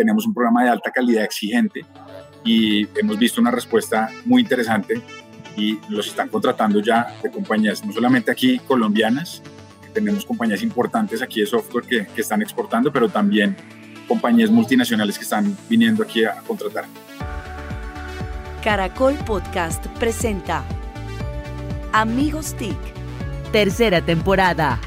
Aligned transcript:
tenemos 0.00 0.24
un 0.26 0.32
programa 0.32 0.64
de 0.64 0.70
alta 0.70 0.90
calidad 0.90 1.24
exigente 1.24 1.84
y 2.42 2.88
hemos 2.98 3.18
visto 3.18 3.38
una 3.38 3.50
respuesta 3.50 4.08
muy 4.24 4.40
interesante 4.40 5.02
y 5.58 5.78
los 5.90 6.06
están 6.06 6.30
contratando 6.30 6.80
ya 6.80 7.14
de 7.22 7.30
compañías, 7.30 7.84
no 7.84 7.92
solamente 7.92 8.30
aquí 8.30 8.58
colombianas, 8.60 9.42
tenemos 9.92 10.24
compañías 10.24 10.62
importantes 10.62 11.20
aquí 11.20 11.40
de 11.40 11.46
software 11.46 11.84
que, 11.84 12.06
que 12.06 12.22
están 12.22 12.40
exportando, 12.40 12.90
pero 12.90 13.10
también 13.10 13.54
compañías 14.08 14.50
multinacionales 14.50 15.18
que 15.18 15.24
están 15.24 15.54
viniendo 15.68 16.02
aquí 16.02 16.24
a 16.24 16.36
contratar. 16.46 16.86
Caracol 18.64 19.16
Podcast 19.26 19.86
presenta 19.98 20.64
Amigos 21.92 22.54
TIC, 22.56 22.78
tercera 23.52 24.00
temporada. 24.00 24.80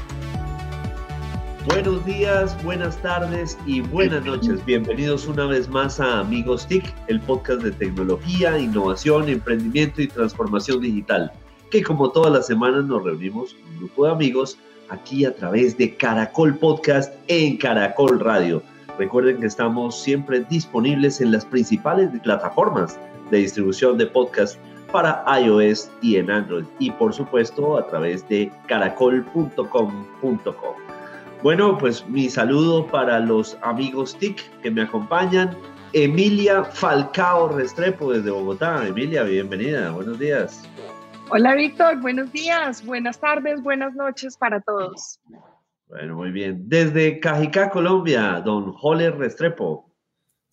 Buenos 1.66 2.04
días, 2.04 2.62
buenas 2.62 3.00
tardes 3.00 3.56
y 3.64 3.80
buenas 3.80 4.22
noches. 4.26 4.62
Bienvenidos 4.66 5.26
una 5.26 5.46
vez 5.46 5.66
más 5.66 5.98
a 5.98 6.20
Amigos 6.20 6.68
TIC, 6.68 6.84
el 7.08 7.18
podcast 7.20 7.62
de 7.62 7.72
tecnología, 7.72 8.58
innovación, 8.58 9.30
emprendimiento 9.30 10.02
y 10.02 10.08
transformación 10.08 10.82
digital, 10.82 11.32
que 11.70 11.82
como 11.82 12.10
todas 12.10 12.34
las 12.34 12.46
semanas 12.46 12.84
nos 12.84 13.02
reunimos 13.02 13.56
un 13.66 13.78
grupo 13.78 14.04
de 14.04 14.12
amigos 14.12 14.58
aquí 14.90 15.24
a 15.24 15.34
través 15.34 15.78
de 15.78 15.96
Caracol 15.96 16.54
Podcast 16.58 17.14
en 17.28 17.56
Caracol 17.56 18.20
Radio. 18.20 18.62
Recuerden 18.98 19.40
que 19.40 19.46
estamos 19.46 19.98
siempre 19.98 20.44
disponibles 20.50 21.22
en 21.22 21.32
las 21.32 21.46
principales 21.46 22.10
plataformas 22.22 22.98
de 23.30 23.38
distribución 23.38 23.96
de 23.96 24.06
podcast 24.06 24.58
para 24.92 25.24
iOS 25.40 25.90
y 26.02 26.16
en 26.16 26.30
Android 26.30 26.66
y 26.78 26.90
por 26.90 27.14
supuesto 27.14 27.78
a 27.78 27.86
través 27.86 28.28
de 28.28 28.52
caracol.com.com. 28.68 30.83
Bueno, 31.44 31.76
pues 31.76 32.08
mi 32.08 32.30
saludo 32.30 32.86
para 32.86 33.20
los 33.20 33.58
amigos 33.60 34.18
TIC 34.18 34.62
que 34.62 34.70
me 34.70 34.80
acompañan. 34.80 35.54
Emilia 35.92 36.64
Falcao 36.64 37.50
Restrepo 37.50 38.14
desde 38.14 38.30
Bogotá. 38.30 38.88
Emilia, 38.88 39.24
bienvenida. 39.24 39.90
Buenos 39.90 40.18
días. 40.18 40.66
Hola 41.28 41.54
Víctor, 41.54 42.00
buenos 42.00 42.32
días, 42.32 42.82
buenas 42.86 43.20
tardes, 43.20 43.62
buenas 43.62 43.94
noches 43.94 44.38
para 44.38 44.62
todos. 44.62 45.20
Bueno, 45.86 46.16
muy 46.16 46.30
bien. 46.30 46.66
Desde 46.66 47.20
Cajicá, 47.20 47.68
Colombia, 47.68 48.40
don 48.42 48.72
Joler 48.72 49.14
Restrepo. 49.18 49.94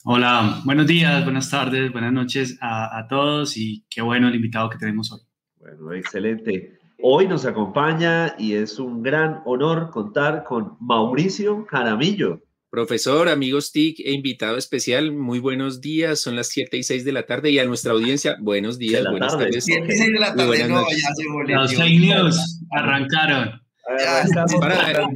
Hola, 0.03 0.59
buenos 0.65 0.87
días, 0.87 1.23
buenas 1.23 1.49
tardes, 1.49 1.89
buenas 1.93 2.11
noches 2.11 2.57
a, 2.59 2.99
a 2.99 3.07
todos 3.07 3.55
y 3.55 3.85
qué 3.89 4.01
bueno 4.01 4.27
el 4.27 4.35
invitado 4.35 4.69
que 4.69 4.77
tenemos 4.77 5.09
hoy. 5.13 5.21
Bueno, 5.55 5.93
excelente. 5.93 6.80
Hoy 7.03 7.27
nos 7.27 7.45
acompaña 7.45 8.35
y 8.37 8.53
es 8.53 8.77
un 8.77 9.01
gran 9.01 9.41
honor 9.45 9.89
contar 9.89 10.43
con 10.43 10.77
Mauricio 10.79 11.65
Jaramillo. 11.67 12.41
Profesor, 12.69 13.27
amigos 13.27 13.71
TIC 13.71 14.01
e 14.01 14.11
invitado 14.11 14.55
especial, 14.55 15.11
muy 15.11 15.39
buenos 15.39 15.81
días. 15.81 16.19
Son 16.19 16.35
las 16.35 16.49
7 16.49 16.77
y 16.77 16.83
6 16.83 17.03
de 17.03 17.11
la 17.11 17.25
tarde 17.25 17.49
y 17.49 17.57
a 17.57 17.65
nuestra 17.65 17.93
audiencia, 17.93 18.37
buenos 18.39 18.77
días, 18.77 19.03
buenas 19.09 19.33
tarde. 19.33 19.45
tardes. 19.45 19.65
7 19.65 19.87
y 19.89 19.97
6 19.97 20.13
de 20.13 20.19
la 20.19 20.35
tarde, 20.35 20.45
buenas 20.45 20.69
no, 20.69 20.81
noches. 20.81 21.01
ya 21.01 21.15
se 21.15 21.27
volvió. 21.27 21.55
Los 21.55 21.75
fake 21.75 21.99
news 21.99 22.61
arrancaron. 22.71 23.61
Es 23.97 24.55
para, 24.59 25.09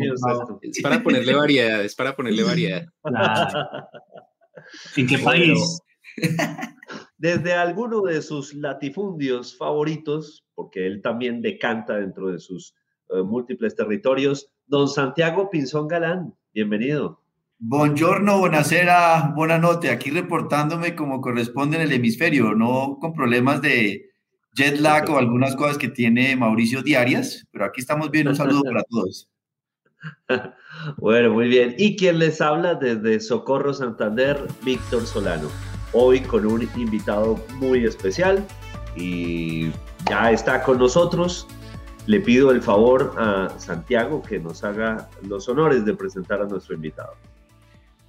es 0.61 0.81
para 0.81 1.03
ponerle 1.03 1.35
variedad, 1.35 1.83
es 1.83 1.93
para 1.93 2.15
ponerle 2.15 2.43
variedad. 2.43 2.85
Claro. 3.03 3.69
¿En 4.95 5.07
qué 5.07 5.19
país? 5.19 5.79
Desde 7.17 7.53
alguno 7.53 8.01
de 8.01 8.21
sus 8.21 8.53
latifundios 8.53 9.57
favoritos, 9.57 10.45
porque 10.53 10.85
él 10.85 11.01
también 11.01 11.41
decanta 11.41 11.95
dentro 11.95 12.29
de 12.29 12.39
sus 12.39 12.75
eh, 13.09 13.21
múltiples 13.23 13.75
territorios, 13.75 14.51
don 14.67 14.89
Santiago 14.89 15.49
Pinzón 15.49 15.87
Galán, 15.87 16.35
bienvenido. 16.53 17.21
Buongiorno, 17.57 18.39
buonasera, 18.39 19.31
buena 19.33 19.57
noche. 19.57 19.91
Aquí 19.91 20.09
reportándome 20.09 20.93
como 20.93 21.21
corresponde 21.21 21.77
en 21.77 21.83
el 21.83 21.93
hemisferio, 21.93 22.53
no 22.53 22.97
con 22.99 23.13
problemas 23.13 23.61
de 23.61 24.09
jet 24.53 24.77
lag 24.79 25.09
o 25.09 25.17
algunas 25.17 25.55
cosas 25.55 25.77
que 25.77 25.87
tiene 25.87 26.35
Mauricio 26.35 26.81
diarias, 26.83 27.47
pero 27.51 27.63
aquí 27.63 27.79
estamos 27.79 28.11
bien. 28.11 28.27
Un 28.27 28.35
saludo 28.35 28.61
para 28.63 28.83
todos. 28.83 29.29
Bueno, 30.97 31.33
muy 31.33 31.47
bien. 31.47 31.73
Y 31.79 31.95
quien 31.95 32.19
les 32.19 32.41
habla 32.41 32.75
desde 32.75 33.19
Socorro 33.19 33.73
Santander, 33.73 34.37
Víctor 34.63 35.05
Solano. 35.07 35.49
Hoy 35.97 36.19
con 36.19 36.45
un 36.45 36.67
invitado 36.75 37.41
muy 37.57 37.85
especial 37.85 38.45
y 38.97 39.69
ya 40.09 40.29
está 40.29 40.61
con 40.61 40.77
nosotros. 40.77 41.47
Le 42.05 42.19
pido 42.19 42.51
el 42.51 42.61
favor 42.61 43.15
a 43.17 43.57
Santiago 43.57 44.21
que 44.21 44.37
nos 44.37 44.65
haga 44.65 45.09
los 45.21 45.47
honores 45.47 45.85
de 45.85 45.95
presentar 45.95 46.41
a 46.41 46.47
nuestro 46.47 46.75
invitado. 46.75 47.13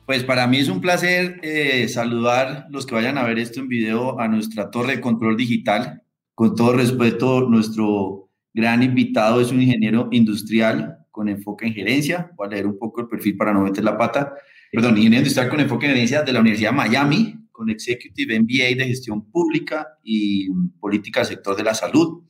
Pues 0.05 0.25
para 0.25 0.49
mí 0.49 0.59
es 0.59 0.69
un 0.69 0.81
placer 0.81 1.39
eh, 1.45 1.87
saludar 1.87 2.67
los 2.71 2.87
que 2.87 2.97
vayan 2.97 3.19
a 3.19 3.23
ver 3.23 3.39
esto 3.39 3.61
en 3.61 3.69
video 3.69 4.19
a 4.19 4.27
nuestra 4.27 4.69
torre 4.69 4.97
de 4.97 5.01
control 5.01 5.37
digital. 5.37 6.03
Con 6.35 6.57
todo 6.57 6.73
respeto, 6.73 7.43
nuestro 7.43 8.31
gran 8.53 8.83
invitado 8.83 9.41
es 9.41 9.53
un 9.53 9.63
ingeniero 9.63 10.09
industrial 10.11 11.07
con 11.13 11.29
enfoque 11.29 11.69
en 11.69 11.75
gerencia. 11.75 12.33
Voy 12.35 12.49
a 12.49 12.51
leer 12.51 12.67
un 12.67 12.81
poco 12.81 13.03
el 13.03 13.07
perfil 13.07 13.37
para 13.37 13.53
no 13.53 13.61
meter 13.61 13.85
la 13.85 13.97
pata. 13.97 14.35
Perdón, 14.73 14.97
ingeniero 14.97 15.21
industrial 15.21 15.49
con 15.49 15.61
enfoque 15.61 15.87
en 15.87 15.93
gerencia 15.93 16.23
de 16.23 16.33
la 16.33 16.41
Universidad 16.41 16.71
de 16.71 16.77
Miami, 16.77 17.46
con 17.57 17.71
Executive 17.71 18.39
MBA 18.39 18.77
de 18.77 18.89
gestión 18.89 19.31
pública 19.31 19.87
y 20.05 20.51
mm, 20.51 20.79
política 20.79 21.21
del 21.21 21.29
sector 21.29 21.57
de 21.57 21.65
la 21.65 21.75
salud. 21.75 22.23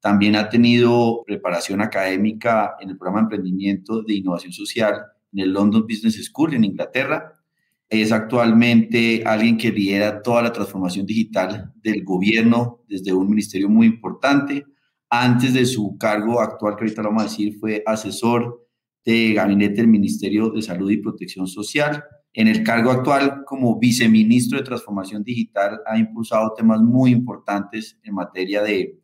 También 0.00 0.34
ha 0.34 0.48
tenido 0.48 1.22
preparación 1.26 1.80
académica 1.80 2.74
en 2.80 2.90
el 2.90 2.96
programa 2.96 3.20
de 3.20 3.36
emprendimiento 3.36 4.02
de 4.02 4.14
innovación 4.14 4.52
social 4.52 4.94
en 5.32 5.38
el 5.38 5.52
London 5.52 5.82
Business 5.82 6.22
School 6.24 6.54
en 6.54 6.64
Inglaterra. 6.64 7.34
Es 7.88 8.10
actualmente 8.10 9.22
alguien 9.24 9.58
que 9.58 9.70
lidera 9.70 10.22
toda 10.22 10.42
la 10.42 10.52
transformación 10.52 11.04
digital 11.06 11.72
del 11.82 12.02
gobierno 12.04 12.82
desde 12.88 13.12
un 13.12 13.28
ministerio 13.28 13.68
muy 13.68 13.86
importante. 13.86 14.64
Antes 15.10 15.52
de 15.52 15.66
su 15.66 15.98
cargo 15.98 16.40
actual, 16.40 16.74
que 16.74 16.84
ahorita 16.84 17.02
vamos 17.02 17.22
a 17.22 17.26
decir, 17.26 17.58
fue 17.60 17.82
asesor 17.84 18.66
de 19.04 19.34
gabinete 19.34 19.76
del 19.76 19.88
Ministerio 19.88 20.50
de 20.50 20.62
Salud 20.62 20.90
y 20.90 20.96
Protección 20.96 21.46
Social. 21.46 22.02
En 22.34 22.48
el 22.48 22.62
cargo 22.62 22.90
actual, 22.90 23.44
como 23.44 23.78
viceministro 23.78 24.58
de 24.58 24.64
Transformación 24.64 25.22
Digital, 25.22 25.80
ha 25.86 25.98
impulsado 25.98 26.54
temas 26.54 26.80
muy 26.80 27.10
importantes 27.10 27.98
en 28.02 28.14
materia 28.14 28.62
de 28.62 28.98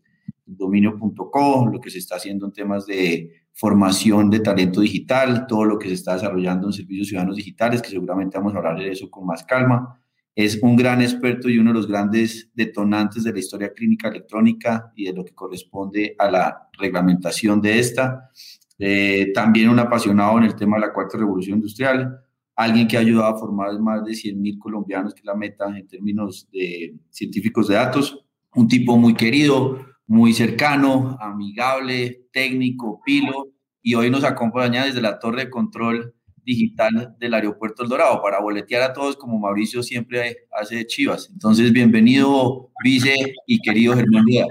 dominio.co, 0.46 1.68
lo 1.70 1.78
que 1.78 1.90
se 1.90 1.98
está 1.98 2.16
haciendo 2.16 2.46
en 2.46 2.52
temas 2.52 2.86
de 2.86 3.30
formación 3.52 4.30
de 4.30 4.40
talento 4.40 4.80
digital, 4.80 5.46
todo 5.46 5.64
lo 5.64 5.78
que 5.78 5.88
se 5.88 5.94
está 5.94 6.14
desarrollando 6.14 6.68
en 6.68 6.72
servicios 6.72 7.08
ciudadanos 7.08 7.36
digitales, 7.36 7.82
que 7.82 7.90
seguramente 7.90 8.38
vamos 8.38 8.54
a 8.54 8.58
hablar 8.58 8.78
de 8.78 8.90
eso 8.90 9.10
con 9.10 9.26
más 9.26 9.44
calma. 9.44 10.00
Es 10.34 10.60
un 10.62 10.76
gran 10.76 11.02
experto 11.02 11.50
y 11.50 11.58
uno 11.58 11.70
de 11.70 11.74
los 11.74 11.88
grandes 11.88 12.50
detonantes 12.54 13.24
de 13.24 13.32
la 13.32 13.40
historia 13.40 13.72
clínica 13.74 14.08
electrónica 14.08 14.92
y 14.94 15.04
de 15.04 15.12
lo 15.12 15.24
que 15.24 15.34
corresponde 15.34 16.14
a 16.18 16.30
la 16.30 16.68
reglamentación 16.78 17.60
de 17.60 17.78
esta. 17.78 18.30
Eh, 18.78 19.32
también 19.34 19.68
un 19.68 19.80
apasionado 19.80 20.38
en 20.38 20.44
el 20.44 20.54
tema 20.54 20.76
de 20.76 20.86
la 20.86 20.92
cuarta 20.92 21.18
revolución 21.18 21.56
industrial, 21.56 22.20
alguien 22.58 22.88
que 22.88 22.96
ha 22.96 23.00
ayudado 23.00 23.36
a 23.36 23.38
formar 23.38 23.78
más 23.78 24.04
de 24.04 24.10
100.000 24.10 24.58
colombianos, 24.58 25.14
que 25.14 25.20
es 25.20 25.24
la 25.24 25.36
meta 25.36 25.66
en 25.78 25.86
términos 25.86 26.48
de 26.52 26.92
científicos 27.08 27.68
de 27.68 27.76
datos, 27.76 28.26
un 28.56 28.66
tipo 28.66 28.96
muy 28.96 29.14
querido, 29.14 29.86
muy 30.08 30.32
cercano, 30.32 31.16
amigable, 31.20 32.26
técnico, 32.32 33.00
pilo, 33.04 33.46
y 33.80 33.94
hoy 33.94 34.10
nos 34.10 34.24
acompaña 34.24 34.86
desde 34.86 35.00
la 35.00 35.20
torre 35.20 35.44
de 35.44 35.50
control 35.50 36.16
digital 36.42 37.14
del 37.20 37.34
aeropuerto 37.34 37.84
El 37.84 37.90
Dorado 37.90 38.20
para 38.20 38.40
boletear 38.40 38.82
a 38.82 38.92
todos 38.92 39.16
como 39.16 39.38
Mauricio 39.38 39.84
siempre 39.84 40.48
hace 40.50 40.76
de 40.78 40.86
Chivas. 40.86 41.30
Entonces, 41.32 41.72
bienvenido, 41.72 42.72
vice 42.82 43.14
y 43.46 43.60
querido 43.60 43.94
Germán 43.94 44.24
Díaz. 44.24 44.48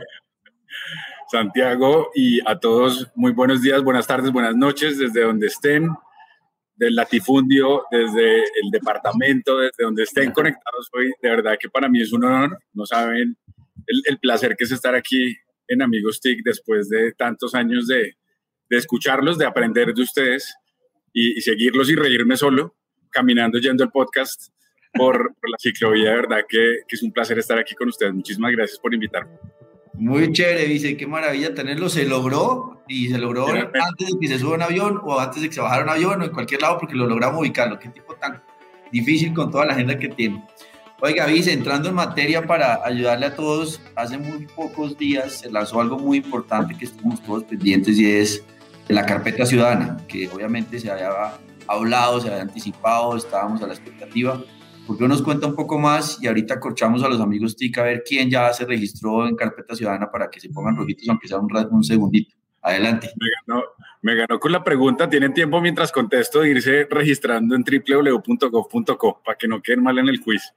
Santiago 1.29 2.07
y 2.15 2.39
a 2.47 2.57
todos 2.57 3.11
muy 3.15 3.33
buenos 3.33 3.61
días, 3.61 3.83
buenas 3.83 4.07
tardes, 4.07 4.31
buenas 4.31 4.55
noches 4.55 4.97
desde 4.97 5.23
donde 5.23 5.47
estén, 5.47 5.89
del 6.77 6.95
latifundio, 6.95 7.85
desde 7.91 8.37
el 8.37 8.71
departamento, 8.71 9.57
desde 9.57 9.83
donde 9.83 10.03
estén 10.03 10.31
conectados 10.31 10.89
hoy. 10.93 11.11
De 11.21 11.29
verdad 11.29 11.57
que 11.59 11.69
para 11.69 11.89
mí 11.89 12.01
es 12.01 12.13
un 12.13 12.23
honor, 12.23 12.57
no 12.73 12.85
saben 12.85 13.35
el, 13.87 14.01
el 14.05 14.19
placer 14.19 14.55
que 14.55 14.63
es 14.63 14.71
estar 14.71 14.95
aquí 14.95 15.35
en 15.67 15.81
Amigos 15.81 16.21
TIC 16.21 16.43
después 16.43 16.89
de 16.89 17.11
tantos 17.13 17.55
años 17.55 17.87
de, 17.87 18.15
de 18.69 18.77
escucharlos, 18.77 19.37
de 19.37 19.45
aprender 19.45 19.93
de 19.93 20.01
ustedes 20.01 20.55
y, 21.13 21.37
y, 21.37 21.41
seguirlos 21.41 21.89
y 21.89 21.95
reírme 21.95 22.37
solo, 22.37 22.75
caminando, 23.09 23.59
yendo 23.59 23.83
el 23.83 23.89
podcast 23.89 24.49
por, 24.93 25.35
por 25.39 25.49
la 25.49 25.57
ciclovía. 25.59 26.11
De 26.11 26.15
verdad 26.15 26.41
que, 26.47 26.79
que 26.87 26.95
es 26.95 27.03
un 27.03 27.11
placer 27.11 27.39
estar 27.39 27.57
aquí 27.57 27.75
con 27.75 27.89
ustedes. 27.89 28.13
Muchísimas 28.13 28.51
gracias 28.51 28.79
por 28.79 28.93
invitarme. 28.93 29.37
Muy 29.97 30.31
chévere, 30.31 30.65
dice, 30.65 30.95
qué 30.95 31.07
maravilla 31.07 31.55
tenerlo. 31.55 31.89
Se 31.89 32.05
logró 32.05 32.83
y 32.87 33.09
se 33.09 33.17
logró 33.17 33.47
antes 33.47 34.07
de 34.07 34.19
que 34.19 34.27
se 34.27 34.37
suba 34.37 34.55
un 34.55 34.61
avión 34.61 35.01
o 35.03 35.19
antes 35.19 35.41
de 35.41 35.49
que 35.49 35.55
se 35.55 35.61
bajara 35.61 35.83
un 35.83 35.89
avión 35.89 36.21
o 36.21 36.25
en 36.25 36.31
cualquier 36.31 36.61
lado 36.61 36.77
porque 36.79 36.95
lo 36.95 37.07
logramos 37.07 37.41
ubicarlo. 37.41 37.79
Qué 37.79 37.89
tipo 37.89 38.13
tan 38.15 38.41
difícil 38.91 39.33
con 39.33 39.51
toda 39.51 39.65
la 39.65 39.73
agenda 39.73 39.97
que 39.97 40.09
tiene. 40.09 40.43
Oiga, 40.99 41.25
Vice, 41.25 41.51
entrando 41.51 41.89
en 41.89 41.95
materia 41.95 42.45
para 42.45 42.79
ayudarle 42.83 43.27
a 43.27 43.35
todos, 43.35 43.81
hace 43.95 44.17
muy 44.17 44.47
pocos 44.47 44.97
días 44.97 45.39
se 45.39 45.51
lanzó 45.51 45.79
algo 45.79 45.99
muy 45.99 46.17
importante 46.17 46.75
que 46.75 46.85
estamos 46.85 47.21
todos 47.21 47.43
pendientes 47.43 47.99
y 47.99 48.09
es 48.09 48.43
la 48.87 49.05
carpeta 49.05 49.45
ciudadana, 49.45 49.97
que 50.07 50.27
obviamente 50.29 50.79
se 50.79 50.89
había 50.89 51.09
hablado, 51.67 52.19
se 52.19 52.29
había 52.29 52.41
anticipado, 52.41 53.15
estábamos 53.15 53.61
a 53.61 53.67
la 53.67 53.73
expectativa. 53.73 54.41
¿Por 54.87 54.97
qué 54.97 55.05
nos 55.05 55.21
cuenta 55.21 55.47
un 55.47 55.55
poco 55.55 55.77
más? 55.77 56.17
Y 56.21 56.27
ahorita 56.27 56.61
corchamos 56.61 57.03
a 57.03 57.09
los 57.09 57.19
amigos 57.19 57.57
TIC 57.57 57.77
a 57.77 57.83
ver 57.83 58.03
quién 58.07 58.29
ya 58.29 58.53
se 58.53 58.65
registró 58.65 59.27
en 59.27 59.35
carpeta 59.35 59.75
ciudadana 59.75 60.09
para 60.09 60.29
que 60.29 60.39
se 60.39 60.49
pongan 60.49 60.77
rojitos, 60.77 61.09
aunque 61.09 61.27
sea 61.27 61.39
un, 61.39 61.49
un 61.71 61.83
segundito. 61.83 62.33
Adelante. 62.61 63.11
Me 63.19 63.27
ganó, 63.45 63.63
me 64.01 64.15
ganó, 64.15 64.39
con 64.39 64.53
la 64.53 64.63
pregunta. 64.63 65.09
Tienen 65.09 65.33
tiempo 65.33 65.59
mientras 65.59 65.91
contesto 65.91 66.39
de 66.39 66.51
irse 66.51 66.87
registrando 66.89 67.53
en 67.53 67.63
www.gov.co 67.63 69.21
para 69.25 69.37
que 69.37 69.49
no 69.49 69.61
queden 69.61 69.83
mal 69.83 69.97
en 69.99 70.07
el 70.07 70.21
quiz. 70.21 70.53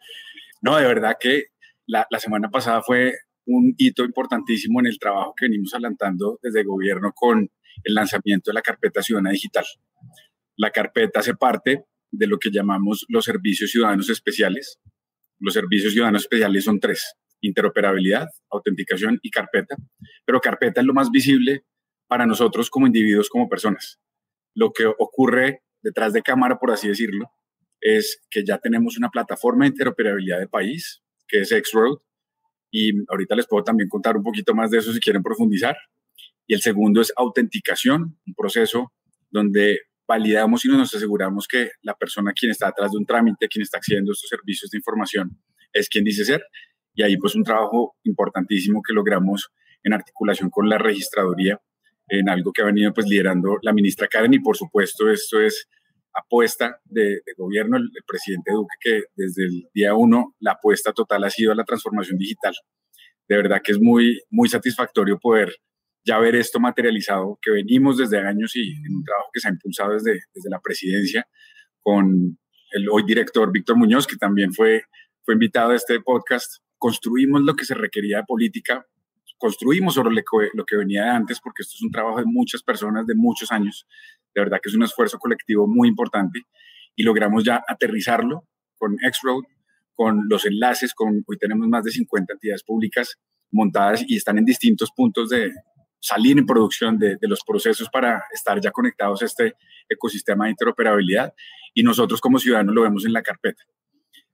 No, 0.63 0.77
de 0.77 0.87
verdad 0.87 1.17
que 1.19 1.47
la, 1.87 2.07
la 2.09 2.21
semana 2.21 2.51
pasada 2.51 2.83
fue 2.83 3.15
un 3.47 3.75
hito 3.79 4.05
importantísimo 4.05 4.79
en 4.79 4.87
el 4.87 4.99
trabajo 5.01 5.35
que 5.37 5.47
venimos 5.47 5.75
adelantando 5.75 6.39
desde 6.41 6.61
el 6.61 6.67
gobierno 6.67 7.13
con 7.13 7.51
el 7.83 7.95
lanzamiento 7.95 8.53
de 8.53 8.55
la 8.55 8.63
carpeta 8.63 9.03
ciudadana 9.03 9.31
digital. 9.31 9.65
La 10.57 10.71
carpeta 10.71 11.19
hace 11.19 11.35
parte 11.35 11.87
de 12.11 12.27
lo 12.27 12.39
que 12.39 12.51
llamamos 12.51 13.05
los 13.09 13.25
servicios 13.25 13.71
ciudadanos 13.71 14.11
especiales. 14.11 14.79
Los 15.39 15.55
servicios 15.55 15.93
ciudadanos 15.93 16.23
especiales 16.23 16.65
son 16.65 16.81
tres, 16.81 17.15
interoperabilidad, 17.41 18.29
autenticación 18.51 19.19
y 19.23 19.31
carpeta, 19.31 19.77
pero 20.25 20.41
carpeta 20.41 20.81
es 20.81 20.87
lo 20.87 20.95
más 20.95 21.11
visible 21.11 21.65
para 22.07 22.27
nosotros 22.27 22.71
como 22.71 22.87
individuos, 22.87 23.29
como 23.29 23.49
personas. 23.49 24.01
Lo 24.55 24.73
que 24.73 24.87
ocurre 24.87 25.63
detrás 25.83 26.13
de 26.13 26.23
cámara, 26.23 26.59
por 26.59 26.71
así 26.73 26.89
decirlo, 26.89 27.31
es 27.81 28.21
que 28.31 28.45
ya 28.45 28.59
tenemos 28.59 28.99
una 28.99 29.09
plataforma 29.09 29.65
de 29.65 29.71
interoperabilidad 29.71 30.39
de 30.39 30.49
país, 30.49 31.03
que 31.27 31.41
es 31.41 31.53
X-Road, 31.53 31.99
y 32.71 32.93
ahorita 33.09 33.35
les 33.35 33.47
puedo 33.47 33.65
también 33.65 33.89
contar 33.89 34.17
un 34.17 34.23
poquito 34.23 34.55
más 34.55 34.71
de 34.71 34.79
eso 34.79 34.93
si 34.93 35.01
quieren 35.01 35.23
profundizar. 35.23 35.77
Y 36.47 36.55
el 36.55 36.61
segundo 36.61 37.01
es 37.01 37.13
autenticación, 37.17 38.19
un 38.27 38.35
proceso 38.37 38.93
donde 39.31 39.79
validamos 40.11 40.65
y 40.65 40.69
nos 40.69 40.93
aseguramos 40.93 41.47
que 41.47 41.71
la 41.83 41.95
persona 41.95 42.33
quien 42.33 42.51
está 42.51 42.67
atrás 42.67 42.91
de 42.91 42.99
un 42.99 43.07
trámite, 43.07 43.47
quien 43.47 43.63
está 43.63 43.79
accediendo 43.79 44.11
a 44.11 44.15
estos 44.15 44.29
servicios 44.29 44.69
de 44.69 44.79
información, 44.79 45.39
es 45.73 45.89
quien 45.89 46.03
dice 46.03 46.25
ser. 46.25 46.43
Y 46.95 47.05
ahí 47.05 47.17
pues 47.17 47.37
un 47.37 47.45
trabajo 47.45 47.95
importantísimo 48.03 48.83
que 48.83 48.93
logramos 48.93 49.51
en 49.85 49.93
articulación 49.93 50.51
con 50.51 50.69
la 50.69 50.79
registraduría 50.79 51.61
en 52.09 52.29
algo 52.29 52.53
que 52.53 52.63
ha 52.63 52.65
venido 52.65 52.93
pues 52.93 53.07
liderando 53.07 53.59
la 53.63 53.73
ministra 53.73 54.09
Karen 54.09 54.35
y 54.35 54.41
por 54.41 54.57
supuesto 54.57 55.09
esto 55.09 55.41
es 55.41 55.69
apuesta 56.13 56.81
de, 56.85 57.21
gobierno, 57.37 57.77
el, 57.77 57.89
presidente 58.05 58.51
Duque, 58.53 58.75
que 58.81 59.03
desde 59.15 59.45
el 59.45 59.69
día 59.73 59.95
uno 59.95 60.35
la 60.41 60.53
apuesta 60.53 60.93
total 60.93 61.23
ha 61.23 61.31
sido 61.31 61.53
a 61.53 61.55
la 61.55 61.63
transformación 61.63 62.19
digital. 62.19 62.53
De 63.29 63.37
verdad 63.37 63.61
que 63.63 63.71
es 63.71 63.81
muy, 63.81 64.21
muy 64.29 64.49
satisfactorio 64.49 65.21
poder 65.21 65.55
ya 66.05 66.19
ver 66.19 66.35
esto 66.37 66.61
materializado, 66.61 67.39
que 67.43 67.51
venimos 67.51 67.99
desde 67.99 68.19
años 68.19 68.57
y 68.57 68.73
en 68.73 68.97
un 68.97 69.05
trabajo 69.05 69.29
que 69.33 69.41
se 69.41 69.49
ha 69.49 69.51
impulsado 69.51 69.93
desde, 69.93 70.21
desde 70.35 70.51
la 70.51 70.61
presidencia 70.61 71.27
con 71.81 72.39
el 72.73 72.89
hoy 72.89 73.05
director 73.05 73.51
Víctor 73.53 73.77
Muñoz, 73.77 74.07
que 74.07 74.17
también 74.17 74.53
fue, 74.53 74.85
fue 75.25 75.35
invitado 75.35 75.71
a 75.71 75.77
este 75.77 76.01
podcast. 76.01 76.63
Construimos 76.79 77.43
lo 77.43 77.55
que 77.55 77.65
se 77.65 77.75
requería 77.75 78.19
de 78.19 78.25
política 78.25 78.87
construimos 79.41 79.95
sobre 79.95 80.15
lo 80.53 80.65
que 80.67 80.77
venía 80.77 81.05
de 81.05 81.11
antes, 81.11 81.41
porque 81.41 81.63
esto 81.63 81.75
es 81.75 81.83
un 81.83 81.91
trabajo 81.91 82.19
de 82.19 82.27
muchas 82.27 82.63
personas, 82.63 83.07
de 83.07 83.15
muchos 83.15 83.51
años. 83.51 83.87
De 84.35 84.43
verdad 84.43 84.59
que 84.63 84.69
es 84.69 84.75
un 84.75 84.83
esfuerzo 84.83 85.19
colectivo 85.19 85.67
muy 85.67 85.89
importante 85.89 86.43
y 86.95 87.03
logramos 87.03 87.43
ya 87.43 87.65
aterrizarlo 87.67 88.45
con 88.77 88.97
X-Road, 89.03 89.45
con 89.95 90.27
los 90.29 90.45
enlaces, 90.45 90.93
con 90.93 91.25
hoy 91.27 91.39
tenemos 91.39 91.67
más 91.69 91.85
de 91.85 91.91
50 91.91 92.35
entidades 92.35 92.63
públicas 92.63 93.17
montadas 93.51 94.05
y 94.07 94.17
están 94.17 94.37
en 94.37 94.45
distintos 94.45 94.91
puntos 94.95 95.31
de 95.31 95.51
salir 96.01 96.39
en 96.39 96.47
producción 96.47 96.99
de, 96.99 97.19
los 97.23 97.41
procesos 97.47 97.89
para 97.91 98.25
estar 98.33 98.61
ya 98.61 98.71
conectados 98.71 99.23
a 99.23 99.27
este 99.27 99.55
ecosistema 99.89 100.47
de 100.47 100.53
interoperabilidad 100.53 101.35
y 101.75 101.83
nosotros 101.83 102.21
como 102.21 102.39
ciudadanos 102.39 102.75
lo 102.75 102.83
vemos 102.83 103.05
en 103.05 103.13
la 103.13 103.23
carpeta. 103.23 103.63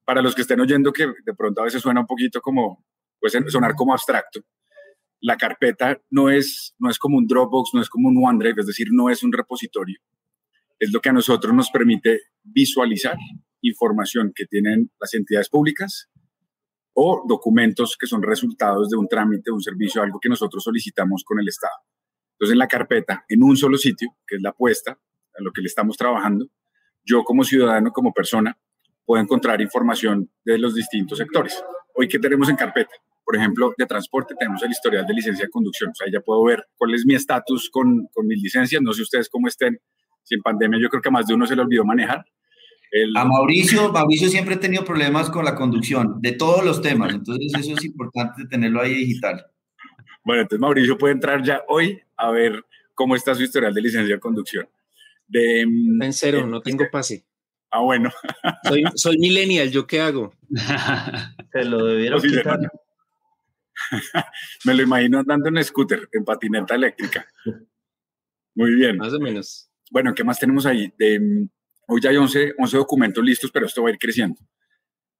Para 0.04 0.22
los 0.22 0.34
que 0.34 0.42
estén 0.42 0.60
oyendo 0.60 0.92
que 0.92 1.06
de 1.06 1.34
pronto 1.34 1.60
a 1.60 1.64
veces 1.64 1.82
suena 1.82 2.00
un 2.00 2.06
poquito 2.06 2.40
como, 2.40 2.84
puede 3.20 3.50
sonar 3.50 3.74
como 3.74 3.92
abstracto, 3.92 4.40
la 5.20 5.36
carpeta 5.36 6.00
no 6.10 6.30
es, 6.30 6.74
no 6.78 6.88
es 6.88 6.98
como 6.98 7.18
un 7.18 7.26
Dropbox, 7.26 7.70
no 7.74 7.80
es 7.80 7.88
como 7.88 8.08
un 8.08 8.24
OneDrive, 8.24 8.60
es 8.60 8.66
decir, 8.66 8.88
no 8.92 9.10
es 9.10 9.22
un 9.22 9.32
repositorio. 9.32 9.98
Es 10.78 10.92
lo 10.92 11.00
que 11.00 11.08
a 11.08 11.12
nosotros 11.12 11.52
nos 11.52 11.70
permite 11.70 12.20
visualizar 12.44 13.16
información 13.62 14.32
que 14.34 14.46
tienen 14.46 14.92
las 15.00 15.14
entidades 15.14 15.48
públicas 15.48 16.08
o 16.98 17.24
documentos 17.28 17.96
que 17.98 18.06
son 18.06 18.22
resultados 18.22 18.88
de 18.90 18.96
un 18.96 19.06
trámite, 19.06 19.50
un 19.50 19.60
servicio, 19.60 20.02
algo 20.02 20.18
que 20.18 20.28
nosotros 20.28 20.64
solicitamos 20.64 21.24
con 21.24 21.38
el 21.38 21.48
Estado. 21.48 21.74
Entonces, 22.32 22.52
en 22.52 22.58
la 22.58 22.68
carpeta, 22.68 23.24
en 23.28 23.42
un 23.42 23.56
solo 23.56 23.76
sitio, 23.76 24.16
que 24.26 24.36
es 24.36 24.42
la 24.42 24.50
apuesta 24.50 24.92
a 24.92 25.42
lo 25.42 25.52
que 25.52 25.60
le 25.60 25.66
estamos 25.66 25.96
trabajando, 25.96 26.46
yo 27.04 27.22
como 27.24 27.44
ciudadano, 27.44 27.92
como 27.92 28.12
persona, 28.12 28.58
puedo 29.04 29.22
encontrar 29.22 29.60
información 29.60 30.30
de 30.44 30.58
los 30.58 30.74
distintos 30.74 31.18
sectores. 31.18 31.62
Hoy, 31.94 32.08
¿qué 32.08 32.18
tenemos 32.18 32.48
en 32.48 32.56
carpeta? 32.56 32.94
por 33.26 33.34
ejemplo, 33.34 33.74
de 33.76 33.86
transporte 33.86 34.36
tenemos 34.38 34.62
el 34.62 34.70
historial 34.70 35.04
de 35.04 35.12
licencia 35.12 35.46
de 35.46 35.50
conducción. 35.50 35.90
O 35.90 35.94
sea, 35.96 36.06
ya 36.08 36.20
puedo 36.20 36.44
ver 36.44 36.64
cuál 36.76 36.94
es 36.94 37.04
mi 37.04 37.16
estatus 37.16 37.68
con, 37.70 38.06
con 38.12 38.24
mis 38.24 38.40
licencias. 38.40 38.80
No 38.80 38.92
sé 38.92 39.02
ustedes 39.02 39.28
cómo 39.28 39.48
estén. 39.48 39.80
Si 40.22 40.36
en 40.36 40.42
pandemia 40.42 40.78
yo 40.80 40.88
creo 40.88 41.02
que 41.02 41.08
a 41.08 41.10
más 41.10 41.26
de 41.26 41.34
uno 41.34 41.44
se 41.44 41.56
le 41.56 41.62
olvidó 41.62 41.84
manejar. 41.84 42.24
A 43.16 43.24
Mauricio, 43.24 43.92
Mauricio 43.92 44.28
siempre 44.28 44.54
ha 44.54 44.60
tenido 44.60 44.84
problemas 44.84 45.28
con 45.28 45.44
la 45.44 45.54
conducción, 45.54 46.20
de 46.20 46.32
todos 46.32 46.64
los 46.64 46.80
temas. 46.80 47.12
Entonces 47.14 47.52
eso 47.58 47.74
es 47.76 47.84
importante 47.84 48.46
tenerlo 48.46 48.80
ahí 48.80 48.94
digital. 48.94 49.44
Bueno, 50.24 50.42
entonces 50.42 50.60
Mauricio 50.60 50.96
puede 50.98 51.14
entrar 51.14 51.42
ya 51.42 51.62
hoy 51.68 52.00
a 52.16 52.30
ver 52.30 52.64
cómo 52.94 53.14
está 53.14 53.34
su 53.34 53.42
historial 53.42 53.74
de 53.74 53.82
licencia 53.82 54.14
de 54.14 54.20
conducción. 54.20 54.68
De, 55.28 55.64
mm, 55.66 56.02
en 56.02 56.12
cero, 56.12 56.38
eh, 56.38 56.46
no 56.46 56.60
tengo 56.60 56.84
pase. 56.90 57.24
Ah, 57.70 57.80
bueno. 57.80 58.10
Soy, 58.64 58.84
soy 58.94 59.18
millennial, 59.18 59.70
¿yo 59.70 59.86
qué 59.86 60.00
hago? 60.00 60.32
Se 61.52 61.64
lo 61.64 61.84
debieron 61.84 62.22
quitar. 62.22 62.58
Me 64.64 64.74
lo 64.74 64.82
imagino 64.82 65.18
andando 65.18 65.48
en 65.48 65.62
scooter, 65.62 66.08
en 66.12 66.24
patineta 66.24 66.74
eléctrica. 66.74 67.26
Muy 68.54 68.74
bien. 68.74 68.96
Más 68.96 69.12
o 69.12 69.20
menos. 69.20 69.70
Bueno, 69.90 70.14
¿qué 70.14 70.24
más 70.24 70.38
tenemos 70.38 70.66
ahí? 70.66 70.92
De, 70.98 71.20
mm, 71.20 71.48
hoy 71.86 72.00
ya 72.00 72.10
hay 72.10 72.16
11, 72.16 72.54
11 72.58 72.76
documentos 72.76 73.24
listos, 73.24 73.50
pero 73.52 73.66
esto 73.66 73.82
va 73.82 73.88
a 73.88 73.92
ir 73.92 73.98
creciendo. 73.98 74.40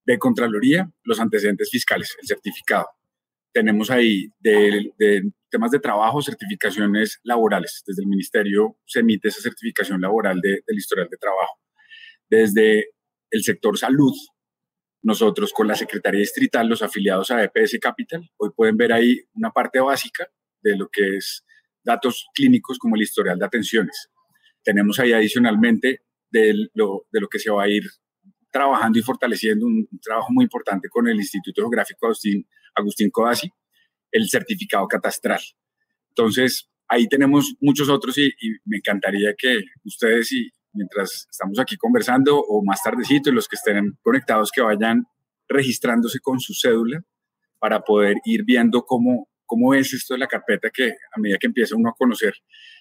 De 0.04 0.18
Contraloría, 0.18 0.90
los 1.04 1.18
antecedentes 1.20 1.70
fiscales, 1.70 2.16
el 2.20 2.26
certificado. 2.26 2.86
Tenemos 3.52 3.90
ahí 3.90 4.28
de, 4.38 4.92
temas 5.48 5.70
de 5.70 5.80
trabajo, 5.80 6.20
certificaciones 6.20 7.20
laborales. 7.22 7.82
Desde 7.86 8.02
el 8.02 8.08
Ministerio 8.08 8.78
se 8.84 9.00
emite 9.00 9.28
esa 9.28 9.40
certificación 9.40 10.00
laboral 10.00 10.40
del 10.40 10.76
historial 10.76 11.08
de 11.08 11.16
trabajo. 11.16 11.58
Desde 12.28 12.90
el 13.30 13.42
sector 13.42 13.78
salud, 13.78 14.12
nosotros 15.02 15.52
con 15.52 15.68
la 15.68 15.74
Secretaría 15.74 16.20
Distrital, 16.20 16.68
los 16.68 16.82
afiliados 16.82 17.30
a 17.30 17.42
EPS 17.42 17.78
Capital, 17.80 18.28
hoy 18.36 18.50
pueden 18.54 18.76
ver 18.76 18.92
ahí 18.92 19.20
una 19.34 19.50
parte 19.50 19.80
básica 19.80 20.28
de 20.60 20.76
lo 20.76 20.88
que 20.88 21.16
es 21.16 21.44
datos 21.82 22.26
clínicos 22.34 22.78
como 22.78 22.96
el 22.96 23.02
historial 23.02 23.38
de 23.38 23.46
atenciones. 23.46 24.10
Tenemos 24.62 24.98
ahí 24.98 25.12
adicionalmente 25.12 26.02
de 26.30 26.68
lo, 26.74 27.06
de 27.10 27.20
lo 27.20 27.28
que 27.28 27.38
se 27.38 27.50
va 27.50 27.64
a 27.64 27.68
ir 27.68 27.84
trabajando 28.56 28.98
y 28.98 29.02
fortaleciendo 29.02 29.66
un, 29.66 29.86
trabajo 30.02 30.32
muy 30.32 30.44
importante 30.44 30.88
con 30.88 31.06
el 31.08 31.16
Instituto 31.16 31.62
Geográfico 31.62 32.06
Agustín, 32.06 32.46
Agustín 32.74 33.10
Codazzi, 33.10 33.50
el 34.10 34.28
certificado 34.28 34.86
catastral. 34.88 35.40
Entonces, 36.08 36.70
ahí 36.88 37.06
tenemos 37.06 37.54
muchos 37.60 37.90
otros 37.90 38.16
y, 38.16 38.30
me 38.64 38.78
encantaría 38.78 39.34
que 39.36 39.60
ustedes 39.84 40.32
y, 40.32 40.48
mientras 40.72 41.26
estamos 41.30 41.58
aquí 41.58 41.76
conversando 41.76 42.38
o 42.38 42.62
más 42.64 42.82
tardecito 42.82 43.30
y 43.30 43.34
los 43.34 43.48
que 43.48 43.56
estén 43.56 43.98
conectados 44.02 44.50
que 44.50 44.62
vayan 44.62 45.04
registrándose 45.48 46.18
con 46.20 46.40
su 46.40 46.54
cédula 46.54 47.02
para 47.58 47.80
poder 47.80 48.16
ir 48.24 48.44
viendo 48.44 48.84
cómo, 48.84 49.28
cómo 49.44 49.74
es 49.74 49.92
esto 49.92 50.14
de 50.14 50.20
la 50.20 50.26
carpeta 50.26 50.70
que 50.70 50.90
a 50.90 51.20
medida 51.20 51.38
que 51.38 51.46
empieza 51.46 51.76
uno 51.76 51.90
a 51.90 51.94
conocer 51.96 52.34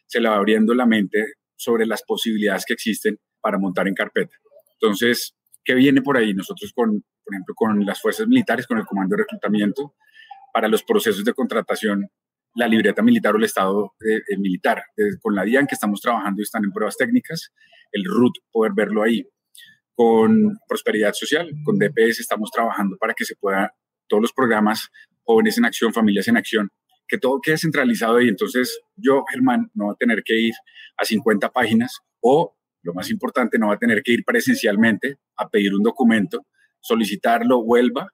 se 0.06 0.20
le 0.20 0.30
va 0.30 0.36
abriendo 0.36 0.74
la 0.74 0.86
mente 0.86 1.34
sobre 1.56 1.86
las 1.86 2.04
posibilidades 2.04 2.66
que 2.66 2.74
existen 2.74 3.18
para 3.46 3.60
montar 3.60 3.88
en 3.88 3.94
carpeta. 3.94 4.36
Entonces, 4.74 5.36
¿qué 5.64 5.76
viene 5.76 6.02
por 6.02 6.18
ahí? 6.18 6.34
Nosotros 6.34 6.74
con, 6.74 7.00
por 7.24 7.32
ejemplo, 7.32 7.54
con 7.54 7.86
las 7.86 8.02
fuerzas 8.02 8.26
militares, 8.26 8.66
con 8.66 8.80
el 8.80 8.86
comando 8.86 9.16
de 9.16 9.22
reclutamiento, 9.22 9.94
para 10.52 10.68
los 10.68 10.82
procesos 10.82 11.24
de 11.24 11.32
contratación 11.32 12.10
la 12.56 12.68
libreta 12.68 13.04
militar 13.04 13.36
o 13.36 13.38
el 13.38 13.44
estado 13.44 13.94
eh, 14.00 14.18
eh, 14.28 14.38
militar. 14.40 14.82
con 15.22 15.36
la 15.36 15.44
DIAN 15.44 15.68
que 15.68 15.76
estamos 15.76 16.02
trabajando 16.02 16.42
y 16.42 16.44
están 16.44 16.64
en 16.64 16.72
pruebas 16.72 16.98
técnicas, 16.98 17.54
el 17.92 18.04
RUT, 18.06 18.34
poder 18.52 18.72
verlo 18.74 19.04
ahí. 19.04 19.28
Con 19.94 20.58
Prosperidad 20.68 21.14
Social, 21.14 21.52
con 21.64 21.78
DPS, 21.78 22.22
estamos 22.22 22.50
trabajando 22.50 22.98
para 22.98 23.14
que 23.14 23.26
se 23.26 23.36
pueda, 23.36 23.76
todos 24.08 24.22
los 24.24 24.34
programas, 24.34 24.90
jóvenes 25.22 25.60
en 25.60 25.66
acción, 25.66 25.94
familias 25.94 26.28
en 26.30 26.38
acción, 26.38 26.72
que 27.08 27.20
todo 27.20 27.40
quede 27.42 27.60
centralizado 27.60 28.20
y 28.22 28.28
entonces 28.28 28.82
yo, 28.96 29.24
Germán, 29.32 29.70
no 29.76 29.88
va 29.88 29.92
a 29.94 29.98
tener 29.98 30.24
que 30.24 30.36
ir 30.36 30.54
a 30.98 31.06
50 31.06 31.52
páginas 31.52 32.00
o, 32.22 32.56
lo 32.86 32.94
más 32.94 33.10
importante, 33.10 33.58
no 33.58 33.70
va 33.70 33.74
a 33.74 33.80
tener 33.80 34.04
que 34.04 34.14
ir 34.14 34.24
presencialmente 34.24 35.18
a 35.38 35.50
pedir 35.50 35.74
un 35.74 35.82
documento, 35.82 36.46
solicitarlo, 36.80 37.64
vuelva 37.64 38.08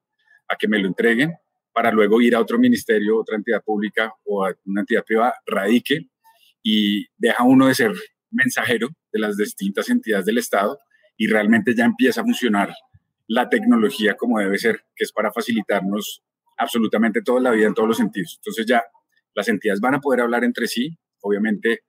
a 0.47 0.55
que 0.55 0.69
me 0.69 0.79
lo 0.79 0.87
entreguen 0.87 1.33
para 1.73 1.91
luego 1.91 2.21
ir 2.21 2.35
a 2.35 2.39
otro 2.39 2.57
ministerio, 2.57 3.19
otra 3.19 3.35
entidad 3.35 3.61
pública 3.63 4.13
o 4.23 4.45
a 4.45 4.53
una 4.65 4.81
entidad 4.81 5.03
privada, 5.03 5.33
radique 5.45 6.07
y 6.63 7.05
deja 7.17 7.43
uno 7.43 7.67
de 7.67 7.75
ser 7.75 7.91
mensajero 8.31 8.87
de 9.11 9.19
las 9.19 9.35
distintas 9.35 9.89
entidades 9.89 10.25
del 10.25 10.37
Estado 10.37 10.79
y 11.17 11.27
realmente 11.27 11.75
ya 11.75 11.83
empieza 11.83 12.21
a 12.21 12.23
funcionar 12.23 12.73
la 13.27 13.49
tecnología 13.49 14.15
como 14.15 14.39
debe 14.39 14.57
ser, 14.57 14.85
que 14.95 15.03
es 15.03 15.11
para 15.11 15.33
facilitarnos 15.33 16.23
absolutamente 16.57 17.21
toda 17.21 17.41
la 17.41 17.51
vida 17.51 17.67
en 17.67 17.73
todos 17.73 17.89
los 17.89 17.97
sentidos. 17.97 18.35
Entonces 18.37 18.65
ya 18.65 18.83
las 19.33 19.49
entidades 19.49 19.81
van 19.81 19.95
a 19.95 19.99
poder 19.99 20.21
hablar 20.21 20.45
entre 20.45 20.67
sí, 20.67 20.97
obviamente 21.21 21.81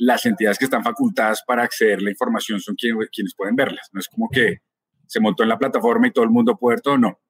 las 0.00 0.24
entidades 0.24 0.58
que 0.58 0.64
están 0.64 0.82
facultadas 0.82 1.42
para 1.46 1.62
acceder 1.62 1.98
a 1.98 2.02
la 2.02 2.10
información 2.10 2.58
son 2.58 2.74
quienes, 2.74 3.34
pueden 3.36 3.54
verlas. 3.54 3.90
No 3.92 4.00
es 4.00 4.08
como 4.08 4.30
que 4.30 4.60
se 5.06 5.20
montó 5.20 5.42
en 5.42 5.50
la 5.50 5.58
plataforma 5.58 6.06
y 6.06 6.10
todo 6.10 6.24
el 6.24 6.30
mundo 6.30 6.56
puede 6.56 6.76
ver 6.76 6.80
todo, 6.80 6.96
no. 6.96 7.20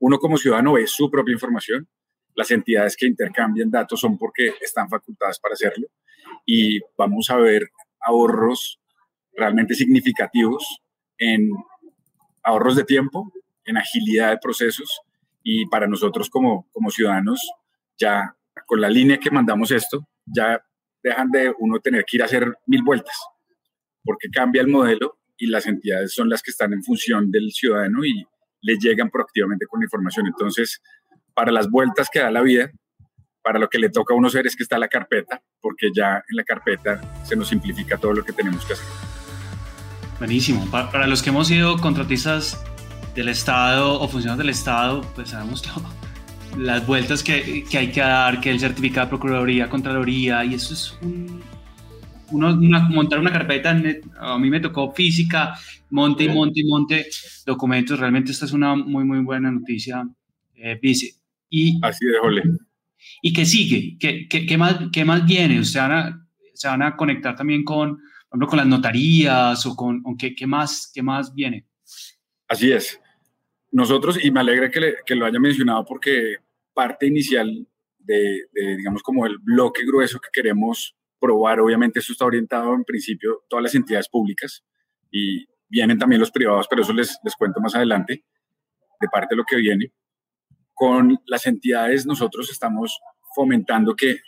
Uno 0.00 0.18
como 0.18 0.36
ciudadano 0.36 0.74
ve 0.74 0.86
su 0.86 1.10
propia 1.10 1.32
información, 1.32 1.88
las 2.34 2.50
entidades 2.50 2.94
que 2.98 3.06
intercambian 3.06 3.70
datos 3.70 4.00
son 4.00 4.18
porque 4.18 4.52
están 4.60 4.90
facultadas 4.90 5.40
para 5.40 5.54
hacerlo 5.54 5.86
y 6.44 6.80
vamos 6.98 7.30
a 7.30 7.36
ver 7.36 7.70
ahorros 8.00 8.78
realmente 9.32 9.72
significativos 9.72 10.82
en 11.16 11.48
ahorros 12.42 12.76
de 12.76 12.84
tiempo, 12.84 13.32
en 13.64 13.78
agilidad 13.78 14.28
de 14.28 14.38
procesos 14.38 15.00
y 15.42 15.66
para 15.68 15.86
nosotros 15.86 16.28
como, 16.28 16.68
como 16.70 16.90
ciudadanos, 16.90 17.50
ya 17.98 18.36
con 18.66 18.82
la 18.82 18.90
línea 18.90 19.18
que 19.18 19.30
mandamos 19.30 19.70
esto, 19.70 20.06
ya 20.26 20.62
dejan 21.02 21.30
de 21.30 21.54
uno 21.58 21.78
tener 21.80 22.04
que 22.04 22.16
ir 22.16 22.22
a 22.22 22.26
hacer 22.26 22.52
mil 22.66 22.82
vueltas, 22.82 23.16
porque 24.04 24.28
cambia 24.30 24.62
el 24.62 24.68
modelo 24.68 25.18
y 25.36 25.46
las 25.46 25.66
entidades 25.66 26.12
son 26.12 26.28
las 26.28 26.42
que 26.42 26.50
están 26.50 26.72
en 26.72 26.82
función 26.82 27.30
del 27.30 27.50
ciudadano 27.52 28.04
y 28.04 28.24
le 28.62 28.76
llegan 28.78 29.10
proactivamente 29.10 29.66
con 29.66 29.80
la 29.80 29.86
información. 29.86 30.26
Entonces, 30.26 30.82
para 31.34 31.50
las 31.50 31.70
vueltas 31.70 32.08
que 32.12 32.20
da 32.20 32.30
la 32.30 32.42
vida, 32.42 32.70
para 33.42 33.58
lo 33.58 33.68
que 33.68 33.78
le 33.78 33.88
toca 33.88 34.12
a 34.12 34.16
uno 34.16 34.28
hacer 34.28 34.46
es 34.46 34.54
que 34.54 34.62
está 34.62 34.78
la 34.78 34.88
carpeta, 34.88 35.42
porque 35.60 35.90
ya 35.94 36.16
en 36.16 36.36
la 36.36 36.44
carpeta 36.44 37.00
se 37.24 37.36
nos 37.36 37.48
simplifica 37.48 37.96
todo 37.96 38.12
lo 38.12 38.24
que 38.24 38.32
tenemos 38.32 38.64
que 38.66 38.74
hacer. 38.74 38.86
Buenísimo. 40.18 40.70
Para, 40.70 41.06
los 41.06 41.22
que 41.22 41.30
hemos 41.30 41.48
sido 41.48 41.78
contratistas 41.78 42.62
del 43.14 43.28
Estado 43.28 43.98
o 43.98 44.06
funcionarios 44.08 44.38
del 44.38 44.50
Estado, 44.50 45.00
pues 45.14 45.30
sabemos 45.30 45.62
las 46.58 46.86
vueltas 46.86 47.22
que, 47.22 47.64
que, 47.70 47.78
hay 47.78 47.90
que 47.90 48.00
dar, 48.00 48.40
que 48.40 48.50
el 48.50 48.60
certificado 48.60 49.06
de 49.06 49.10
Procuraduría, 49.10 49.68
Contraloría, 49.68 50.44
y 50.44 50.54
eso 50.54 50.74
es 50.74 50.98
un, 51.02 51.42
uno, 52.30 52.54
montar 52.90 53.18
una 53.18 53.32
carpeta, 53.32 53.70
a 54.18 54.38
mí 54.38 54.50
me 54.50 54.60
tocó 54.60 54.92
física, 54.92 55.54
monte 55.90 56.24
y 56.24 56.28
monte 56.28 56.60
y 56.60 56.64
monte 56.64 57.06
documentos, 57.46 57.98
realmente 57.98 58.32
esta 58.32 58.44
es 58.44 58.52
una 58.52 58.74
muy, 58.74 59.04
muy 59.04 59.20
buena 59.20 59.50
noticia, 59.50 60.08
eh, 60.54 60.78
Vice. 60.80 61.14
Y, 61.48 61.78
Así 61.82 62.06
de 62.06 62.18
jole. 62.18 62.42
¿Y 63.22 63.32
qué 63.32 63.44
sigue? 63.44 63.96
¿Qué, 63.98 64.28
qué, 64.28 64.46
qué 64.46 64.56
más, 64.56 64.76
qué 64.92 65.04
más 65.04 65.26
viene? 65.26 65.64
¿Se 65.64 65.78
van, 65.78 65.92
a, 65.92 66.26
¿Se 66.54 66.68
van 66.68 66.82
a 66.82 66.96
conectar 66.96 67.34
también 67.34 67.64
con 67.64 67.98
por 68.30 68.36
ejemplo, 68.36 68.48
con 68.48 68.58
las 68.58 68.66
notarías 68.68 69.66
o 69.66 69.74
con, 69.74 70.02
qué, 70.16 70.36
qué, 70.36 70.46
más, 70.46 70.88
qué 70.94 71.02
más 71.02 71.34
viene. 71.34 71.66
Así 72.46 72.70
es. 72.70 73.00
Nosotros, 73.72 74.22
y 74.22 74.30
me 74.30 74.40
alegra 74.40 74.70
que, 74.70 74.96
que 75.06 75.14
lo 75.14 75.26
haya 75.26 75.38
mencionado 75.38 75.84
porque 75.84 76.36
parte 76.74 77.06
inicial 77.06 77.66
de, 77.98 78.46
de, 78.52 78.76
digamos, 78.76 79.02
como 79.02 79.26
el 79.26 79.38
bloque 79.38 79.84
grueso 79.84 80.18
que 80.18 80.28
queremos 80.32 80.96
probar, 81.20 81.60
obviamente 81.60 82.00
esto 82.00 82.12
está 82.12 82.24
orientado 82.24 82.74
en 82.74 82.84
principio 82.84 83.44
todas 83.48 83.62
las 83.62 83.74
entidades 83.74 84.08
públicas 84.08 84.64
y 85.10 85.46
vienen 85.68 85.98
también 85.98 86.20
los 86.20 86.30
privados, 86.30 86.66
pero 86.68 86.82
eso 86.82 86.92
les, 86.92 87.18
les 87.22 87.36
cuento 87.36 87.60
más 87.60 87.74
adelante, 87.74 88.24
de 89.00 89.08
parte 89.08 89.34
de 89.34 89.36
lo 89.36 89.44
que 89.44 89.56
viene. 89.56 89.92
Con 90.74 91.18
las 91.26 91.46
entidades 91.46 92.06
nosotros 92.06 92.50
estamos 92.50 92.98
fomentando 93.34 93.94
que 93.94 94.20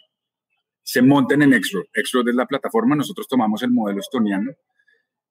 se 0.82 1.02
monten 1.02 1.42
en 1.42 1.54
Exro. 1.54 1.84
Exro 1.92 2.20
es 2.26 2.34
la 2.34 2.46
plataforma, 2.46 2.94
nosotros 2.94 3.26
tomamos 3.26 3.62
el 3.62 3.70
modelo 3.70 4.00
estoniano, 4.00 4.52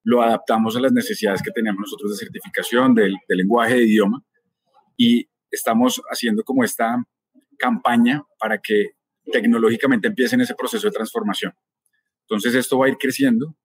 lo 0.03 0.22
adaptamos 0.22 0.75
a 0.75 0.79
las 0.79 0.91
necesidades 0.91 1.41
que 1.41 1.51
tenemos 1.51 1.79
nosotros 1.79 2.12
de 2.12 2.17
certificación, 2.17 2.96
del, 2.96 3.15
lenguaje, 3.27 3.75
de 3.75 3.84
idioma, 3.84 4.24
y 4.98 5.27
estamos 5.50 6.01
haciendo 6.10 6.43
como 6.43 6.63
esta 6.63 7.03
campaña 7.58 8.24
para 8.39 8.58
que 8.58 8.91
tecnológicamente 9.31 10.08
empiecen 10.08 10.41
ese 10.41 10.55
proceso 10.55 10.88
de 10.88 10.91
transformación. 10.91 11.53
Entonces 12.22 12.55
esto 12.55 12.79
va 12.79 12.88
a 12.88 12.89
ir 12.89 12.98
creciendo, 12.98 13.55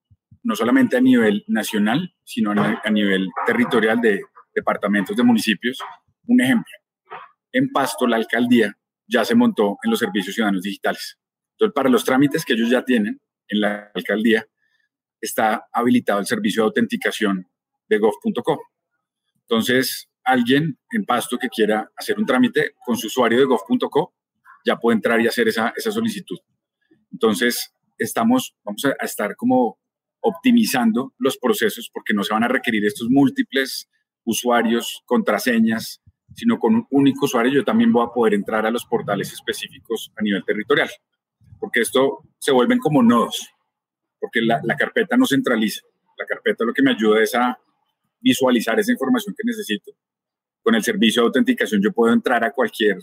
no 0.43 0.55
solamente 0.55 0.97
a 0.97 1.01
nivel 1.01 1.43
nacional, 1.47 2.13
sino 2.23 2.51
a 2.51 2.89
nivel 2.91 3.27
territorial 3.45 3.99
de 4.01 4.21
departamentos, 4.53 5.15
de 5.15 5.23
municipios. 5.23 5.79
Un 6.27 6.41
ejemplo, 6.41 6.73
en 7.51 7.69
Pasto 7.69 8.05
la 8.05 8.17
alcaldía 8.17 8.77
ya 9.07 9.23
se 9.25 9.35
montó 9.35 9.77
en 9.83 9.91
los 9.91 9.99
servicios 9.99 10.35
ciudadanos 10.35 10.63
digitales. 10.63 11.17
Entonces, 11.53 11.73
para 11.73 11.89
los 11.89 12.03
trámites 12.03 12.45
que 12.45 12.53
ellos 12.53 12.69
ya 12.69 12.83
tienen 12.83 13.19
en 13.47 13.61
la 13.61 13.91
alcaldía, 13.95 14.45
está 15.21 15.67
habilitado 15.71 16.19
el 16.19 16.25
servicio 16.25 16.63
de 16.63 16.67
autenticación 16.67 17.47
de 17.89 17.97
gov.co. 17.97 18.59
Entonces, 19.41 20.09
alguien 20.23 20.77
en 20.91 21.05
Pasto 21.05 21.37
que 21.37 21.49
quiera 21.49 21.89
hacer 21.95 22.19
un 22.19 22.25
trámite 22.25 22.73
con 22.85 22.97
su 22.97 23.07
usuario 23.07 23.39
de 23.39 23.45
gov.co 23.45 24.13
ya 24.65 24.77
puede 24.77 24.95
entrar 24.95 25.21
y 25.21 25.27
hacer 25.27 25.47
esa, 25.47 25.73
esa 25.75 25.91
solicitud. 25.91 26.37
Entonces, 27.11 27.73
estamos, 27.97 28.55
vamos 28.63 28.83
a, 28.85 29.05
estar 29.05 29.35
como 29.35 29.79
optimizando 30.19 31.13
los 31.17 31.37
procesos 31.37 31.89
porque 31.93 32.13
no 32.13 32.23
se 32.23 32.33
van 32.33 32.43
a 32.43 32.49
requerir 32.49 32.85
estos 32.85 33.07
múltiples 33.09 33.89
usuarios, 34.25 35.01
contraseñas, 35.05 36.01
sino 36.35 36.59
con 36.59 36.75
un 36.75 36.87
único 36.91 37.25
usuario 37.25 37.53
yo 37.53 37.63
también 37.63 37.93
voy 37.93 38.05
a 38.05 38.13
poder 38.13 38.33
entrar 38.33 38.65
a 38.65 38.71
los 38.71 38.85
portales 38.85 39.31
específicos 39.31 40.11
a 40.17 40.21
nivel 40.21 40.43
territorial 40.43 40.89
porque 41.59 41.81
esto 41.81 42.19
se 42.39 42.51
vuelven 42.51 42.79
como 42.79 43.03
nodos, 43.03 43.49
porque 44.19 44.41
la, 44.41 44.61
carpeta 44.77 45.15
no 45.17 45.25
centraliza. 45.25 45.81
La 46.17 46.25
carpeta 46.25 46.65
lo 46.65 46.73
que 46.73 46.81
me 46.81 46.91
ayuda 46.91 47.21
es 47.21 47.35
a 47.35 47.57
visualizar 48.19 48.79
esa 48.79 48.91
información 48.91 49.35
que 49.37 49.43
necesito. 49.45 49.91
Con 50.61 50.75
el 50.75 50.83
servicio 50.83 51.21
de 51.21 51.27
autenticación 51.27 51.81
yo 51.81 51.91
puedo 51.91 52.13
entrar 52.13 52.43
a 52.43 52.51
cualquier 52.51 52.97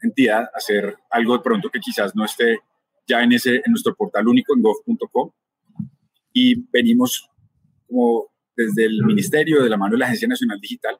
entidad, 0.00 0.48
hacer 0.54 0.96
algo 1.10 1.36
de 1.36 1.42
pronto 1.42 1.70
que 1.70 1.78
quizás 1.78 2.14
no 2.14 2.24
esté 2.24 2.58
ya 3.06 3.22
en, 3.22 3.32
ese, 3.32 3.56
en 3.56 3.70
nuestro 3.70 3.94
portal 3.94 4.26
único 4.28 4.54
en 4.54 4.62
gov.co 4.62 5.34
y 6.32 6.54
venimos 6.70 7.28
como 7.86 8.32
desde 8.56 8.84
el 8.86 9.02
ministerio, 9.04 9.62
de 9.62 9.70
la 9.70 9.76
mano 9.76 9.92
de 9.92 9.98
la 9.98 10.06
Agencia 10.06 10.28
Nacional 10.28 10.58
Digital, 10.60 10.98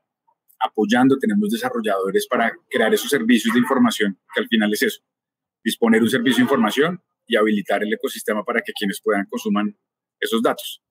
apoyando, 0.59 1.19
tenemos 1.19 1.51
desarrolladores 1.51 2.27
para 2.27 2.53
crear 2.71 2.93
esos 2.95 3.11
servicios 3.11 3.53
de 3.53 3.61
información, 3.61 4.19
que 4.33 4.41
al 4.41 4.49
final 4.49 4.73
es 4.73 4.83
eso, 4.83 5.01
disponer 5.63 6.03
un 6.03 6.09
servicio 6.09 6.39
de 6.39 6.43
información 6.43 7.01
y 7.33 7.37
habilitar 7.37 7.83
el 7.83 7.93
ecosistema 7.93 8.45
para 8.45 8.61
que 8.61 8.73
quienes 8.75 9.01
puedan 9.03 9.25
consuman 9.25 9.75
esos 10.21 10.43
datos. 10.43 10.83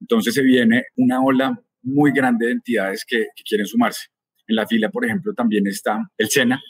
Entonces 0.00 0.32
se 0.32 0.42
viene 0.42 0.84
una 0.96 1.20
ola 1.20 1.60
muy 1.82 2.12
grande 2.12 2.46
de 2.46 2.52
entidades 2.52 3.04
que, 3.04 3.26
quieren 3.44 3.66
sumarse. 3.66 4.06
En 4.46 4.56
la 4.56 4.66
fila, 4.66 4.88
por 4.90 5.04
ejemplo, 5.04 5.34
también 5.34 5.66
está 5.66 5.98
el 6.16 6.28
SENA, 6.28 6.62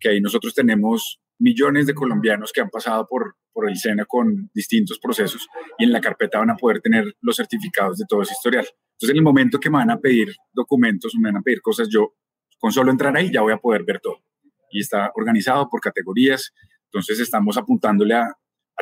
que 0.00 0.08
ahí 0.08 0.20
nosotros 0.20 0.54
tenemos 0.54 1.20
millones 1.38 1.86
de 1.86 1.94
colombianos 1.94 2.50
que 2.50 2.62
han 2.62 2.70
pasado 2.70 3.06
por, 3.06 3.36
por 3.52 3.68
el 3.68 3.76
SENA 3.76 4.06
con 4.06 4.50
distintos 4.54 4.98
procesos 4.98 5.46
y 5.78 5.84
en 5.84 5.92
la 5.92 6.00
carpeta 6.00 6.38
van 6.38 6.50
a 6.50 6.56
poder 6.56 6.80
tener 6.80 7.14
los 7.20 7.36
certificados 7.36 7.98
de 7.98 8.06
todo 8.08 8.22
ese 8.22 8.32
historial. 8.32 8.66
Entonces, 8.92 9.10
en 9.10 9.16
el 9.16 9.22
momento 9.22 9.60
que 9.60 9.68
me 9.68 9.76
van 9.76 9.90
a 9.90 9.98
pedir 9.98 10.34
documentos 10.54 11.12
me 11.20 11.28
van 11.28 11.36
a 11.36 11.42
pedir 11.42 11.60
cosas, 11.60 11.88
yo 11.90 12.14
con 12.58 12.72
solo 12.72 12.90
entrar 12.90 13.14
ahí 13.14 13.30
ya 13.30 13.42
voy 13.42 13.52
a 13.52 13.58
poder 13.58 13.84
ver 13.84 14.00
todo. 14.00 14.22
Y 14.70 14.80
está 14.80 15.12
organizado 15.14 15.68
por 15.68 15.80
categorías, 15.80 16.52
entonces 16.86 17.20
estamos 17.20 17.58
apuntándole 17.58 18.14
a, 18.14 18.34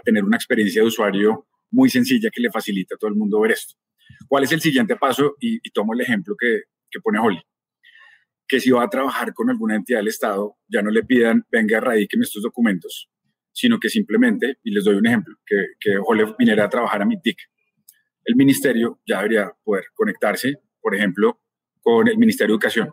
tener 0.02 0.24
una 0.24 0.36
experiencia 0.36 0.82
de 0.82 0.88
usuario 0.88 1.46
muy 1.70 1.90
sencilla 1.90 2.30
que 2.30 2.40
le 2.40 2.50
facilita 2.50 2.94
a 2.94 2.98
todo 2.98 3.10
el 3.10 3.16
mundo 3.16 3.40
ver 3.40 3.52
esto. 3.52 3.74
¿Cuál 4.28 4.44
es 4.44 4.52
el 4.52 4.60
siguiente 4.60 4.96
paso? 4.96 5.34
Y, 5.40 5.58
tomo 5.70 5.94
el 5.94 6.00
ejemplo 6.00 6.36
que, 6.38 6.62
pone 7.02 7.18
Holly. 7.18 7.42
Que 8.46 8.60
si 8.60 8.70
va 8.70 8.84
a 8.84 8.88
trabajar 8.88 9.34
con 9.34 9.50
alguna 9.50 9.74
entidad 9.74 9.98
del 9.98 10.08
Estado, 10.08 10.56
ya 10.68 10.82
no 10.82 10.90
le 10.90 11.02
pidan, 11.02 11.44
venga, 11.50 11.80
radíqueme 11.80 12.22
estos 12.22 12.42
documentos, 12.42 13.10
sino 13.52 13.80
que 13.80 13.88
simplemente, 13.88 14.58
y 14.62 14.70
les 14.70 14.84
doy 14.84 14.96
un 14.96 15.06
ejemplo, 15.06 15.34
que, 15.44 15.56
que 15.80 15.96
Holly 15.98 16.34
viniera 16.38 16.64
a 16.64 16.68
trabajar 16.68 17.02
a 17.02 17.06
mi 17.06 17.20
TIC. 17.20 17.38
El 18.24 18.36
ministerio 18.36 19.00
ya 19.06 19.16
debería 19.18 19.52
poder 19.64 19.86
conectarse, 19.94 20.54
por 20.80 20.94
ejemplo, 20.94 21.40
con 21.80 22.08
el 22.08 22.16
Ministerio 22.16 22.52
de 22.52 22.54
Educación 22.54 22.92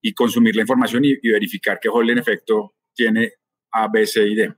y 0.00 0.14
consumir 0.14 0.54
la 0.54 0.62
información 0.62 1.04
y, 1.04 1.14
y 1.20 1.30
verificar 1.30 1.78
que 1.80 1.88
Holly 1.88 2.12
en 2.12 2.18
efecto 2.18 2.74
tiene 2.94 3.32
a, 3.72 3.88
B, 3.88 4.06
C 4.06 4.26
y 4.26 4.34
D. 4.34 4.54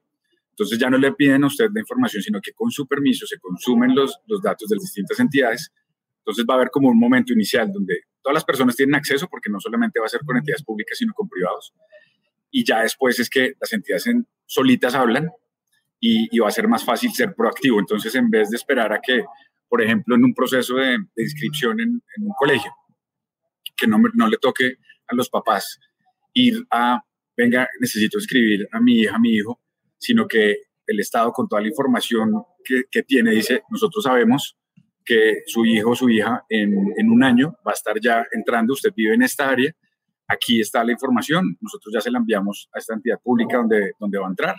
Entonces 0.61 0.79
ya 0.79 0.91
no 0.91 0.99
le 0.99 1.13
piden 1.13 1.43
a 1.45 1.47
usted 1.47 1.71
la 1.73 1.81
información, 1.81 2.23
sino 2.23 2.39
que 2.39 2.53
con 2.53 2.71
su 2.71 2.87
permiso 2.87 3.27
se 3.27 3.39
consumen 3.39 3.95
los, 3.95 4.19
los 4.27 4.43
datos 4.43 4.69
de 4.69 4.77
las 4.77 4.83
distintas 4.83 5.19
entidades. 5.19 5.73
Entonces 6.19 6.45
va 6.47 6.53
a 6.53 6.57
haber 6.59 6.71
como 6.71 6.91
un 6.91 6.99
momento 6.99 7.33
inicial 7.33 7.73
donde 7.73 8.01
todas 8.21 8.35
las 8.35 8.45
personas 8.45 8.77
tienen 8.77 8.95
acceso, 8.95 9.27
porque 9.27 9.49
no 9.49 9.59
solamente 9.59 9.99
va 9.99 10.05
a 10.05 10.11
ser 10.11 10.21
con 10.21 10.37
entidades 10.37 10.63
públicas, 10.63 10.99
sino 10.99 11.15
con 11.15 11.31
privados. 11.31 11.73
Y 12.51 12.63
ya 12.63 12.83
después 12.83 13.19
es 13.19 13.31
que 13.31 13.55
las 13.59 13.73
entidades 13.73 14.07
en, 14.09 14.27
solitas 14.45 14.95
hablan 14.95 15.31
y, 15.99 16.39
va 16.39 16.49
a 16.49 16.51
ser 16.51 16.69
más 16.69 16.85
fácil 16.85 17.11
ser 17.13 17.35
proactivo. 17.35 17.81
Entonces, 17.81 18.15
en 18.15 18.29
vez 18.29 18.51
de 18.51 18.57
esperar 18.57 18.93
a 18.93 19.01
que, 19.01 19.25
por 19.67 19.81
ejemplo, 19.81 20.15
en 20.15 20.25
un 20.25 20.35
proceso 20.35 20.77
de, 20.77 20.99
inscripción 21.17 21.81
en, 21.81 22.03
en, 22.17 22.27
un 22.27 22.35
colegio, 22.39 22.71
que 23.75 23.87
no, 23.87 23.97
no 24.13 24.29
le 24.29 24.37
toque 24.37 24.75
a 25.07 25.15
los 25.15 25.31
papás 25.31 25.79
ir 26.35 26.63
a 26.71 27.03
venga, 27.35 27.67
necesito 27.81 28.19
escribir 28.19 28.69
a 28.71 28.79
mi 28.79 28.99
hija, 29.01 29.17
a 29.17 29.19
mi 29.19 29.31
hijo, 29.31 29.59
sino 30.01 30.27
que 30.27 30.57
el 30.87 30.99
Estado 30.99 31.33
con 31.33 31.47
toda 31.47 31.63
la 31.63 31.69
información 31.69 32.33
que, 32.65 33.03
tiene 33.03 33.31
dice, 33.31 33.63
nosotros 33.71 34.03
sabemos 34.03 34.57
que 35.05 35.43
su 35.47 35.65
hijo 35.65 35.91
o 35.91 35.95
su 35.95 36.09
hija 36.09 36.45
en, 36.49 36.75
en 36.97 37.11
un 37.11 37.23
año 37.23 37.57
va 37.67 37.73
a 37.73 37.75
estar 37.75 38.01
ya 38.01 38.27
entrando, 38.33 38.73
usted 38.73 38.91
vive 38.95 39.15
en 39.15 39.23
esta 39.23 39.49
área, 39.49 39.73
aquí 40.27 40.61
está 40.61 40.83
la 40.85 40.93
información, 40.93 41.57
nosotros 41.61 41.93
ya 41.93 42.01
se 42.01 42.11
la 42.11 42.19
enviamos 42.19 42.69
a 42.73 42.79
esta 42.79 42.95
entidad 42.95 43.21
pública 43.23 43.59
donde, 43.59 43.93
donde 43.99 44.19
va 44.19 44.27
a 44.27 44.31
entrar 44.31 44.57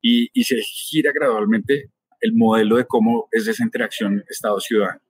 y, 0.00 0.28
y 0.32 0.44
se 0.44 0.56
gira 0.62 1.12
gradualmente 1.12 1.90
el 2.20 2.34
modelo 2.34 2.76
de 2.76 2.84
cómo 2.84 3.28
es 3.30 3.46
esa 3.46 3.62
interacción 3.62 4.24
Estado-ciudadano. 4.28 5.00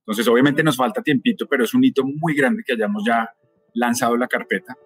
Entonces, 0.00 0.26
obviamente 0.28 0.62
nos 0.62 0.76
falta 0.76 1.02
tiempito, 1.02 1.46
pero 1.48 1.64
es 1.64 1.74
un 1.74 1.84
hito 1.84 2.04
muy 2.04 2.34
grande 2.34 2.62
que 2.64 2.72
hayamos 2.72 3.04
ya 3.04 3.28
lanzado 3.74 4.16
la 4.16 4.28
carpeta 4.28 4.76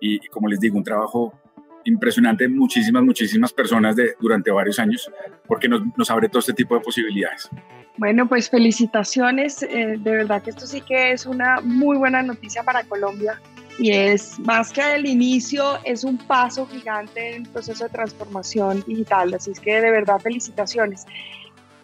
y, 0.00 0.16
y 0.16 0.28
como 0.28 0.48
les 0.48 0.60
digo, 0.60 0.76
un 0.76 0.84
trabajo 0.84 1.40
impresionante 1.84 2.48
muchísimas, 2.48 3.02
muchísimas 3.02 3.52
personas 3.52 3.96
de, 3.96 4.14
durante 4.20 4.50
varios 4.50 4.78
años, 4.78 5.10
porque 5.46 5.68
nos, 5.68 5.82
nos 5.96 6.10
abre 6.10 6.28
todo 6.28 6.40
este 6.40 6.52
tipo 6.52 6.74
de 6.74 6.80
posibilidades. 6.80 7.48
Bueno, 7.96 8.28
pues 8.28 8.48
felicitaciones. 8.48 9.62
Eh, 9.62 9.96
de 9.98 10.10
verdad 10.10 10.42
que 10.42 10.50
esto 10.50 10.66
sí 10.66 10.80
que 10.80 11.12
es 11.12 11.26
una 11.26 11.60
muy 11.60 11.98
buena 11.98 12.22
noticia 12.22 12.62
para 12.62 12.82
Colombia 12.84 13.40
y 13.78 13.92
es 13.92 14.38
más 14.40 14.72
que 14.72 14.94
el 14.94 15.06
inicio, 15.06 15.78
es 15.84 16.04
un 16.04 16.18
paso 16.18 16.66
gigante 16.66 17.34
en 17.34 17.42
el 17.42 17.48
proceso 17.48 17.84
de 17.84 17.90
transformación 17.90 18.84
digital. 18.86 19.32
Así 19.34 19.50
es 19.50 19.60
que 19.60 19.80
de 19.80 19.90
verdad 19.90 20.18
felicitaciones. 20.20 21.06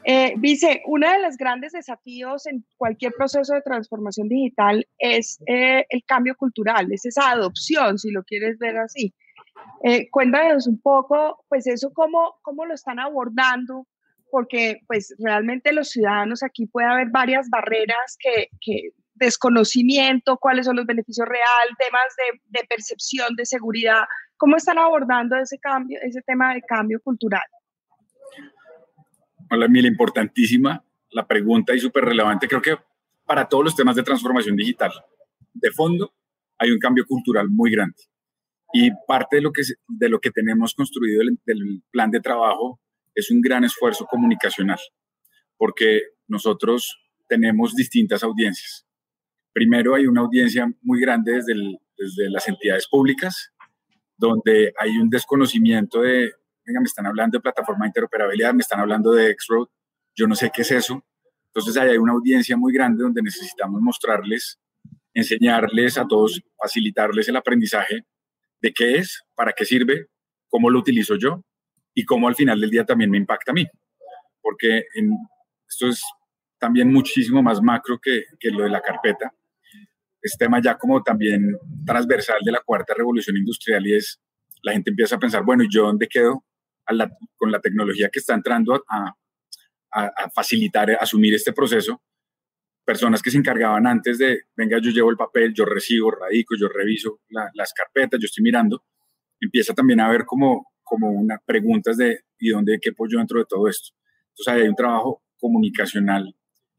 Eh, 0.04 0.34
Vice, 0.36 0.82
uno 0.86 1.10
de 1.10 1.20
los 1.20 1.36
grandes 1.36 1.72
desafíos 1.72 2.46
en 2.46 2.64
cualquier 2.76 3.12
proceso 3.12 3.54
de 3.54 3.62
transformación 3.62 4.28
digital 4.28 4.86
es 4.98 5.40
eh, 5.46 5.84
el 5.88 6.04
cambio 6.04 6.36
cultural, 6.36 6.86
es 6.92 7.04
esa 7.06 7.30
adopción, 7.30 7.98
si 7.98 8.10
lo 8.10 8.22
quieres 8.22 8.58
ver 8.58 8.76
así. 8.76 9.12
Eh, 9.82 10.08
cuéntanos 10.10 10.66
un 10.66 10.80
poco, 10.80 11.44
pues 11.48 11.66
eso, 11.66 11.92
cómo, 11.92 12.36
cómo 12.42 12.64
lo 12.64 12.74
están 12.74 12.98
abordando, 12.98 13.86
porque 14.30 14.80
pues 14.86 15.14
realmente 15.18 15.72
los 15.72 15.90
ciudadanos 15.90 16.42
aquí 16.42 16.66
puede 16.66 16.88
haber 16.88 17.08
varias 17.10 17.48
barreras 17.48 18.16
que, 18.18 18.48
que 18.60 18.90
desconocimiento, 19.14 20.38
cuáles 20.38 20.66
son 20.66 20.76
los 20.76 20.86
beneficios 20.86 21.26
reales, 21.26 21.76
temas 21.78 22.02
de, 22.16 22.60
de, 22.60 22.66
percepción, 22.66 23.34
de 23.36 23.46
seguridad. 23.46 24.04
¿Cómo 24.36 24.56
están 24.56 24.78
abordando 24.78 25.36
ese 25.36 25.58
cambio, 25.58 25.98
ese 26.02 26.20
tema 26.22 26.54
de 26.54 26.62
cambio 26.62 27.00
cultural? 27.02 27.44
Hola, 29.50 29.68
Mila, 29.68 29.88
importantísima 29.88 30.82
la 31.10 31.26
pregunta 31.26 31.74
y 31.74 31.80
súper 31.80 32.04
relevante. 32.04 32.46
Creo 32.46 32.60
que 32.60 32.76
para 33.24 33.48
todos 33.48 33.64
los 33.64 33.76
temas 33.76 33.96
de 33.96 34.02
transformación 34.02 34.56
digital, 34.56 34.92
de 35.54 35.70
fondo, 35.70 36.12
hay 36.58 36.70
un 36.70 36.78
cambio 36.78 37.06
cultural 37.06 37.48
muy 37.48 37.70
grande. 37.70 37.96
Y 38.78 38.90
parte 39.06 39.36
de 39.36 39.42
lo 39.42 39.52
que, 39.52 39.62
de 39.88 40.08
lo 40.10 40.20
que 40.20 40.30
tenemos 40.30 40.74
construido 40.74 41.20
del, 41.20 41.38
del 41.46 41.82
plan 41.90 42.10
de 42.10 42.20
trabajo 42.20 42.78
es 43.14 43.30
un 43.30 43.40
gran 43.40 43.64
esfuerzo 43.64 44.04
comunicacional, 44.04 44.78
porque 45.56 46.02
nosotros 46.28 46.98
tenemos 47.26 47.74
distintas 47.74 48.22
audiencias. 48.22 48.86
Primero 49.54 49.94
hay 49.94 50.06
una 50.06 50.20
audiencia 50.20 50.70
muy 50.82 51.00
grande 51.00 51.32
desde, 51.32 51.54
el, 51.54 51.78
desde 51.96 52.28
las 52.28 52.46
entidades 52.48 52.86
públicas, 52.86 53.54
donde 54.18 54.74
hay 54.78 54.98
un 54.98 55.08
desconocimiento 55.08 56.02
de, 56.02 56.32
venga, 56.66 56.80
me 56.80 56.86
están 56.86 57.06
hablando 57.06 57.38
de 57.38 57.42
plataforma 57.42 57.86
de 57.86 57.88
interoperabilidad, 57.88 58.52
me 58.52 58.60
están 58.60 58.80
hablando 58.80 59.12
de 59.12 59.30
X-Road, 59.30 59.68
yo 60.14 60.26
no 60.26 60.34
sé 60.34 60.50
qué 60.54 60.60
es 60.60 60.70
eso. 60.70 61.02
Entonces 61.46 61.78
ahí 61.78 61.92
hay 61.92 61.96
una 61.96 62.12
audiencia 62.12 62.58
muy 62.58 62.74
grande 62.74 63.04
donde 63.04 63.22
necesitamos 63.22 63.80
mostrarles, 63.80 64.60
enseñarles 65.14 65.96
a 65.96 66.06
todos, 66.06 66.42
facilitarles 66.58 67.26
el 67.30 67.36
aprendizaje 67.36 68.04
de 68.60 68.72
qué 68.72 68.96
es, 68.96 69.22
para 69.34 69.52
qué 69.52 69.64
sirve, 69.64 70.06
cómo 70.48 70.70
lo 70.70 70.78
utilizo 70.78 71.16
yo 71.16 71.42
y 71.94 72.04
cómo 72.04 72.28
al 72.28 72.34
final 72.34 72.60
del 72.60 72.70
día 72.70 72.84
también 72.84 73.10
me 73.10 73.18
impacta 73.18 73.52
a 73.52 73.54
mí. 73.54 73.66
Porque 74.40 74.84
esto 75.68 75.88
es 75.88 76.02
también 76.58 76.92
muchísimo 76.92 77.42
más 77.42 77.60
macro 77.60 77.98
que, 78.00 78.24
que 78.38 78.50
lo 78.50 78.64
de 78.64 78.70
la 78.70 78.80
carpeta 78.80 79.32
es 80.26 80.36
tema 80.36 80.60
ya 80.60 80.76
como 80.76 81.02
también 81.02 81.56
transversal 81.84 82.38
de 82.44 82.52
la 82.52 82.60
cuarta 82.60 82.94
revolución 82.94 83.36
industrial 83.36 83.86
y 83.86 83.94
es, 83.94 84.20
la 84.62 84.72
gente 84.72 84.90
empieza 84.90 85.16
a 85.16 85.18
pensar, 85.18 85.44
bueno, 85.44 85.62
¿y 85.62 85.68
yo 85.70 85.84
dónde 85.84 86.08
quedo 86.08 86.44
con 87.36 87.50
la 87.50 87.60
tecnología 87.60 88.08
que 88.12 88.18
está 88.18 88.34
entrando 88.34 88.84
a, 88.88 89.14
facilitar, 90.34 90.90
a 90.90 90.96
asumir 90.96 91.34
este 91.34 91.52
proceso? 91.52 92.02
Personas 92.86 93.20
que 93.20 93.30
se 93.30 93.36
encargaban 93.36 93.86
antes 93.86 94.16
de, 94.18 94.44
venga, 94.56 94.78
yo 94.80 94.90
llevo 94.90 95.10
el 95.10 95.16
papel, 95.16 95.52
yo 95.52 95.66
recibo, 95.66 96.10
radico, 96.10 96.54
yo 96.58 96.68
reviso 96.68 97.20
la, 97.28 97.50
las 97.54 97.74
carpetas, 97.74 98.18
yo 98.20 98.26
estoy 98.26 98.42
mirando, 98.42 98.84
empieza 99.40 99.74
también 99.74 100.00
a 100.00 100.06
haber 100.06 100.24
como, 100.24 100.68
como 100.82 101.10
una 101.10 101.38
preguntas 101.44 101.96
de, 101.96 102.20
¿y 102.38 102.50
dónde 102.50 102.78
qué 102.80 102.92
yo 103.10 103.18
dentro 103.18 103.40
de 103.40 103.44
todo 103.46 103.68
esto? 103.68 103.94
Entonces 104.28 104.62
hay 104.62 104.68
un 104.68 104.76
trabajo 104.76 105.22
comunicacional 105.38 106.34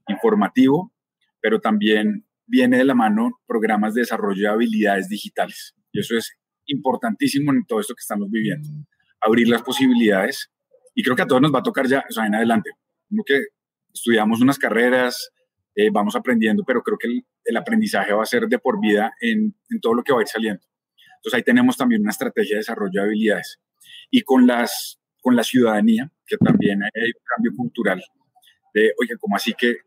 informativo, 0.07 0.93
pero 1.41 1.59
también 1.59 2.25
viene 2.45 2.77
de 2.77 2.85
la 2.85 2.95
mano 2.95 3.41
programas 3.45 3.93
de 3.93 4.01
desarrollo 4.01 4.41
de 4.41 4.47
habilidades 4.47 5.09
digitales. 5.09 5.75
Y 5.91 5.99
eso 5.99 6.15
es 6.15 6.37
importantísimo 6.65 7.51
en 7.51 7.65
todo 7.65 7.79
esto 7.79 7.93
que 7.93 8.01
estamos 8.01 8.29
viviendo. 8.31 8.69
Abrir 9.21 9.49
las 9.49 9.61
posibilidades. 9.61 10.51
Y 10.95 11.03
creo 11.03 11.15
que 11.15 11.23
a 11.23 11.27
todos 11.27 11.41
nos 11.41 11.53
va 11.53 11.59
a 11.59 11.63
tocar 11.63 11.87
ya, 11.87 12.05
o 12.09 12.13
sea, 12.13 12.25
en 12.25 12.35
adelante. 12.35 12.71
Como 13.09 13.23
que 13.23 13.47
estudiamos 13.93 14.41
unas 14.41 14.57
carreras, 14.57 15.31
eh, 15.79 15.91
vamos 15.91 16.15
aprendiendo, 16.15 16.63
pero 16.65 16.81
creo 16.81 16.97
que 16.97 17.05
el, 17.05 17.23
el, 17.45 17.55
aprendizaje 17.55 18.11
va 18.11 18.23
a 18.23 18.25
ser 18.25 18.47
de 18.47 18.57
por 18.57 18.81
vida 18.81 19.13
en, 19.21 19.55
en 19.69 19.79
todo 19.79 19.93
lo 19.93 20.03
que 20.03 20.11
va 20.11 20.17
a 20.17 20.21
ir 20.23 20.27
saliendo. 20.27 20.63
Entonces 21.17 21.35
ahí 21.35 21.43
tenemos 21.43 21.77
también 21.77 22.01
una 22.01 22.09
estrategia 22.09 22.55
de 22.55 22.61
desarrollo 22.61 22.99
de 22.99 23.01
habilidades. 23.01 23.59
Y 24.09 24.21
con, 24.21 24.47
las, 24.47 24.99
con 25.21 25.35
la 25.35 25.43
ciudadanía, 25.43 26.11
que 26.25 26.35
también 26.37 26.81
hay 26.81 26.89
un 27.05 27.23
cambio 27.23 27.51
cultural 27.55 28.03
de, 28.73 28.91
oye, 28.99 29.17
¿cómo 29.19 29.35
así 29.35 29.53
que 29.53 29.77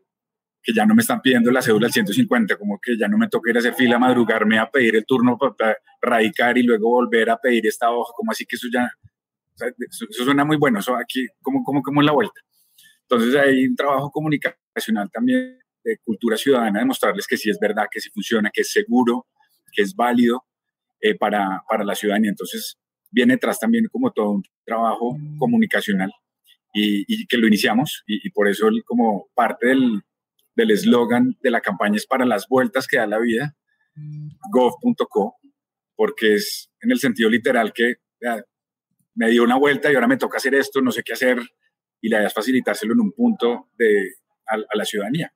que 0.63 0.73
ya 0.73 0.85
no 0.85 0.93
me 0.93 1.01
están 1.01 1.21
pidiendo 1.21 1.49
la 1.49 1.61
cédula 1.61 1.87
al 1.87 1.91
150, 1.91 2.55
como 2.55 2.79
que 2.79 2.95
ya 2.95 3.07
no 3.07 3.17
me 3.17 3.27
toca 3.27 3.49
ir 3.49 3.55
a 3.55 3.59
hacer 3.59 3.73
fila, 3.73 3.97
madrugarme 3.97 4.59
a 4.59 4.69
pedir 4.69 4.95
el 4.95 5.05
turno 5.05 5.35
para 5.35 5.75
radicar 5.99 6.55
y 6.55 6.61
luego 6.61 6.87
volver 6.87 7.31
a 7.31 7.37
pedir 7.37 7.65
esta 7.65 7.89
hoja, 7.89 8.13
como 8.15 8.31
así 8.31 8.45
que 8.45 8.57
eso 8.57 8.67
ya, 8.71 8.87
o 9.55 9.57
sea, 9.57 9.69
eso, 9.69 10.05
eso, 10.07 10.23
suena 10.23 10.45
muy 10.45 10.57
bueno, 10.57 10.77
eso 10.77 10.95
aquí, 10.95 11.25
como, 11.41 11.63
como, 11.63 11.81
como 11.81 12.01
en 12.01 12.05
la 12.05 12.11
vuelta. 12.11 12.39
Entonces 13.09 13.35
hay 13.35 13.65
un 13.65 13.75
trabajo 13.75 14.11
comunicacional 14.11 15.09
también 15.11 15.60
de 15.83 15.97
cultura 16.03 16.37
ciudadana, 16.37 16.79
de 16.79 16.85
mostrarles 16.85 17.27
que 17.27 17.37
sí 17.37 17.49
es 17.49 17.59
verdad, 17.59 17.87
que 17.91 17.99
sí 17.99 18.09
funciona, 18.11 18.51
que 18.53 18.61
es 18.61 18.71
seguro, 18.71 19.27
que 19.71 19.81
es 19.81 19.95
válido 19.95 20.45
eh, 21.01 21.15
para, 21.15 21.63
para 21.67 21.83
la 21.83 21.95
ciudadanía. 21.95 22.29
Entonces 22.29 22.77
viene 23.09 23.33
detrás 23.33 23.59
también 23.59 23.87
como 23.91 24.11
todo 24.11 24.31
un 24.31 24.43
trabajo 24.65 25.17
comunicacional 25.37 26.11
y, 26.73 27.03
y 27.07 27.27
que 27.27 27.37
lo 27.37 27.47
iniciamos 27.47 28.03
y, 28.07 28.25
y 28.25 28.31
por 28.31 28.47
eso 28.47 28.69
como 28.85 29.29
parte 29.35 29.67
del, 29.67 30.01
eslogan 30.55 31.35
de 31.41 31.51
la 31.51 31.59
campaña 31.61 31.95
es 31.95 32.05
para 32.05 32.25
las 32.25 32.47
vueltas 32.47 32.87
que 32.87 32.97
da 32.97 33.07
la 33.07 33.19
vida, 33.19 33.55
gov.co, 34.51 35.37
porque 35.95 36.35
es 36.35 36.69
en 36.81 36.91
el 36.91 36.99
sentido 36.99 37.29
literal 37.29 37.73
que 37.73 37.95
me 39.15 39.29
dio 39.29 39.43
una 39.43 39.57
vuelta 39.57 39.91
y 39.91 39.95
ahora 39.95 40.07
me 40.07 40.17
toca 40.17 40.37
hacer 40.37 40.53
esto, 40.53 40.81
no 40.81 40.91
sé 40.91 41.01
qué 41.03 41.13
hacer, 41.13 41.39
y 41.99 42.09
la 42.09 42.17
idea 42.17 42.27
es 42.27 42.33
facilitárselo 42.33 42.93
en 42.93 42.99
un 42.99 43.11
punto 43.11 43.69
de, 43.77 44.13
a 44.47 44.75
la 44.75 44.85
ciudadanía. 44.85 45.33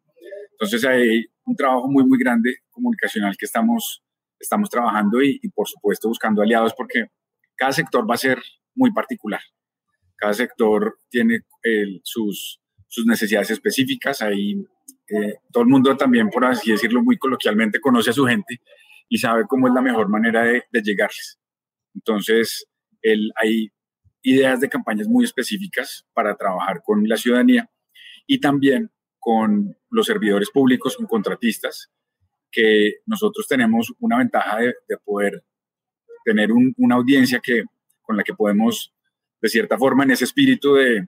Entonces 0.59 0.85
hay 0.85 1.25
un 1.45 1.55
trabajo 1.55 1.87
muy, 1.89 2.05
muy 2.05 2.17
grande 2.17 2.57
comunicacional 2.69 3.35
que 3.37 3.45
estamos, 3.45 4.03
estamos 4.39 4.69
trabajando 4.69 5.21
y, 5.21 5.39
y, 5.41 5.49
por 5.49 5.67
supuesto 5.67 6.07
buscando 6.07 6.41
aliados 6.41 6.73
porque 6.73 7.07
cada 7.55 7.71
sector 7.71 8.09
va 8.09 8.15
a 8.15 8.17
ser 8.17 8.41
muy 8.73 8.91
particular. 8.91 9.41
Cada 10.15 10.33
sector 10.33 10.97
tiene 11.09 11.41
el, 11.61 11.99
sus, 12.03 12.61
sus 12.87 13.05
necesidades 13.05 13.51
específicas. 13.51 14.21
Hay 14.21 14.53
eh, 15.09 15.35
todo 15.51 15.63
el 15.63 15.69
mundo 15.69 15.95
también, 15.97 16.29
por 16.29 16.45
así 16.45 16.71
decirlo 16.71 17.03
muy 17.03 17.17
coloquialmente, 17.17 17.79
conoce 17.79 18.11
a 18.11 18.13
su 18.13 18.25
gente 18.25 18.61
y 19.09 19.17
sabe 19.17 19.43
cómo 19.47 19.67
es 19.67 19.73
la 19.73 19.81
mejor 19.81 20.09
manera 20.09 20.43
de, 20.43 20.63
de 20.71 20.81
llegarles. 20.81 21.37
Entonces, 21.93 22.65
el, 23.01 23.31
hay 23.35 23.69
ideas 24.23 24.59
de 24.59 24.69
campañas 24.69 25.07
muy 25.07 25.25
específicas 25.25 26.05
para 26.13 26.35
trabajar 26.35 26.81
con 26.83 27.07
la 27.07 27.17
ciudadanía 27.17 27.69
y 28.25 28.39
también 28.39 28.91
con 29.25 29.75
los 29.89 30.05
servidores 30.05 30.51
públicos, 30.51 30.95
con 30.97 31.07
contratistas, 31.07 31.91
que 32.51 32.97
nosotros 33.07 33.47
tenemos 33.47 33.91
una 33.97 34.19
ventaja 34.19 34.57
de, 34.57 34.75
de 34.87 34.97
poder 35.03 35.43
tener 36.23 36.51
un, 36.51 36.75
una 36.77 36.93
audiencia 36.93 37.39
que, 37.43 37.63
con 38.03 38.17
la 38.17 38.23
que 38.23 38.35
podemos, 38.35 38.93
de 39.41 39.49
cierta 39.49 39.79
forma, 39.79 40.03
en 40.03 40.11
ese 40.11 40.25
espíritu 40.25 40.75
de 40.75 41.07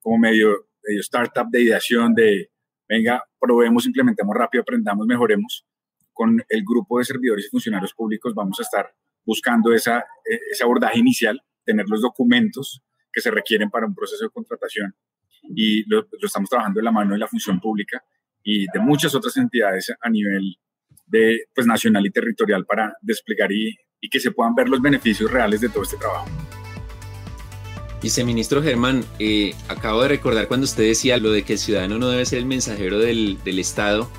como 0.00 0.16
medio, 0.16 0.68
medio 0.82 1.00
startup, 1.02 1.50
de 1.50 1.64
ideación, 1.64 2.14
de 2.14 2.50
venga, 2.88 3.22
probemos, 3.38 3.84
implementemos 3.84 4.34
rápido, 4.34 4.62
aprendamos, 4.62 5.06
mejoremos. 5.06 5.66
Con 6.14 6.42
el 6.48 6.64
grupo 6.64 6.98
de 6.98 7.04
servidores 7.04 7.44
y 7.44 7.50
funcionarios 7.50 7.92
públicos 7.92 8.34
vamos 8.34 8.58
a 8.58 8.62
estar 8.62 8.90
buscando 9.22 9.74
esa, 9.74 9.98
e, 10.24 10.38
ese 10.50 10.64
abordaje 10.64 10.98
inicial, 10.98 11.38
tener 11.62 11.84
los 11.90 12.00
documentos 12.00 12.80
que 13.12 13.20
se 13.20 13.30
requieren 13.30 13.68
para 13.68 13.84
un 13.84 13.94
proceso 13.94 14.24
de 14.24 14.30
contratación 14.30 14.94
y 15.42 15.88
lo, 15.88 16.02
lo 16.02 16.26
estamos 16.26 16.48
trabajando 16.48 16.80
en 16.80 16.84
la 16.84 16.92
mano 16.92 17.12
de 17.12 17.18
la 17.18 17.28
función 17.28 17.60
pública 17.60 18.02
y 18.42 18.66
de 18.72 18.80
muchas 18.80 19.14
otras 19.14 19.36
entidades 19.36 19.92
a 20.00 20.10
nivel 20.10 20.56
de, 21.06 21.44
pues, 21.54 21.66
nacional 21.66 22.06
y 22.06 22.10
territorial 22.10 22.64
para 22.64 22.94
desplegar 23.02 23.52
y, 23.52 23.74
y 24.00 24.08
que 24.08 24.20
se 24.20 24.30
puedan 24.30 24.54
ver 24.54 24.68
los 24.68 24.80
beneficios 24.80 25.30
reales 25.30 25.60
de 25.60 25.68
todo 25.68 25.82
este 25.82 25.96
trabajo. 25.96 26.28
Viceministro 28.02 28.62
Germán, 28.62 29.04
eh, 29.18 29.54
acabo 29.68 30.02
de 30.02 30.08
recordar 30.08 30.48
cuando 30.48 30.64
usted 30.64 30.84
decía 30.84 31.18
lo 31.18 31.32
de 31.32 31.42
que 31.42 31.54
el 31.54 31.58
ciudadano 31.58 31.98
no 31.98 32.08
debe 32.08 32.24
ser 32.24 32.38
el 32.38 32.46
mensajero 32.46 32.98
del, 32.98 33.38
Estado. 33.44 34.10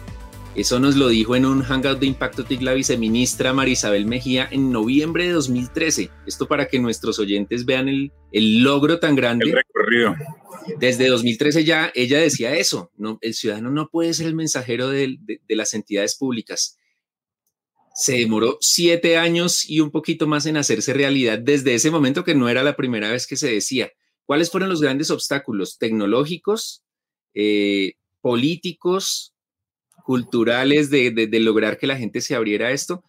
Eso 0.56 0.80
nos 0.80 0.96
lo 0.96 1.08
dijo 1.08 1.36
en 1.36 1.46
un 1.46 1.64
hangout 1.64 2.00
de 2.00 2.08
Impacto 2.08 2.44
TIC 2.44 2.62
la 2.62 2.74
viceministra 2.74 3.54
Marisabel 3.54 4.06
Mejía 4.06 4.48
en 4.52 4.72
noviembre 4.72 5.26
de 5.26 5.32
2013. 5.32 6.10
Esto 6.28 6.48
para 6.48 6.68
que 6.68 6.80
nuestros 6.80 7.20
oyentes 7.20 7.66
vean 7.66 7.88
el, 7.88 8.12
logro 8.64 9.00
tan 9.00 9.16
grande. 9.16 9.46
El 9.46 9.54
recorrido. 9.54 10.16
Desde 10.78 11.08
2013 11.08 11.64
ya 11.64 11.92
ella 11.96 12.20
decía 12.20 12.54
eso, 12.56 12.92
no, 12.98 13.18
el 13.22 13.34
ciudadano 13.34 13.72
no 13.72 13.90
puede 13.90 14.14
ser 14.14 14.28
el 14.28 14.36
mensajero 14.36 14.90
de 14.90 15.18
las 15.50 15.74
entidades 15.74 16.16
públicas 16.16 16.78
se 17.94 18.18
demoró 18.18 18.58
siete 18.62 19.18
años 19.18 19.70
y 19.70 19.80
un 19.80 19.92
poquito 19.92 20.28
más 20.28 20.46
en 20.46 20.58
hacerse 20.58 20.94
realidad 20.94 21.40
desde 21.40 21.74
ese 21.74 21.92
momento 21.92 22.24
que 22.24 22.36
no 22.36 22.50
era 22.50 22.64
la 22.64 22.76
primera 22.76 23.12
vez 23.12 23.28
que 23.28 23.36
se 23.36 23.52
decía. 23.52 23.92
¿Cuáles 24.26 24.50
fueron 24.50 24.70
los 24.70 24.82
grandes 24.82 25.12
obstáculos 25.12 25.78
tecnológicos, 25.78 26.84
eh, 27.34 27.94
políticos, 28.22 29.31
culturales 30.04 30.90
de, 30.90 31.28
lograr 31.40 31.78
que 31.78 31.88
la 31.88 31.98
gente 31.98 32.22
se 32.22 32.36
abriera 32.36 32.68
a 32.68 32.72
esto? 32.72 33.04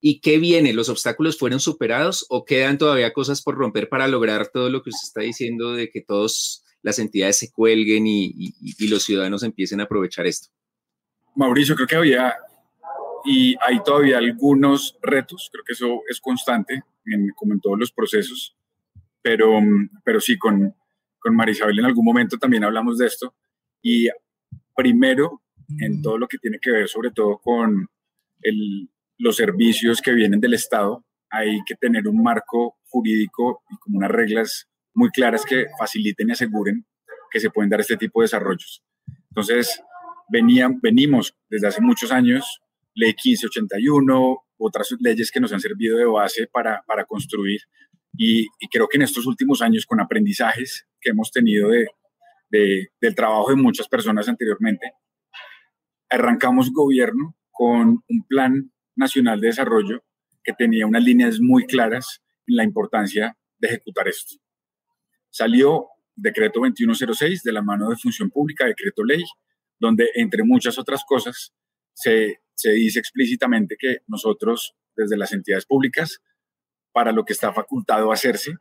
¿Y 0.00 0.20
qué 0.20 0.38
viene? 0.38 0.72
¿Los 0.72 0.88
obstáculos 0.88 1.38
fueron 1.38 1.60
superados 1.60 2.26
o 2.28 2.44
quedan 2.44 2.78
todavía 2.78 3.12
cosas 3.12 3.42
por 3.42 3.56
romper 3.56 3.88
para 3.88 4.08
lograr 4.08 4.48
todo 4.48 4.70
lo 4.70 4.82
que 4.82 4.90
usted 4.90 5.06
está 5.06 5.20
diciendo 5.22 5.72
de 5.72 5.88
que 5.88 6.02
todas 6.02 6.64
las 6.82 6.98
entidades 6.98 7.38
se 7.38 7.50
cuelguen 7.50 8.06
y, 8.06 8.32
y 8.60 8.88
los 8.88 9.04
ciudadanos 9.04 9.42
empiecen 9.42 9.80
a 9.80 9.84
aprovechar 9.84 10.26
esto? 10.26 10.48
Mauricio, 11.34 11.74
creo 11.74 11.86
que 11.86 11.96
había 11.96 12.34
y 13.26 13.56
hay 13.60 13.82
todavía 13.82 14.18
algunos 14.18 14.96
retos, 15.02 15.50
creo 15.52 15.64
que 15.64 15.72
eso 15.72 16.02
es 16.08 16.20
constante, 16.20 16.82
en, 17.04 17.30
como 17.30 17.54
en 17.54 17.60
todos 17.60 17.76
los 17.78 17.90
procesos, 17.90 18.56
pero, 19.20 19.58
pero 20.04 20.20
sí, 20.20 20.38
con, 20.38 20.74
con 21.18 21.34
Marisabel 21.34 21.80
en 21.80 21.86
algún 21.86 22.04
momento 22.04 22.38
también 22.38 22.62
hablamos 22.62 22.98
de 22.98 23.06
esto. 23.06 23.34
Y 23.82 24.08
primero, 24.76 25.42
en 25.80 26.02
todo 26.02 26.18
lo 26.18 26.28
que 26.28 26.38
tiene 26.38 26.58
que 26.60 26.70
ver 26.70 26.88
sobre 26.88 27.10
todo 27.10 27.38
con 27.38 27.88
el, 28.42 28.88
los 29.18 29.36
servicios 29.36 30.00
que 30.00 30.12
vienen 30.12 30.40
del 30.40 30.54
Estado, 30.54 31.04
hay 31.30 31.58
que 31.66 31.74
tener 31.74 32.06
un 32.06 32.22
marco 32.22 32.76
jurídico 32.88 33.62
y 33.70 33.76
como 33.78 33.98
unas 33.98 34.10
reglas 34.10 34.68
muy 34.94 35.10
claras 35.10 35.44
que 35.44 35.66
faciliten 35.78 36.28
y 36.28 36.32
aseguren 36.32 36.86
que 37.30 37.40
se 37.40 37.50
pueden 37.50 37.70
dar 37.70 37.80
este 37.80 37.96
tipo 37.96 38.20
de 38.20 38.24
desarrollos. 38.24 38.82
Entonces, 39.30 39.82
venían, 40.30 40.80
venimos 40.80 41.36
desde 41.50 41.66
hace 41.68 41.80
muchos 41.80 42.12
años 42.12 42.60
ley 42.96 43.10
1581, 43.10 44.38
otras 44.58 44.94
leyes 45.00 45.30
que 45.30 45.38
nos 45.38 45.52
han 45.52 45.60
servido 45.60 45.98
de 45.98 46.06
base 46.06 46.48
para, 46.50 46.82
para 46.86 47.04
construir. 47.04 47.60
Y, 48.16 48.48
creo 48.70 48.88
que 48.88 48.96
en 48.96 49.02
estos 49.02 49.26
últimos 49.26 49.60
años, 49.60 49.84
con 49.84 50.00
aprendizajes 50.00 50.86
que 51.00 51.10
hemos 51.10 51.30
tenido 51.30 51.68
de, 51.68 51.86
del 52.50 53.14
trabajo 53.14 53.50
de 53.50 53.56
muchas 53.56 53.86
personas 53.86 54.28
anteriormente, 54.28 54.92
arrancamos 56.10 56.72
gobierno 56.72 57.36
con 57.50 58.02
un 58.08 58.26
plan 58.28 58.72
nacional 58.94 59.40
de 59.40 59.48
desarrollo 59.48 60.04
que 60.42 60.52
tenía 60.52 60.86
unas 60.86 61.02
líneas 61.02 61.38
muy 61.40 61.66
claras 61.66 62.22
en 62.46 62.56
la 62.56 62.64
importancia 62.64 63.36
de 63.58 63.68
ejecutar 63.68 64.08
esto. 64.08 64.34
Salió 65.30 65.88
decreto 66.14 66.60
2106 66.60 67.42
de 67.42 67.52
la 67.52 67.62
mano 67.62 67.88
de 67.88 67.96
Función 67.96 68.30
Pública, 68.30 68.66
decreto 68.66 69.04
ley, 69.04 69.22
donde 69.78 70.08
entre 70.14 70.44
muchas 70.44 70.78
otras 70.78 71.02
cosas 71.06 71.52
se 71.92 72.40
se 72.56 72.70
dice 72.70 72.98
explícitamente 72.98 73.76
que 73.78 73.98
nosotros, 74.08 74.74
desde 74.96 75.16
las 75.16 75.32
entidades 75.32 75.66
públicas, 75.66 76.20
para 76.92 77.12
lo 77.12 77.24
que 77.24 77.34
está 77.34 77.52
facultado 77.52 78.10
hacerse, 78.10 78.56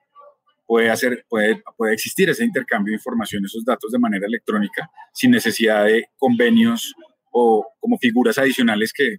puede, 0.67 0.89
hacer, 0.89 1.25
puede, 1.29 1.63
puede 1.77 1.93
existir 1.93 2.29
ese 2.29 2.43
intercambio 2.43 2.91
de 2.91 2.97
información, 2.97 3.45
esos 3.45 3.63
datos 3.63 3.91
de 3.91 3.99
manera 3.99 4.27
electrónica, 4.27 4.91
sin 5.13 5.31
necesidad 5.31 5.85
de 5.85 6.09
convenios 6.17 6.93
o 7.37 7.67
como 7.81 7.97
figuras 7.97 8.37
adicionales 8.37 8.93
que, 8.93 9.17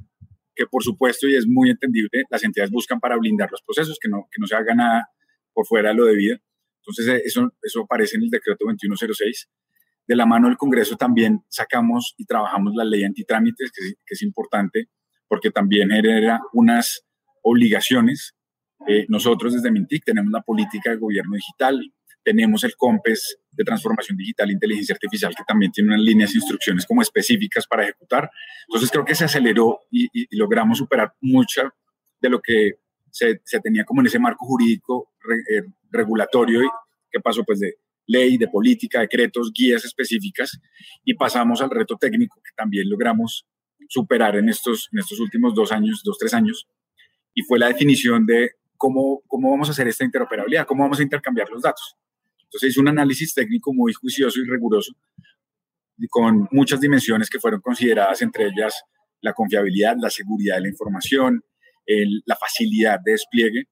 que 0.55 0.67
por 0.67 0.83
supuesto, 0.83 1.29
y 1.29 1.35
es 1.35 1.47
muy 1.47 1.69
entendible, 1.69 2.25
las 2.31 2.43
entidades 2.45 2.71
buscan 2.71 2.99
para 2.99 3.19
blindar 3.19 3.51
los 3.51 3.61
procesos, 3.61 3.99
que 4.01 4.09
no, 4.09 4.27
que 4.31 4.41
no 4.41 4.47
se 4.47 4.57
haga 4.57 4.75
nada 4.75 5.11
por 5.53 5.67
fuera 5.67 5.91
de 5.91 5.97
lo 5.97 6.07
debido. 6.07 6.39
Entonces, 6.81 7.23
eso, 7.27 7.53
eso 7.63 7.83
aparece 7.83 8.17
en 8.17 8.23
el 8.23 8.31
decreto 8.31 8.65
2106 8.65 9.49
de 10.07 10.17
la 10.17 10.25
mano 10.25 10.49
del 10.49 10.57
Congreso 10.57 10.97
también 10.97 11.45
sacamos 11.49 12.15
y 12.17 12.25
trabajamos 12.25 12.75
la 12.75 12.85
ley 12.85 13.05
antitrámites, 13.05 13.71
que, 13.73 13.95
que 14.07 14.15
es 14.15 14.23
importante 14.23 14.89
porque 15.29 15.51
también 15.51 15.91
genera 15.91 16.41
unas 16.53 17.05
obligaciones. 17.43 18.35
Eh, 18.87 19.05
nosotros 19.09 19.53
desde 19.53 19.71
Mintic 19.71 20.05
tenemos 20.05 20.31
la 20.33 20.43
política 20.43 20.91
de 20.91 20.97
gobierno 20.97 21.35
digital, 21.35 21.93
tenemos 22.27 22.65
el 22.65 22.75
COMPES 22.77 23.39
de 23.53 23.63
transformación 23.63 24.19
digital 24.19 24.51
e 24.51 24.55
inteligencia 24.55 24.95
artificial, 24.95 25.33
que 25.33 25.45
también 25.47 25.71
tiene 25.71 25.91
unas 25.91 26.01
líneas 26.01 26.33
de 26.33 26.39
instrucciones 26.39 26.85
como 26.85 27.01
específicas 27.01 27.69
para 27.69 27.85
ejecutar. 27.85 28.29
Entonces 28.67 28.91
creo 28.91 29.05
que 29.05 29.15
se 29.15 29.25
aceleró 29.25 29.79
y, 29.93 30.09
logramos 30.37 30.79
superar 30.79 31.15
mucha 31.21 31.73
de 32.21 32.29
lo 32.29 32.41
que 32.41 32.81
se, 33.13 33.41
se, 33.45 33.61
tenía 33.61 33.85
como 33.85 34.01
en 34.01 34.09
ese 34.09 34.19
marco 34.19 34.45
jurídico 34.45 35.13
eh, 35.31 35.63
regulatorio 35.93 36.65
y 36.65 36.69
que 37.13 37.21
pasó 37.21 37.45
pues 37.45 37.61
de 37.61 37.75
ley, 38.09 38.39
de 38.39 38.49
política, 38.49 39.01
decretos, 39.01 39.53
guías 39.55 39.85
específicas 39.85 40.59
y 41.05 41.15
pasamos 41.15 41.63
al 41.63 41.71
reto 41.71 41.97
técnico 41.97 42.41
que 42.43 42.51
también 42.57 42.91
logramos 42.91 43.47
superar 43.89 44.35
en 44.35 44.49
estos, 44.49 44.89
en 44.93 44.99
estos 44.99 45.21
últimos 45.21 45.55
dos 45.55 45.71
años, 45.71 46.03
dos, 46.05 46.19
tres 46.19 46.35
años, 46.35 46.67
y 47.35 47.43
fue 47.43 47.61
la 47.61 47.69
definición 47.69 48.27
de 48.27 48.51
cómo, 48.77 49.23
cómo 49.29 49.53
vamos 49.53 49.69
a 49.69 49.73
hacer 49.73 49.87
esta 49.87 50.05
interoperabilidad, 50.05 50.67
cómo 50.67 50.83
vamos 50.83 50.99
a 50.99 51.05
intercambiar 51.05 51.49
los 51.51 51.63
datos. 51.63 51.97
Entonces 52.47 52.71
hizo 52.71 52.81
un 52.81 52.89
análisis 52.89 53.35
técnico 53.35 53.73
muy 53.75 53.93
juicioso 53.93 54.41
y 54.41 54.49
riguroso 54.49 54.93
con 56.11 56.49
muchas 56.53 56.81
dimensiones 56.81 57.31
que 57.31 57.41
fueron 57.41 57.61
consideradas, 57.61 58.21
entre 58.23 58.47
ellas 58.47 58.83
la 59.21 59.33
confiabilidad, 59.33 59.97
la 59.99 60.11
seguridad 60.11 60.57
de 60.57 60.63
la 60.63 60.69
información, 60.69 61.43
la 62.27 62.37
facilidad 62.37 63.01
de 63.03 63.13
despliegue, 63.13 63.65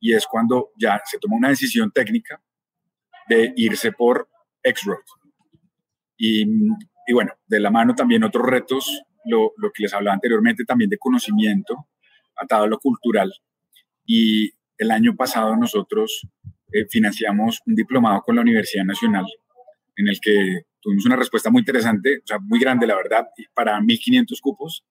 y 0.00 0.12
es 0.12 0.26
cuando 0.26 0.70
ya 0.78 1.00
se 1.04 1.18
toma 1.18 1.36
una 1.36 1.48
decisión 1.48 1.90
técnica 1.92 2.42
de 3.28 3.52
irse 3.56 3.92
por 3.92 4.28
X-Road. 4.62 5.04
Y, 6.16 6.42
y, 7.06 7.12
bueno, 7.12 7.32
de 7.46 7.60
la 7.60 7.70
mano 7.70 7.94
también 7.94 8.24
otros 8.24 8.46
retos, 8.46 9.02
lo, 9.24 9.52
lo, 9.56 9.70
que 9.72 9.84
les 9.84 9.94
hablaba 9.94 10.14
anteriormente, 10.14 10.64
también 10.64 10.90
de 10.90 10.98
conocimiento, 10.98 11.88
atado 12.36 12.64
a 12.64 12.68
lo 12.68 12.78
cultural. 12.78 13.32
Y 14.04 14.50
el 14.78 14.90
año 14.90 15.14
pasado 15.14 15.56
nosotros 15.56 16.26
eh, 16.72 16.86
financiamos 16.88 17.60
un 17.66 17.74
diplomado 17.74 18.20
con 18.22 18.36
la 18.36 18.42
Universidad 18.42 18.84
Nacional, 18.84 19.26
en 19.96 20.08
el 20.08 20.18
que 20.20 20.62
tuvimos 20.80 21.06
una 21.06 21.16
respuesta 21.16 21.50
muy 21.50 21.60
interesante, 21.60 22.18
o 22.18 22.26
sea, 22.26 22.38
muy 22.38 22.58
grande, 22.60 22.86
la 22.86 22.96
verdad, 22.96 23.26
para 23.54 23.78
1.500 23.78 24.38
cupos, 24.40 24.84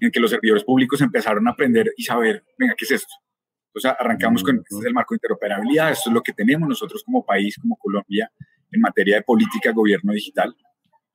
en 0.00 0.10
que 0.10 0.20
los 0.20 0.30
servidores 0.30 0.64
públicos 0.64 1.00
empezaron 1.00 1.46
a 1.48 1.52
aprender 1.52 1.92
y 1.96 2.02
saber, 2.02 2.44
venga, 2.58 2.74
¿qué 2.76 2.84
es 2.84 2.92
esto? 2.92 3.14
Entonces 3.74 3.92
arrancamos 3.98 4.42
con, 4.42 4.56
este 4.56 4.78
es 4.80 4.84
el 4.84 4.92
marco 4.92 5.14
de 5.14 5.16
interoperabilidad, 5.16 5.92
esto 5.92 6.10
es 6.10 6.14
lo 6.14 6.22
que 6.22 6.32
tenemos 6.32 6.68
nosotros 6.68 7.02
como 7.04 7.24
país, 7.24 7.56
como 7.60 7.76
Colombia, 7.76 8.30
en 8.70 8.80
materia 8.80 9.16
de 9.16 9.22
política, 9.22 9.72
gobierno 9.72 10.12
digital. 10.12 10.54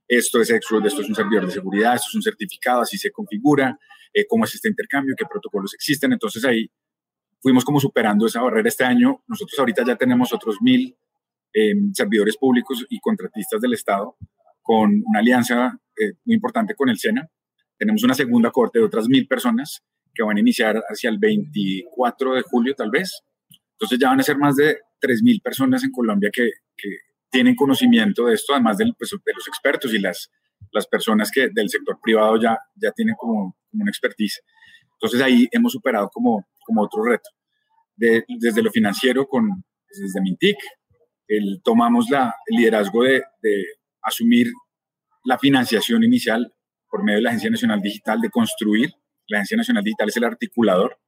Esto 0.08 0.42
es 0.42 0.50
esto 0.50 0.80
es 0.86 1.10
un 1.10 1.16
servidor 1.16 1.46
de 1.46 1.52
seguridad, 1.52 1.96
esto 1.96 2.08
es 2.10 2.16
un 2.16 2.22
certificado, 2.22 2.82
así 2.82 2.98
se 2.98 3.12
configura, 3.12 3.78
eh, 4.14 4.26
cómo 4.28 4.46
es 4.46 4.56
este 4.56 4.70
intercambio, 4.70 5.16
qué 5.18 5.26
protocolos 5.26 5.74
existen. 5.74 6.14
Entonces 6.14 6.44
ahí 6.46 6.70
fuimos 7.41 7.63
como 7.63 7.80
superando 7.80 8.26
esa 8.26 8.41
barrera 8.41 8.67
este 8.67 8.84
año. 8.84 9.23
Nosotros 9.28 9.58
ahorita 9.60 9.84
ya 9.86 9.95
tenemos 9.95 10.34
otros 10.34 10.58
mil 10.62 10.95
em, 11.54 11.93
servidores 11.93 12.38
públicos 12.38 12.86
y 12.89 13.00
contratistas 13.00 13.62
del 13.62 13.73
Estado 13.73 14.15
con 14.62 15.04
una 15.06 15.19
alianza 15.19 15.80
eh, 15.97 16.13
muy 16.26 16.36
importante 16.36 16.76
con 16.76 16.89
el 16.89 16.97
SENA. 16.97 17.30
Tenemos 17.78 18.04
una 18.04 18.13
segunda 18.13 18.52
corte 18.52 18.80
de 18.80 18.86
otras 18.86 19.08
mil 19.08 19.28
personas 19.28 19.84
que 20.13 20.23
van 20.23 20.38
a 20.38 20.39
iniciar 20.39 20.84
hacia 20.89 21.10
el 21.10 21.19
24 21.19 22.34
de 22.34 22.41
julio 22.41 22.73
tal 22.76 22.89
vez. 22.89 23.21
Entonces 23.73 24.00
ya 24.00 24.10
van 24.10 24.19
a 24.19 24.23
ser 24.23 24.38
más 24.38 24.56
de 24.56 24.80
3.000 25.00 25.41
personas 25.43 25.84
en 25.84 25.91
Colombia 25.91 26.32
que, 26.34 26.50
que, 26.76 26.89
tienen 27.30 27.56
conocimiento 27.56 28.26
de 28.26 28.36
esto, 28.36 28.54
además 28.54 28.78
del, 28.78 28.95
pues, 28.97 29.12
de 29.12 29.34
los 29.34 29.47
expertos 29.50 29.93
y 29.93 30.00
las, 30.00 30.32
las 30.71 30.88
personas 30.88 31.30
que 31.30 31.50
del 31.50 31.69
sector 31.69 32.00
privado 32.02 32.41
ya, 32.41 32.58
ya 32.73 32.91
tienen 32.91 33.15
como, 33.15 33.56
como 33.69 33.84
una 33.84 33.91
expertise. 33.91 34.41
Entonces 34.93 35.21
ahí 35.21 35.45
hemos 35.52 35.73
superado 35.73 36.10
como, 36.10 36.47
como 36.67 36.84
otro 36.84 37.03
reto. 37.03 37.30
De, 37.95 38.23
desde 38.27 38.62
lo 38.62 38.69
financiero, 38.69 39.25
con, 39.27 39.63
desde 39.89 40.21
Mintic, 40.21 40.58
el, 41.27 41.62
tomamos 41.63 42.10
la, 42.12 42.36
el 42.45 42.58
liderazgo 42.58 43.03
de, 43.03 43.23
de 43.41 43.65
asumir 44.03 44.51
la 45.23 45.39
financiación 45.39 46.03
inicial 46.03 46.53
por 46.89 47.03
medio 47.03 47.17
de 47.17 47.23
la 47.23 47.30
Agencia 47.30 47.49
Nacional 47.49 47.82
Digital, 47.82 48.21
de 48.21 48.30
construir 48.30 48.91
la 49.27 49.39
Agencia 49.39 49.58
Nacional 49.58 49.84
Digital 49.84 50.10
es 50.10 50.17
el 50.17 50.23
articulador, 50.23 50.99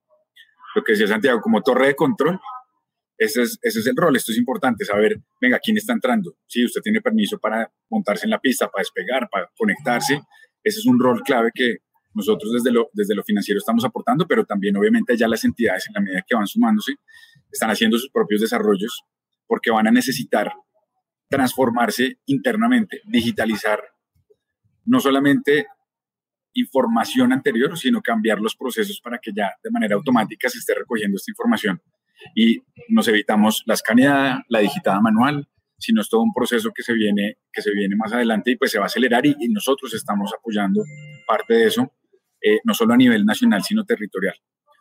lo 0.75 0.83
que 0.83 0.93
decía 0.93 1.07
Santiago, 1.07 1.41
como 1.41 1.61
torre 1.61 1.87
de 1.87 1.95
control. 1.95 2.39
Ese 3.17 3.41
es, 3.41 3.59
ese 3.61 3.79
es 3.79 3.87
el 3.87 3.95
rol, 3.97 4.15
esto 4.15 4.31
es 4.31 4.37
importante, 4.37 4.85
saber, 4.85 5.19
venga, 5.41 5.59
quién 5.59 5.77
está 5.77 5.93
entrando. 5.93 6.37
Si 6.47 6.63
usted 6.63 6.81
tiene 6.81 7.01
permiso 7.01 7.37
para 7.37 7.69
montarse 7.89 8.25
en 8.25 8.31
la 8.31 8.39
pista, 8.39 8.69
para 8.69 8.81
despegar, 8.81 9.29
para 9.29 9.49
conectarse. 9.57 10.21
Ese 10.63 10.79
es 10.79 10.85
un 10.85 10.99
rol 10.99 11.21
clave 11.23 11.51
que 11.53 11.77
nosotros 12.13 12.51
desde 12.53 12.71
lo, 12.71 12.89
desde 12.93 13.15
lo 13.15 13.23
financiero 13.23 13.59
estamos 13.59 13.85
aportando, 13.85 14.27
pero 14.27 14.45
también 14.45 14.75
obviamente 14.77 15.15
ya 15.15 15.27
las 15.27 15.43
entidades, 15.43 15.87
en 15.87 15.93
la 15.93 16.01
medida 16.01 16.25
que 16.27 16.35
van 16.35 16.47
sumándose, 16.47 16.95
están 17.51 17.69
haciendo 17.69 17.97
sus 17.97 18.09
propios 18.09 18.41
desarrollos 18.41 19.03
porque 19.47 19.71
van 19.71 19.87
a 19.87 19.91
necesitar 19.91 20.51
transformarse 21.29 22.19
internamente, 22.25 23.01
digitalizar 23.05 23.81
no 24.85 24.99
solamente 24.99 25.67
información 26.53 27.31
anterior, 27.31 27.77
sino 27.77 28.01
cambiar 28.01 28.39
los 28.39 28.55
procesos 28.55 28.99
para 29.01 29.19
que 29.19 29.31
ya 29.35 29.51
de 29.63 29.69
manera 29.69 29.95
automática 29.95 30.49
se 30.49 30.57
esté 30.57 30.73
recogiendo 30.73 31.15
esta 31.15 31.31
información. 31.31 31.81
Y 32.35 32.61
nos 32.89 33.07
evitamos 33.07 33.63
la 33.65 33.75
escaneada, 33.75 34.43
la 34.49 34.59
digitada 34.59 34.99
manual, 34.99 35.47
sino 35.77 36.01
es 36.01 36.09
todo 36.09 36.21
un 36.21 36.33
proceso 36.33 36.71
que 36.73 36.83
se 36.83 36.93
viene, 36.93 37.37
que 37.51 37.61
se 37.61 37.71
viene 37.71 37.95
más 37.95 38.11
adelante 38.11 38.51
y 38.51 38.57
pues 38.57 38.71
se 38.71 38.79
va 38.79 38.85
a 38.85 38.87
acelerar 38.87 39.25
y, 39.25 39.35
nosotros 39.49 39.93
estamos 39.93 40.33
apoyando 40.37 40.83
parte 41.25 41.53
de 41.53 41.67
eso, 41.67 41.91
eh, 42.41 42.59
no 42.63 42.73
solo 42.73 42.93
a 42.93 42.97
nivel 42.97 43.25
nacional, 43.25 43.63
sino 43.63 43.85
territorial. 43.85 44.35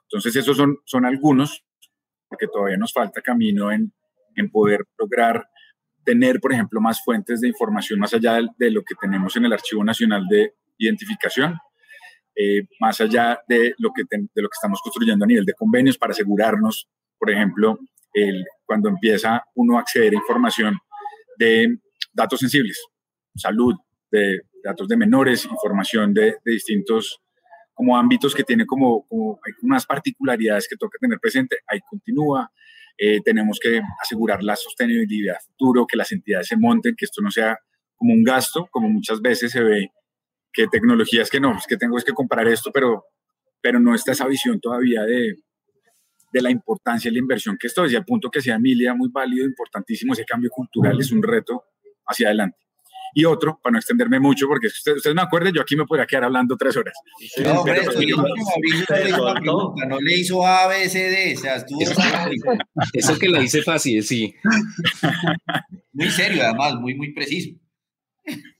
Entonces 0.05 0.37
esos 0.37 0.57
son, 0.57 0.79
son 0.85 1.05
algunos, 1.05 1.64
porque 2.29 2.47
todavía 2.47 2.77
nos 2.77 2.92
falta 2.92 3.21
camino 3.21 3.71
en, 3.73 3.92
en 4.37 4.51
poder 4.51 4.85
lograr 4.97 5.49
tener, 6.05 6.40
por 6.40 6.55
ejemplo, 6.55 6.81
más 6.81 7.03
fuentes 7.05 7.42
de 7.42 7.49
información 7.49 7.99
más 7.99 8.14
allá 8.14 8.40
de, 8.57 8.71
lo 8.71 8.83
que 8.83 8.94
tenemos 8.99 9.37
en 9.37 9.44
el 9.44 9.53
Archivo 9.53 9.85
Nacional 9.85 10.25
de 10.27 10.55
Identificación, 10.79 11.59
eh, 12.35 12.62
más 12.81 12.99
allá 13.03 13.40
de 13.47 13.75
lo, 13.77 13.90
que 13.92 14.05
de 14.11 14.42
lo 14.42 14.49
que 14.49 14.55
estamos 14.55 14.81
construyendo 14.81 15.27
a 15.27 15.29
nivel 15.29 15.44
de 15.44 15.53
convenios 15.53 15.99
para 15.99 16.12
asegurarnos, 16.12 16.88
por 17.18 17.31
ejemplo, 17.31 17.79
el, 18.14 18.47
cuando 18.64 18.88
empieza 18.88 19.44
uno 19.55 19.77
a 19.77 19.81
acceder 19.81 20.14
a 20.14 20.16
información 20.16 20.79
de 21.37 21.79
datos 22.12 22.40
sensibles, 22.40 22.83
salud, 23.37 23.75
de 24.11 24.40
datos 24.64 24.88
de 24.88 24.97
menores, 24.97 25.44
información 25.44 26.14
de, 26.14 26.37
de 26.42 26.53
distintos 26.53 27.21
como 27.78 27.96
ámbitos 27.96 28.34
que 28.34 28.42
tiene 28.42 28.66
como, 28.66 29.06
como, 29.06 29.38
hay 29.46 29.52
unas 29.62 29.86
particularidades 29.86 30.66
que 30.68 30.74
toca 30.76 30.98
tener 31.00 31.20
presente, 31.20 31.58
ahí 31.68 31.78
continúa, 31.88 32.50
eh, 32.98 33.20
tenemos 33.20 33.60
que 33.62 33.80
asegurar 34.02 34.42
la 34.42 34.56
sostenibilidad 34.56 35.36
futuro, 35.46 35.86
que 35.86 35.96
las 35.96 36.10
entidades 36.10 36.48
se 36.48 36.56
monten, 36.56 36.96
que 36.98 37.04
esto 37.04 37.22
no 37.22 37.30
sea 37.30 37.56
como 37.94 38.14
un 38.14 38.24
gasto, 38.24 38.66
como 38.72 38.88
muchas 38.88 39.20
veces 39.20 39.52
se 39.52 39.62
ve 39.62 39.92
que 40.52 40.66
tecnologías 40.66 41.30
que 41.30 41.38
no, 41.38 41.56
es 41.56 41.68
que 41.68 41.76
tengo 41.76 41.96
es 41.96 42.04
que 42.04 42.12
comprar 42.12 42.48
esto, 42.48 42.72
pero, 42.74 43.04
pero 43.60 43.78
no 43.78 43.94
está 43.94 44.10
esa 44.10 44.26
visión 44.26 44.58
todavía 44.58 45.04
de, 45.04 45.36
de 46.32 46.42
la 46.42 46.50
importancia 46.50 47.12
de 47.12 47.12
la 47.12 47.20
inversión 47.20 47.56
que 47.60 47.68
esto 47.68 47.84
es, 47.84 47.92
y 47.92 47.96
al 47.96 48.04
punto 48.04 48.28
que 48.28 48.40
sea 48.40 48.56
Emilia, 48.56 48.92
muy 48.92 49.08
válido, 49.08 49.46
importantísimo, 49.46 50.14
ese 50.14 50.24
cambio 50.24 50.50
cultural 50.50 50.98
es 50.98 51.12
un 51.12 51.22
reto 51.22 51.62
hacia 52.04 52.26
adelante. 52.26 52.58
Y 53.14 53.25
otro, 53.25 53.59
para 53.62 53.73
no 53.73 53.79
extenderme 53.79 54.21
mucho, 54.21 54.47
porque 54.47 54.68
ustedes, 54.68 54.99
ustedes 54.99 55.16
me 55.16 55.23
acuerden, 55.23 55.55
yo 55.55 55.62
aquí 55.62 55.77
me 55.77 55.85
podría 55.85 56.07
quedar 56.07 56.25
hablando 56.25 56.57
tres 56.57 56.77
horas. 56.77 56.94
No, 57.42 57.64
pero, 57.64 57.83
no 59.88 59.99
le 60.01 60.18
hizo 60.18 60.47
A, 60.47 60.66
B, 60.68 60.88
C, 60.88 60.99
D, 61.11 61.35
o 61.37 61.40
sea, 61.40 61.57
estuvo... 61.57 61.81
Eso 62.92 63.18
que 63.21 63.29
le 63.29 63.44
hice 63.44 63.62
fácil, 63.62 64.03
sí. 64.03 64.35
Muy 65.92 66.11
serio, 66.11 66.44
además, 66.44 66.75
muy, 66.77 66.94
muy 66.94 67.12
preciso. 67.12 67.51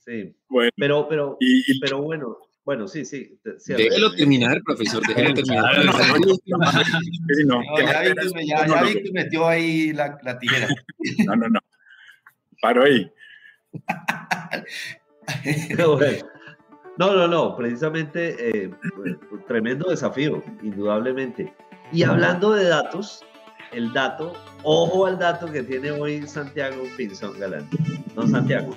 Sí, 0.05 0.35
bueno, 0.49 0.71
pero, 0.75 1.07
pero, 1.07 1.37
y, 1.39 1.79
pero 1.79 2.01
bueno, 2.01 2.37
bueno, 2.65 2.87
sí, 2.87 3.05
sí. 3.05 3.39
sí 3.57 3.73
déjelo 3.73 4.13
terminar, 4.13 4.61
profesor, 4.63 5.01
déjelo 5.07 5.33
terminar. 5.33 5.85
No, 5.85 7.61
ya, 7.77 8.01
Víctor, 8.01 8.41
ya, 8.43 8.67
ya 8.67 8.83
Víctor 8.83 9.13
metió 9.13 9.47
ahí 9.47 9.93
la, 9.93 10.17
la 10.23 10.37
tijera. 10.37 10.67
No, 11.25 11.35
no, 11.35 11.49
no. 11.49 11.59
Paro 12.61 12.83
ahí. 12.83 13.11
No, 16.97 17.15
no, 17.15 17.29
no, 17.29 17.55
precisamente 17.55 18.65
eh, 18.65 18.71
tremendo 19.47 19.89
desafío, 19.89 20.43
indudablemente. 20.61 21.53
Y 21.93 22.03
hablando 22.03 22.51
de 22.51 22.65
datos, 22.65 23.23
el 23.71 23.93
dato, 23.93 24.33
ojo 24.63 25.05
al 25.05 25.17
dato 25.17 25.49
que 25.49 25.63
tiene 25.63 25.91
hoy 25.91 26.27
Santiago 26.27 26.83
Pinzón 26.97 27.39
Galán. 27.39 27.69
No, 28.17 28.27
Santiago. 28.27 28.75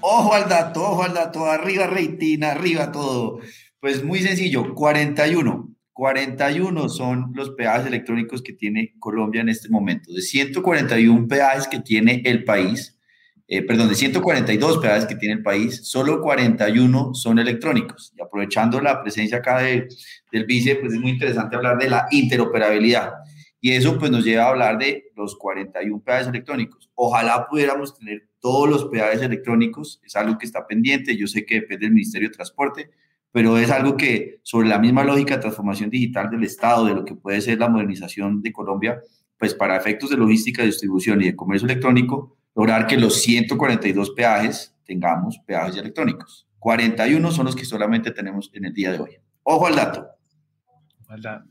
Ojo 0.00 0.34
al 0.34 0.48
dato, 0.48 0.82
ojo 0.82 1.02
al 1.02 1.14
dato, 1.14 1.46
arriba 1.46 1.88
Reitina, 1.88 2.52
arriba 2.52 2.92
todo. 2.92 3.40
Pues 3.80 4.04
muy 4.04 4.20
sencillo, 4.20 4.72
41. 4.72 5.74
41 5.94 6.88
son 6.88 7.32
los 7.34 7.50
peajes 7.50 7.86
electrónicos 7.86 8.42
que 8.42 8.52
tiene 8.52 8.94
Colombia 8.98 9.40
en 9.40 9.48
este 9.48 9.68
momento. 9.68 10.12
De 10.12 10.20
141 10.20 11.26
peajes 11.26 11.66
que 11.66 11.80
tiene 11.80 12.22
el 12.24 12.44
país, 12.44 12.98
eh, 13.46 13.62
perdón, 13.62 13.88
de 13.88 13.94
142 13.94 14.78
peajes 14.78 15.06
que 15.06 15.16
tiene 15.16 15.34
el 15.34 15.42
país, 15.42 15.86
solo 15.86 16.20
41 16.22 17.14
son 17.14 17.38
electrónicos. 17.38 18.12
Y 18.16 18.22
aprovechando 18.22 18.80
la 18.80 19.02
presencia 19.02 19.38
acá 19.38 19.58
de, 19.58 19.88
del 20.32 20.46
vice, 20.46 20.76
pues 20.76 20.94
es 20.94 21.00
muy 21.00 21.10
interesante 21.10 21.56
hablar 21.56 21.78
de 21.78 21.90
la 21.90 22.06
interoperabilidad. 22.10 23.12
Y 23.60 23.72
eso 23.72 23.98
pues 23.98 24.10
nos 24.10 24.24
lleva 24.24 24.44
a 24.44 24.48
hablar 24.50 24.78
de 24.78 25.10
los 25.16 25.36
41 25.36 26.02
peajes 26.02 26.28
electrónicos. 26.28 26.90
Ojalá 26.94 27.46
pudiéramos 27.48 27.98
tener 27.98 28.28
todos 28.40 28.68
los 28.68 28.86
peajes 28.86 29.22
electrónicos, 29.22 30.00
es 30.04 30.16
algo 30.16 30.36
que 30.36 30.44
está 30.44 30.66
pendiente, 30.66 31.16
yo 31.16 31.26
sé 31.26 31.46
que 31.46 31.56
depende 31.56 31.86
del 31.86 31.94
Ministerio 31.94 32.28
de 32.28 32.34
Transporte, 32.34 32.90
pero 33.32 33.56
es 33.56 33.70
algo 33.70 33.96
que 33.96 34.38
sobre 34.42 34.68
la 34.68 34.78
misma 34.78 35.02
lógica 35.02 35.36
de 35.36 35.40
transformación 35.40 35.88
digital 35.88 36.30
del 36.30 36.44
Estado, 36.44 36.84
de 36.84 36.94
lo 36.94 37.04
que 37.06 37.14
puede 37.14 37.40
ser 37.40 37.58
la 37.58 37.70
modernización 37.70 38.42
de 38.42 38.52
Colombia, 38.52 39.00
pues 39.38 39.54
para 39.54 39.76
efectos 39.76 40.10
de 40.10 40.18
logística, 40.18 40.62
distribución 40.62 41.22
y 41.22 41.26
de 41.26 41.36
comercio 41.36 41.66
electrónico, 41.66 42.36
lograr 42.54 42.86
que 42.86 42.96
los 42.96 43.22
142 43.22 44.10
peajes 44.10 44.74
tengamos 44.84 45.38
peajes 45.46 45.76
electrónicos. 45.76 46.46
41 46.58 47.30
son 47.30 47.46
los 47.46 47.56
que 47.56 47.64
solamente 47.64 48.10
tenemos 48.10 48.50
en 48.54 48.64
el 48.64 48.72
día 48.72 48.92
de 48.92 49.00
hoy. 49.00 49.10
Ojo 49.42 49.66
al 49.66 49.76
dato. 49.76 50.06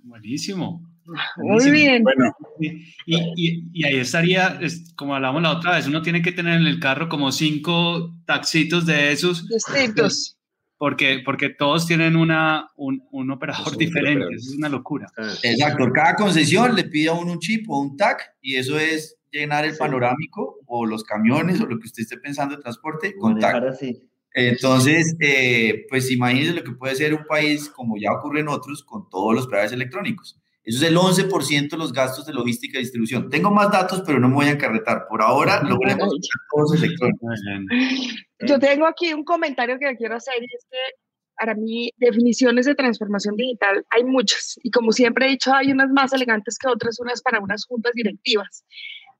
Buenísimo. 0.04 0.82
Muy 1.38 1.72
bien. 1.72 2.04
Bueno. 2.04 2.36
Y, 2.60 3.70
y, 3.74 3.86
ahí 3.86 3.98
estaría, 3.98 4.60
como 4.96 5.16
hablamos 5.16 5.42
la 5.42 5.52
otra 5.52 5.76
vez, 5.76 5.88
uno 5.88 6.02
tiene 6.02 6.22
que 6.22 6.32
tener 6.32 6.60
en 6.60 6.68
el 6.68 6.80
carro 6.80 7.10
como 7.10 7.32
cinco 7.32 8.16
taxitos 8.26 8.86
de 8.86 9.12
esos. 9.12 9.48
Distintos. 9.48 10.38
Porque, 10.78 11.22
porque 11.24 11.50
todos 11.50 11.88
tienen 11.88 12.16
una, 12.16 12.68
un, 12.76 13.04
un 13.12 13.32
operador 13.32 13.78
diferente. 13.78 14.36
es 14.36 14.56
una 14.58 14.70
locura. 14.70 15.08
Exacto. 15.44 15.92
Cada 15.94 16.16
concesión 16.16 16.76
le 16.76 16.86
pide 16.86 17.10
a 17.10 17.13
uno 17.13 17.34
un 17.34 17.39
chip 17.39 17.70
o 17.70 17.80
un 17.80 17.96
tag 17.96 18.18
y 18.42 18.56
eso 18.56 18.78
es 18.80 19.18
llenar 19.39 19.65
el 19.65 19.76
panorámico 19.78 20.60
o 20.65 20.86
los 20.86 21.04
camiones 21.04 21.60
o 21.62 21.65
lo 21.65 21.80
que 21.80 21.88
usted 21.88 22.04
esté 22.04 22.17
pensando 22.17 22.56
de 22.56 22.62
transporte 22.62 23.15
con 23.15 23.39
Entonces, 24.34 25.15
eh, 25.19 25.86
pues 25.89 26.10
imagínese 26.12 26.54
lo 26.54 26.63
que 26.63 26.72
puede 26.72 26.96
ser 26.96 27.13
un 27.13 27.26
país 27.26 27.69
como 27.69 27.98
ya 27.98 28.12
ocurre 28.12 28.41
en 28.41 28.48
otros 28.48 28.84
con 28.84 29.10
todos 29.10 29.36
los 29.36 29.48
peajes 29.48 29.72
electrónicos. 29.72 30.39
Eso 30.63 30.78
es 30.78 30.91
el 30.91 30.98
11% 30.98 31.69
de 31.72 31.78
los 31.78 31.91
gastos 31.91 32.26
de 32.26 32.34
logística 32.34 32.78
y 32.78 32.82
distribución. 32.82 33.30
Tengo 33.30 33.52
más 33.52 33.69
datos, 33.69 34.02
pero 34.06 34.19
no 34.19 34.30
me 34.30 34.36
voy 34.36 34.46
a 34.46 34.52
encarretar. 34.52 35.08
Por 35.10 35.22
ahora 35.22 35.62
logremos 35.62 36.10
todos 36.56 36.76
electrónicos. 36.76 37.30
Yo 38.48 38.60
tengo 38.60 38.86
aquí 38.86 39.13
un 39.13 39.26
comentario 39.26 39.78
que 39.78 39.96
quiero 39.98 40.15
hacer 40.15 40.36
y 40.39 40.46
es 40.46 40.65
que 40.72 40.78
para 41.38 41.56
mí 41.56 41.91
definiciones 41.98 42.65
de 42.65 42.76
transformación 42.76 43.36
digital 43.36 43.86
hay 43.89 44.04
muchas 44.04 44.60
y 44.63 44.69
como 44.69 44.91
siempre 44.91 45.26
he 45.26 45.30
dicho 45.30 45.54
hay 45.54 45.72
unas 45.72 45.89
más 45.89 46.13
elegantes 46.13 46.58
que 46.58 46.69
otras, 46.69 47.00
unas 47.00 47.22
para 47.22 47.39
unas 47.39 47.65
juntas 47.65 47.91
directivas 47.96 48.63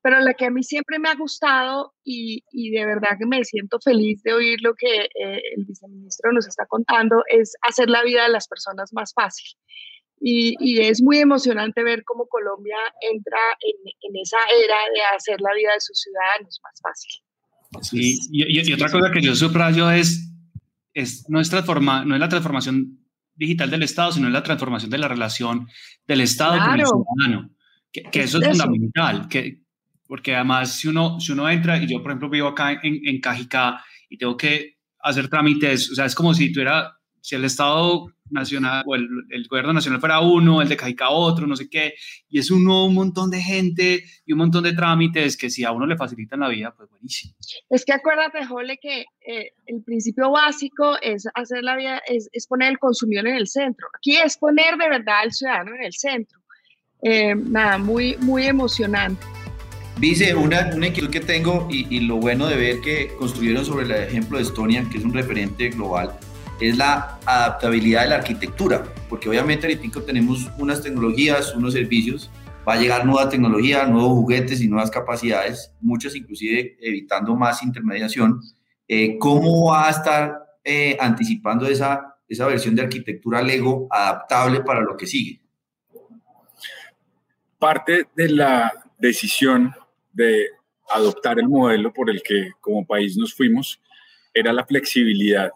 pero 0.04 0.20
la 0.20 0.34
que 0.34 0.46
a 0.46 0.52
mí 0.52 0.62
siempre 0.64 1.00
me 1.00 1.08
ha 1.08 1.16
gustado 1.16 1.94
y, 2.04 2.44
y 2.52 2.72
de 2.72 2.86
verdad 2.86 3.18
que 3.18 3.26
me 3.26 3.42
siento 3.46 3.80
feliz 3.80 4.22
de 4.24 4.34
oír 4.34 4.60
lo 4.62 4.76
que 4.76 5.04
eh, 5.04 5.42
el 5.56 5.64
viceministro 5.64 6.34
nos 6.34 6.46
está 6.46 6.66
contando 6.66 7.24
es 7.30 7.54
hacer 7.62 7.90
la 7.90 8.04
vida 8.04 8.24
de 8.24 8.30
las 8.30 8.50
personas 8.50 8.92
más 8.92 9.14
fácil. 9.14 9.46
Y, 10.20 10.56
y 10.60 10.82
es 10.82 11.02
muy 11.02 11.20
emocionante 11.20 11.84
ver 11.84 12.04
cómo 12.04 12.28
Colombia 12.28 12.76
entra 13.14 13.38
en, 13.62 13.92
en, 14.02 14.22
esa 14.22 14.38
era 14.62 14.76
de 14.94 15.16
hacer 15.16 15.40
la 15.40 15.54
vida 15.56 15.74
de 15.74 15.80
sus 15.80 15.98
ciudadanos 16.02 16.60
más 16.62 16.82
fácil. 16.82 17.12
Sí, 17.82 18.20
y, 18.30 18.70
y, 18.70 18.74
otra 18.74 18.92
cosa 18.92 19.10
que 19.10 19.22
yo 19.22 19.36
subrayo 19.36 19.90
es, 19.90 20.34
es 20.94 21.26
no, 21.30 21.40
es 21.40 21.50
transforma, 21.50 22.04
no 22.04 22.14
es 22.14 22.20
la 22.20 22.30
transformación 22.30 23.00
digital 23.36 23.72
del 23.72 23.84
Estado, 23.84 24.12
sino 24.12 24.28
es 24.28 24.34
la 24.34 24.44
transformación 24.44 24.92
de 24.92 24.98
la 24.98 25.08
relación 25.08 25.68
del 26.06 26.22
Estado 26.22 26.60
con 26.60 26.80
el 26.80 26.86
ciudadano. 26.86 27.50
Que, 27.92 28.04
que 28.04 28.22
eso 28.24 28.40
es, 28.40 28.48
eso. 28.48 28.64
fundamental, 28.64 29.28
que, 29.30 29.63
porque 30.08 30.36
además 30.36 30.76
si 30.76 30.88
uno, 30.88 31.20
si 31.20 31.32
uno 31.32 31.50
entra, 31.50 31.78
y 31.78 31.88
yo 31.88 32.02
por 32.02 32.12
ejemplo 32.12 32.30
vivo 32.30 32.48
acá 32.48 32.72
en, 32.72 33.00
en 33.06 33.22
Cajicá 33.22 33.84
y 34.10 34.18
tengo 34.18 34.38
que 34.38 34.78
hacer 35.00 35.30
trámites, 35.30 35.92
o 35.92 35.96
sea, 35.96 36.06
es 36.06 36.16
como 36.16 36.34
si 36.34 36.52
tuviera, 36.52 36.98
si 37.22 37.36
el 37.36 37.46
Estado 37.46 38.14
nacional 38.30 38.84
o 38.86 38.96
el, 38.96 39.08
el, 39.30 39.48
gobierno 39.48 39.74
nacional 39.74 40.00
fuera 40.00 40.20
uno, 40.20 40.62
el 40.62 40.70
de 40.70 40.78
Cajicá 40.78 41.10
otro, 41.10 41.46
no 41.46 41.56
sé 41.56 41.70
qué, 41.70 41.94
y 42.30 42.40
es 42.40 42.50
uno 42.52 42.86
un 42.86 42.96
montón 42.96 43.30
de 43.30 43.42
gente 43.42 44.04
y 44.26 44.34
un 44.34 44.40
montón 44.40 44.64
de 44.64 44.74
trámites 44.74 45.38
que 45.38 45.50
si 45.50 45.64
a 45.64 45.72
uno 45.72 45.86
le 45.86 45.98
facilitan 45.98 46.40
la 46.40 46.50
vida, 46.50 46.74
pues 46.76 46.90
buenísimo. 46.90 47.36
Es 47.70 47.86
que 47.86 47.94
acuérdate, 47.94 48.46
Jole, 48.46 48.78
que 48.82 49.06
eh, 49.26 49.52
el 49.68 49.84
principio 49.84 50.32
básico 50.32 50.98
es 51.02 51.28
hacer 51.36 51.64
la 51.64 51.76
vida, 51.76 52.02
es, 52.08 52.30
es, 52.32 52.48
poner 52.48 52.72
el 52.72 52.80
consumidor 52.80 53.28
en 53.28 53.36
el 53.36 53.48
centro. 53.48 53.88
Aquí 53.96 54.18
es 54.18 54.38
poner 54.38 54.78
de 54.78 54.90
verdad 54.90 55.22
al 55.22 55.32
ciudadano 55.32 55.76
en 55.76 55.84
el 55.84 55.94
centro. 55.94 56.40
Eh, 57.04 57.36
nada, 57.36 57.78
muy, 57.78 58.16
muy 58.22 58.46
emocionante. 58.46 59.26
Dice, 60.00 60.36
una, 60.36 60.72
una 60.76 60.88
inquietud 60.88 61.12
que 61.12 61.20
tengo 61.20 61.68
y, 61.70 61.96
y, 61.96 62.02
lo 62.02 62.18
bueno 62.18 62.48
de 62.48 62.56
ver 62.56 62.82
que 62.82 63.16
construyeron 63.18 63.64
sobre 63.64 63.86
el 63.86 63.92
ejemplo 63.92 64.38
de 64.38 64.44
Estonia, 64.44 64.86
que 64.92 64.98
es 64.98 65.04
un 65.04 65.14
referente 65.14 65.70
global, 65.70 66.18
es 66.60 66.78
la 66.78 67.20
adaptabilidad 67.26 68.04
de 68.04 68.10
la 68.10 68.16
arquitectura, 68.16 68.84
porque 69.10 69.30
obviamente 69.30 69.68
ahorita 69.68 70.06
tenemos 70.06 70.50
unas 70.58 70.82
tecnologías, 70.82 71.54
unos 71.56 71.74
servicios, 71.74 72.32
va 72.68 72.74
a 72.74 72.78
llegar 72.78 73.06
nueva 73.06 73.30
tecnología, 73.30 73.86
nuevos 73.86 74.12
juguetes 74.12 74.62
y 74.62 74.68
nuevas 74.68 74.90
capacidades, 74.90 75.74
muchas 75.82 76.16
inclusive 76.16 76.78
evitando 76.80 77.36
más 77.36 77.62
intermediación. 77.64 78.42
Eh, 78.88 79.18
¿Cómo 79.18 79.72
va 79.72 79.88
a 79.88 79.92
estar 79.92 80.46
eh, 80.64 80.98
anticipando 81.00 81.68
esa, 81.68 82.16
esa 82.28 82.48
versión 82.48 82.76
de 82.76 82.84
arquitectura 82.84 83.42
Lego 83.42 83.88
adaptable 83.90 84.62
para 84.62 84.82
lo 84.82 84.96
que 84.96 85.08
sigue? 85.08 85.42
Parte 87.60 88.08
de 88.16 88.30
la 88.30 88.72
decisión 88.98 89.74
de 90.14 90.48
adoptar 90.90 91.40
el 91.40 91.50
modelo 91.50 91.92
por 91.94 92.10
el 92.10 92.22
que 92.22 92.52
como 92.62 92.86
país 92.86 93.18
nos 93.18 93.34
fuimos 93.34 93.82
era 94.34 94.54
la 94.54 94.66
flexibilidad. 94.66 95.52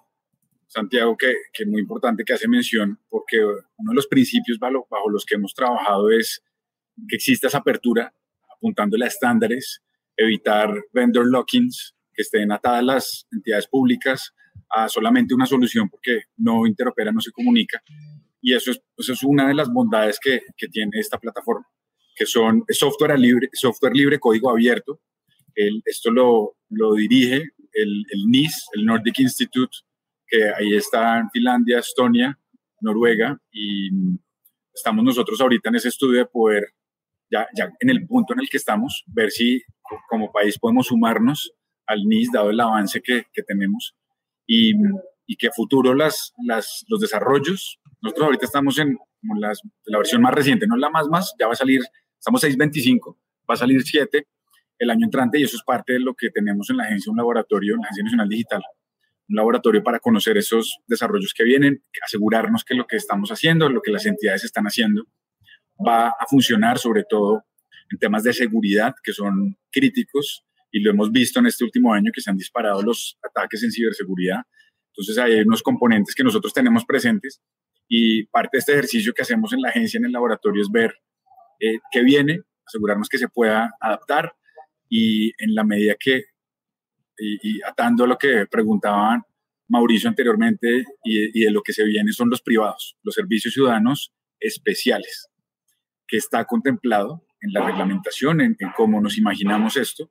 Santiago, 0.67 1.15
que, 1.17 1.33
es 1.53 1.67
muy 1.67 1.81
importante 1.81 2.23
que 2.23 2.33
hace 2.33 2.47
mención, 2.47 2.99
porque 3.09 3.43
uno 3.43 3.91
de 3.91 3.95
los 3.95 4.07
principios 4.07 4.59
bajo, 4.59 4.87
bajo 4.89 5.09
los 5.09 5.25
que 5.25 5.35
hemos 5.35 5.53
trabajado 5.53 6.11
es 6.11 6.43
que 7.07 7.15
exista 7.15 7.47
esa 7.47 7.59
apertura, 7.59 8.13
apuntándole 8.53 9.05
a 9.05 9.07
estándares, 9.07 9.81
evitar 10.15 10.73
vendor 10.91 11.27
lockings, 11.27 11.95
que 12.13 12.23
estén 12.23 12.51
atadas 12.51 12.83
las 12.83 13.27
entidades 13.31 13.67
públicas 13.67 14.33
a 14.69 14.89
solamente 14.89 15.33
una 15.33 15.45
solución 15.45 15.87
porque 15.89 16.23
no 16.37 16.65
interopera, 16.65 17.11
no 17.11 17.21
se 17.21 17.31
comunica. 17.31 17.81
Y 18.41 18.53
eso 18.53 18.71
es, 18.71 18.81
eso 18.97 19.13
es 19.13 19.23
una 19.23 19.47
de 19.47 19.53
las 19.53 19.69
bondades 19.69 20.19
que, 20.21 20.41
que 20.57 20.67
tiene 20.67 20.99
esta 20.99 21.17
plataforma, 21.19 21.65
que 22.17 22.25
son 22.25 22.63
software 22.69 23.17
libre, 23.19 23.49
software 23.53 23.93
libre, 23.93 24.19
código 24.19 24.49
abierto. 24.49 24.99
El, 25.53 25.81
esto 25.85 26.11
lo, 26.11 26.57
lo 26.69 26.93
dirige 26.95 27.51
el, 27.73 28.05
el 28.09 28.25
NIS, 28.27 28.65
el 28.73 28.85
Nordic 28.85 29.19
Institute, 29.19 29.77
que 30.25 30.49
ahí 30.49 30.75
está 30.75 31.19
en 31.19 31.29
Finlandia, 31.29 31.79
Estonia, 31.79 32.37
Noruega, 32.81 33.39
y 33.51 33.89
estamos 34.73 35.03
nosotros 35.03 35.39
ahorita 35.39 35.69
en 35.69 35.75
ese 35.75 35.89
estudio 35.89 36.19
de 36.19 36.25
poder 36.25 36.73
ya, 37.29 37.47
ya 37.55 37.69
en 37.79 37.89
el 37.89 38.05
punto 38.07 38.33
en 38.33 38.39
el 38.39 38.49
que 38.49 38.57
estamos, 38.57 39.03
ver 39.07 39.31
si 39.31 39.61
como 40.09 40.31
país 40.31 40.57
podemos 40.57 40.87
sumarnos 40.87 41.53
al 41.85 42.03
NIS, 42.05 42.31
dado 42.31 42.49
el 42.49 42.59
avance 42.59 43.01
que, 43.01 43.25
que 43.31 43.43
tenemos, 43.43 43.95
y, 44.45 44.73
y, 45.25 45.35
que 45.35 45.47
a 45.47 45.51
futuro 45.51 45.93
las, 45.93 46.33
las, 46.45 46.85
los 46.87 46.99
desarrollos, 46.99 47.79
nosotros 48.01 48.25
ahorita 48.25 48.45
estamos 48.45 48.77
en 48.79 48.97
las, 49.39 49.61
la 49.85 49.97
versión 49.97 50.21
más 50.21 50.33
reciente, 50.33 50.67
no 50.67 50.77
la 50.77 50.89
más 50.89 51.07
más, 51.07 51.33
ya 51.39 51.47
va 51.47 51.53
a 51.53 51.57
salir, 51.57 51.81
estamos 52.19 52.43
6.25, 52.43 53.17
va 53.49 53.53
a 53.53 53.57
salir 53.57 53.81
7 53.83 54.27
el 54.79 54.89
año 54.89 55.05
entrante 55.05 55.39
y 55.39 55.43
eso 55.43 55.57
es 55.57 55.63
parte 55.63 55.93
de 55.93 55.99
lo 55.99 56.13
que 56.13 56.29
tenemos 56.29 56.69
en 56.69 56.77
la 56.77 56.83
agencia, 56.83 57.11
un 57.11 57.17
laboratorio, 57.17 57.73
en 57.73 57.81
la 57.81 57.85
Agencia 57.85 58.03
Nacional 58.03 58.29
Digital, 58.29 58.63
un 59.29 59.35
laboratorio 59.35 59.83
para 59.83 59.99
conocer 59.99 60.37
esos 60.37 60.77
desarrollos 60.87 61.33
que 61.33 61.43
vienen, 61.43 61.83
asegurarnos 62.05 62.63
que 62.63 62.75
lo 62.75 62.85
que 62.85 62.97
estamos 62.97 63.31
haciendo, 63.31 63.69
lo 63.69 63.81
que 63.81 63.91
las 63.91 64.05
entidades 64.05 64.43
están 64.43 64.65
haciendo, 64.65 65.05
va 65.85 66.09
a 66.09 66.25
funcionar 66.29 66.77
sobre 66.77 67.03
todo 67.09 67.43
en 67.89 67.97
temas 67.99 68.23
de 68.23 68.33
seguridad 68.33 68.93
que 69.03 69.13
son 69.13 69.57
críticos 69.71 70.45
y 70.71 70.81
lo 70.81 70.91
hemos 70.91 71.11
visto 71.11 71.39
en 71.39 71.47
este 71.47 71.63
último 71.63 71.93
año 71.93 72.11
que 72.13 72.21
se 72.21 72.29
han 72.29 72.37
disparado 72.37 72.81
los 72.81 73.17
ataques 73.23 73.63
en 73.63 73.71
ciberseguridad. 73.71 74.41
Entonces 74.91 75.17
hay 75.17 75.41
unos 75.41 75.63
componentes 75.63 76.13
que 76.13 76.23
nosotros 76.23 76.53
tenemos 76.53 76.85
presentes 76.85 77.41
y 77.87 78.25
parte 78.27 78.57
de 78.57 78.59
este 78.59 78.73
ejercicio 78.73 79.13
que 79.13 79.21
hacemos 79.21 79.53
en 79.53 79.61
la 79.61 79.69
agencia, 79.69 79.97
en 79.97 80.05
el 80.05 80.11
laboratorio, 80.11 80.61
es 80.61 80.69
ver 80.69 80.93
eh, 81.59 81.79
qué 81.91 82.03
viene, 82.03 82.41
asegurarnos 82.65 83.09
que 83.09 83.17
se 83.17 83.29
pueda 83.29 83.71
adaptar 83.79 84.33
y 84.89 85.29
en 85.43 85.55
la 85.55 85.63
medida 85.63 85.95
que, 85.99 86.23
y, 87.17 87.61
atando 87.63 88.03
a 88.03 88.07
lo 88.07 88.17
que 88.17 88.45
preguntaban 88.45 89.23
Mauricio 89.69 90.07
anteriormente 90.07 90.85
y 91.03 91.43
de 91.43 91.51
lo 91.51 91.61
que 91.61 91.73
se 91.73 91.83
viene 91.83 92.13
son 92.13 92.29
los 92.29 92.41
privados, 92.41 92.95
los 93.03 93.15
servicios 93.15 93.53
ciudadanos 93.53 94.13
especiales 94.39 95.29
que 96.07 96.17
está 96.17 96.45
contemplado 96.45 97.25
en 97.41 97.53
la 97.53 97.65
reglamentación, 97.65 98.41
en, 98.41 98.55
cómo 98.75 99.01
nos 99.01 99.17
imaginamos 99.17 99.77
esto. 99.77 100.09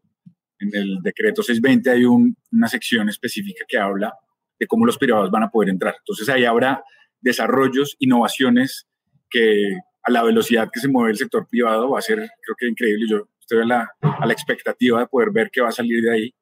En 0.59 0.75
el 0.75 0.99
decreto 1.03 1.43
620 1.43 1.91
hay 1.91 2.05
una 2.05 2.69
sección 2.69 3.09
específica 3.09 3.65
que 3.67 3.79
habla 3.79 4.15
de 4.59 4.67
cómo 4.67 4.87
los 4.87 4.99
privados 4.99 5.31
van 5.31 5.43
a 5.43 5.51
poder 5.51 5.71
entrar. 5.71 5.97
Entonces 5.99 6.29
ahí 6.29 6.45
habrá 6.45 6.85
desarrollos, 7.21 7.97
innovaciones 7.99 8.87
que 9.29 9.79
a 10.07 10.11
la 10.11 10.23
velocidad 10.23 10.71
que 10.73 10.81
se 10.81 10.89
mueve 10.89 11.11
el 11.11 11.17
sector 11.17 11.47
privado 11.49 11.91
va 11.91 11.99
a 11.99 12.03
ser, 12.03 12.19
creo 12.19 12.57
que 12.57 12.69
increíble. 12.69 13.07
Yo 13.09 13.29
estoy 13.41 13.63
a 13.63 13.65
la, 13.65 13.91
la 14.25 14.33
expectativa 14.33 15.01
de 15.01 15.07
poder 15.07 15.31
ver 15.33 15.51
qué 15.53 15.61
va 15.61 15.69
a 15.69 15.73
salir 15.73 16.03
de 16.03 16.13
ahí. 16.13 16.35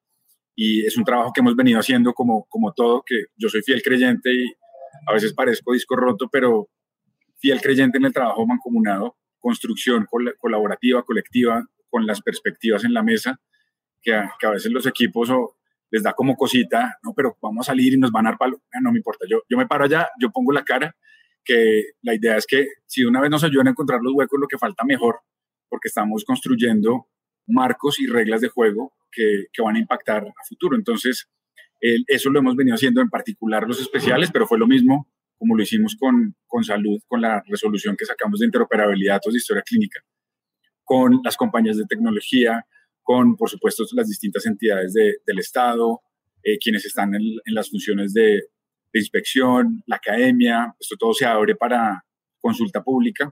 Y 0.55 0.85
es 0.85 0.95
un 0.97 1.03
trabajo 1.03 1.31
que 1.33 1.41
hemos 1.41 1.55
venido 1.55 1.79
haciendo 1.79 2.13
como, 2.13 2.45
como 2.47 2.73
todo, 2.73 3.03
que 3.05 3.25
yo 3.35 3.49
soy 3.49 3.61
fiel 3.61 3.81
creyente 3.81 4.31
y 4.33 4.53
a 5.07 5.13
veces 5.13 5.33
parezco 5.33 5.73
disco 5.73 5.95
roto, 5.95 6.29
pero 6.31 6.69
fiel 7.37 7.59
creyente 7.59 7.97
en 7.97 8.05
el 8.05 8.13
trabajo 8.13 8.45
mancomunado 8.45 9.17
construcción 9.45 10.07
colaborativa, 10.39 11.03
colectiva, 11.03 11.63
con 11.87 12.07
las 12.07 12.19
perspectivas 12.19 12.83
en 12.83 12.95
la 12.95 13.03
mesa, 13.03 13.39
que 14.01 14.11
a, 14.11 14.33
que 14.39 14.47
a 14.47 14.49
veces 14.49 14.71
los 14.71 14.87
equipos 14.87 15.29
o 15.29 15.57
les 15.91 16.01
da 16.01 16.13
como 16.13 16.35
cosita, 16.35 16.97
no, 17.03 17.13
pero 17.15 17.37
vamos 17.39 17.67
a 17.67 17.71
salir 17.71 17.93
y 17.93 17.97
nos 17.99 18.11
van 18.11 18.25
a 18.25 18.31
dar 18.31 18.39
palo. 18.39 18.63
Ah, 18.73 18.79
no 18.81 18.91
me 18.91 18.97
importa, 18.97 19.27
yo, 19.29 19.43
yo 19.47 19.55
me 19.55 19.67
paro 19.67 19.85
allá, 19.85 20.09
yo 20.19 20.31
pongo 20.31 20.51
la 20.51 20.63
cara, 20.65 20.95
que 21.45 21.91
la 22.01 22.15
idea 22.15 22.35
es 22.35 22.45
que 22.45 22.67
si 22.87 23.05
una 23.05 23.21
vez 23.21 23.29
nos 23.29 23.43
ayudan 23.43 23.67
a 23.67 23.71
encontrar 23.71 24.01
los 24.01 24.13
huecos, 24.13 24.39
lo 24.39 24.47
que 24.47 24.57
falta 24.57 24.83
mejor, 24.83 25.19
porque 25.69 25.87
estamos 25.87 26.25
construyendo 26.25 27.07
marcos 27.47 27.99
y 27.99 28.07
reglas 28.07 28.41
de 28.41 28.49
juego 28.49 28.93
que, 29.11 29.45
que 29.53 29.61
van 29.61 29.75
a 29.75 29.79
impactar 29.79 30.23
a 30.23 30.45
futuro. 30.47 30.75
Entonces, 30.75 31.29
eso 32.07 32.29
lo 32.29 32.39
hemos 32.39 32.55
venido 32.55 32.75
haciendo 32.75 33.01
en 33.01 33.09
particular 33.09 33.67
los 33.67 33.79
especiales, 33.79 34.31
pero 34.31 34.47
fue 34.47 34.57
lo 34.57 34.67
mismo 34.67 35.07
como 35.37 35.55
lo 35.55 35.63
hicimos 35.63 35.95
con, 35.99 36.35
con 36.47 36.63
salud, 36.63 36.97
con 37.07 37.21
la 37.21 37.43
resolución 37.47 37.95
que 37.97 38.05
sacamos 38.05 38.39
de 38.39 38.45
interoperabilidad 38.45 39.15
datos 39.15 39.33
de 39.33 39.37
historia 39.37 39.63
clínica, 39.63 39.99
con 40.83 41.19
las 41.23 41.35
compañías 41.35 41.77
de 41.77 41.85
tecnología, 41.85 42.65
con, 43.03 43.35
por 43.35 43.49
supuesto, 43.49 43.83
las 43.91 44.07
distintas 44.07 44.45
entidades 44.45 44.93
de, 44.93 45.17
del 45.25 45.39
Estado, 45.39 46.01
eh, 46.41 46.57
quienes 46.57 46.85
están 46.85 47.13
en 47.15 47.53
las 47.53 47.69
funciones 47.69 48.13
de, 48.13 48.43
de, 48.95 48.99
inspección, 49.01 49.83
la 49.85 49.97
academia, 49.97 50.73
esto 50.79 50.95
todo 50.97 51.13
se 51.13 51.25
abre 51.25 51.55
para 51.55 52.03
consulta 52.39 52.83
pública. 52.83 53.31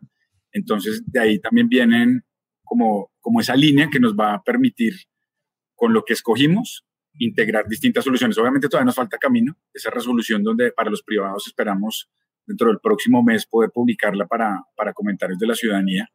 Entonces, 0.52 1.04
de 1.06 1.19
ahí 1.19 1.39
también 1.39 1.69
vienen 1.69 2.23
como, 2.63 3.12
como 3.19 3.39
esa 3.39 3.56
línea 3.56 3.89
que 3.91 3.99
nos 3.99 4.15
va 4.15 4.34
a 4.34 4.43
permitir, 4.43 4.93
con 5.76 5.93
lo 5.93 6.04
que 6.04 6.13
escogimos, 6.13 6.86
integrar 7.19 7.67
distintas 7.67 8.04
soluciones. 8.04 8.38
Obviamente 8.38 8.67
todavía 8.67 8.86
nos 8.86 8.95
falta 8.95 9.17
camino, 9.17 9.58
esa 9.73 9.89
resolución 9.89 10.43
donde 10.43 10.71
para 10.71 10.89
los 10.89 11.04
privados 11.04 11.47
esperamos 11.47 12.10
dentro 12.45 12.67
del 12.67 12.80
próximo 12.80 13.23
mes 13.23 13.45
poder 13.45 13.71
publicarla 13.71 14.28
para, 14.28 14.63
para 14.76 14.93
comentarios 14.93 15.39
de 15.39 15.47
la 15.47 15.56
ciudadanía, 15.56 16.10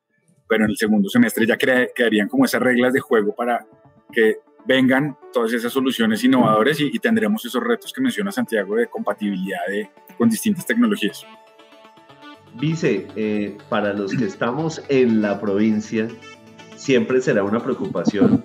pero 0.49 0.65
en 0.65 0.71
el 0.71 0.77
segundo 0.77 1.09
semestre 1.09 1.47
ya 1.47 1.57
quedarían 1.57 2.29
como 2.29 2.45
esas 2.45 2.63
reglas 2.63 2.93
de 2.93 3.01
juego 3.01 3.35
para 3.35 3.67
que 4.13 4.37
vengan 4.67 5.17
todas 5.33 5.53
esas 5.53 5.73
soluciones 5.73 6.23
innovadoras 6.25 6.81
y, 6.81 6.99
tendremos 6.99 7.45
esos 7.45 7.63
retos 7.63 7.93
que 7.93 8.01
menciona 8.01 8.33
Santiago 8.33 8.77
de 8.77 8.87
compatibilidad 8.87 9.59
con 10.17 10.29
distintas 10.29 10.67
tecnologías. 10.67 11.25
Vice, 12.55 13.07
eh, 13.15 13.57
para 13.69 13.93
los 13.93 14.13
que 14.15 14.25
estamos 14.25 14.83
en 14.89 15.23
la 15.23 15.41
provincia, 15.41 16.09
siempre 16.77 17.21
será 17.21 17.45
una 17.45 17.61
preocupación 17.61 18.45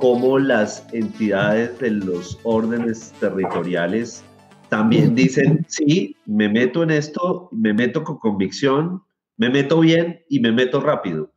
cómo 0.00 0.38
las 0.38 0.86
entidades 0.92 1.78
de 1.78 1.90
los 1.90 2.38
órdenes 2.42 3.12
territoriales 3.20 4.24
también 4.70 5.14
dicen, 5.14 5.66
sí, 5.68 6.16
me 6.26 6.48
meto 6.48 6.82
en 6.82 6.90
esto, 6.90 7.48
me 7.52 7.74
meto 7.74 8.02
con 8.02 8.18
convicción, 8.18 9.02
me 9.36 9.50
meto 9.50 9.80
bien 9.80 10.22
y 10.28 10.40
me 10.40 10.52
meto 10.52 10.80
rápido, 10.80 11.32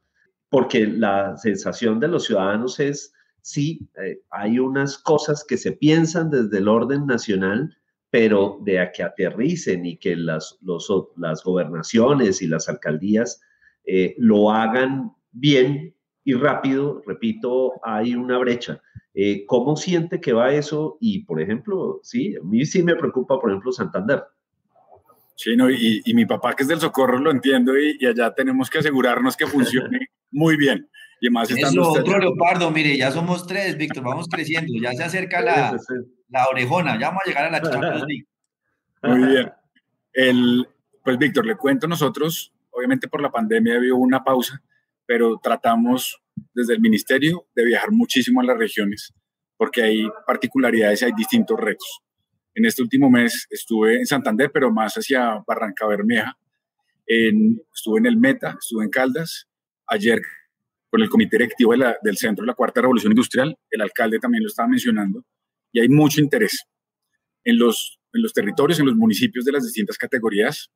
porque 0.50 0.88
la 0.88 1.36
sensación 1.38 2.00
de 2.00 2.08
los 2.08 2.26
ciudadanos 2.26 2.80
es, 2.80 3.14
sí, 3.44 3.88
eh, 4.04 4.22
hay 4.32 4.58
unas 4.58 4.98
cosas 4.98 5.46
que 5.48 5.58
se 5.58 5.74
piensan 5.74 6.32
desde 6.32 6.58
el 6.58 6.68
orden 6.68 7.06
nacional, 7.06 7.78
pero 8.10 8.60
de 8.62 8.80
a 8.80 8.92
que 8.92 9.04
aterricen 9.04 9.86
y 9.86 9.98
que 9.98 10.16
las, 10.16 10.58
las 11.18 11.44
gobernaciones 11.44 12.42
y 12.42 12.48
las 12.48 12.70
alcaldías 12.70 13.42
eh, 13.86 14.16
lo 14.18 14.52
hagan 14.52 15.12
bien 15.32 15.94
y 16.24 16.34
rápido, 16.34 17.02
repito, 17.06 17.74
hay 17.84 18.16
una 18.16 18.38
brecha. 18.38 18.82
Eh, 19.14 19.46
¿Cómo 19.46 19.76
siente 19.76 20.22
que 20.22 20.32
va 20.32 20.54
eso? 20.54 20.98
Y, 21.02 21.26
por 21.26 21.42
ejemplo, 21.42 22.00
sí, 22.02 22.36
a 22.36 22.44
mí 22.44 22.66
sí 22.66 22.82
me 22.82 22.96
preocupa, 22.96 23.40
por 23.40 23.50
ejemplo, 23.50 23.72
Santander. 23.72 24.24
Sí, 25.36 25.58
no, 25.58 25.70
y, 25.70 26.02
y 26.06 26.14
mi 26.14 26.26
papá 26.26 26.56
que 26.56 26.64
es 26.64 26.70
del 26.70 26.80
Socorro 26.80 27.18
lo 27.18 27.32
entiendo 27.32 27.78
y, 27.78 27.98
y 28.00 28.06
allá 28.06 28.34
tenemos 28.34 28.70
que 28.70 28.78
asegurarnos 28.78 29.36
que 29.36 29.48
funcione 29.48 30.08
muy 30.32 30.56
bien. 30.56 30.88
Y 31.24 31.30
más 31.30 31.50
estando 31.50 31.84
Eso, 31.84 31.92
otro 32.02 32.20
leopardo, 32.20 32.70
mire, 32.70 32.98
ya 32.98 33.10
somos 33.10 33.48
tres, 33.48 33.78
Víctor, 33.78 34.04
vamos 34.04 34.28
creciendo, 34.28 34.74
ya 34.82 34.92
se 34.92 35.06
acerca 35.06 35.40
la, 35.40 35.80
la 36.28 36.46
orejona, 36.52 37.00
ya 37.00 37.08
vamos 37.08 37.22
a 37.24 37.30
llegar 37.30 37.46
a 37.46 37.50
la 37.50 37.62
Champions 37.62 38.04
League. 38.10 38.28
Muy 39.04 39.30
bien. 39.30 39.52
El, 40.12 40.68
pues, 41.02 41.18
Víctor, 41.18 41.46
le 41.46 41.56
cuento 41.56 41.88
nosotros, 41.88 42.54
obviamente 42.72 43.08
por 43.08 43.22
la 43.22 43.32
pandemia 43.32 43.76
había 43.78 43.94
una 43.94 44.22
pausa, 44.22 44.62
pero 45.06 45.40
tratamos 45.42 46.22
desde 46.54 46.74
el 46.74 46.82
ministerio 46.82 47.48
de 47.56 47.64
viajar 47.64 47.92
muchísimo 47.92 48.42
a 48.42 48.44
las 48.44 48.58
regiones 48.58 49.14
porque 49.56 49.82
hay 49.82 50.10
particularidades 50.28 51.02
y 51.02 51.06
hay 51.06 51.14
distintos 51.16 51.58
retos. 51.58 52.02
En 52.54 52.66
este 52.66 52.82
último 52.82 53.10
mes 53.10 53.48
estuve 53.50 53.96
en 53.96 54.06
Santander, 54.06 54.52
pero 54.52 54.74
más 54.74 54.96
hacia 54.96 55.42
Barranca 55.48 55.88
Bermeja. 55.88 56.38
En, 57.08 57.62
estuve 57.74 58.00
en 58.00 58.08
el 58.08 58.18
Meta, 58.18 58.58
estuve 58.60 58.84
en 58.84 58.90
Caldas. 58.90 59.48
Ayer 59.88 60.22
con 60.94 61.02
el 61.02 61.10
comité 61.10 61.38
directivo 61.38 61.74
del 62.04 62.18
Centro 62.18 62.44
de 62.44 62.48
la 62.50 62.54
Cuarta 62.54 62.80
Revolución 62.80 63.14
Industrial, 63.14 63.58
el 63.72 63.82
alcalde 63.82 64.20
también 64.20 64.44
lo 64.44 64.48
estaba 64.48 64.68
mencionando, 64.70 65.26
y 65.72 65.80
hay 65.80 65.90
mucho 65.90 66.22
interés 66.22 66.68
en 67.44 67.58
los, 67.58 68.00
en 68.14 68.22
los 68.22 68.32
territorios, 68.32 68.80
en 68.80 68.86
los 68.86 68.96
municipios 68.96 69.44
de 69.44 69.54
las 69.54 69.64
distintas 69.64 69.98
categorías. 69.98 70.70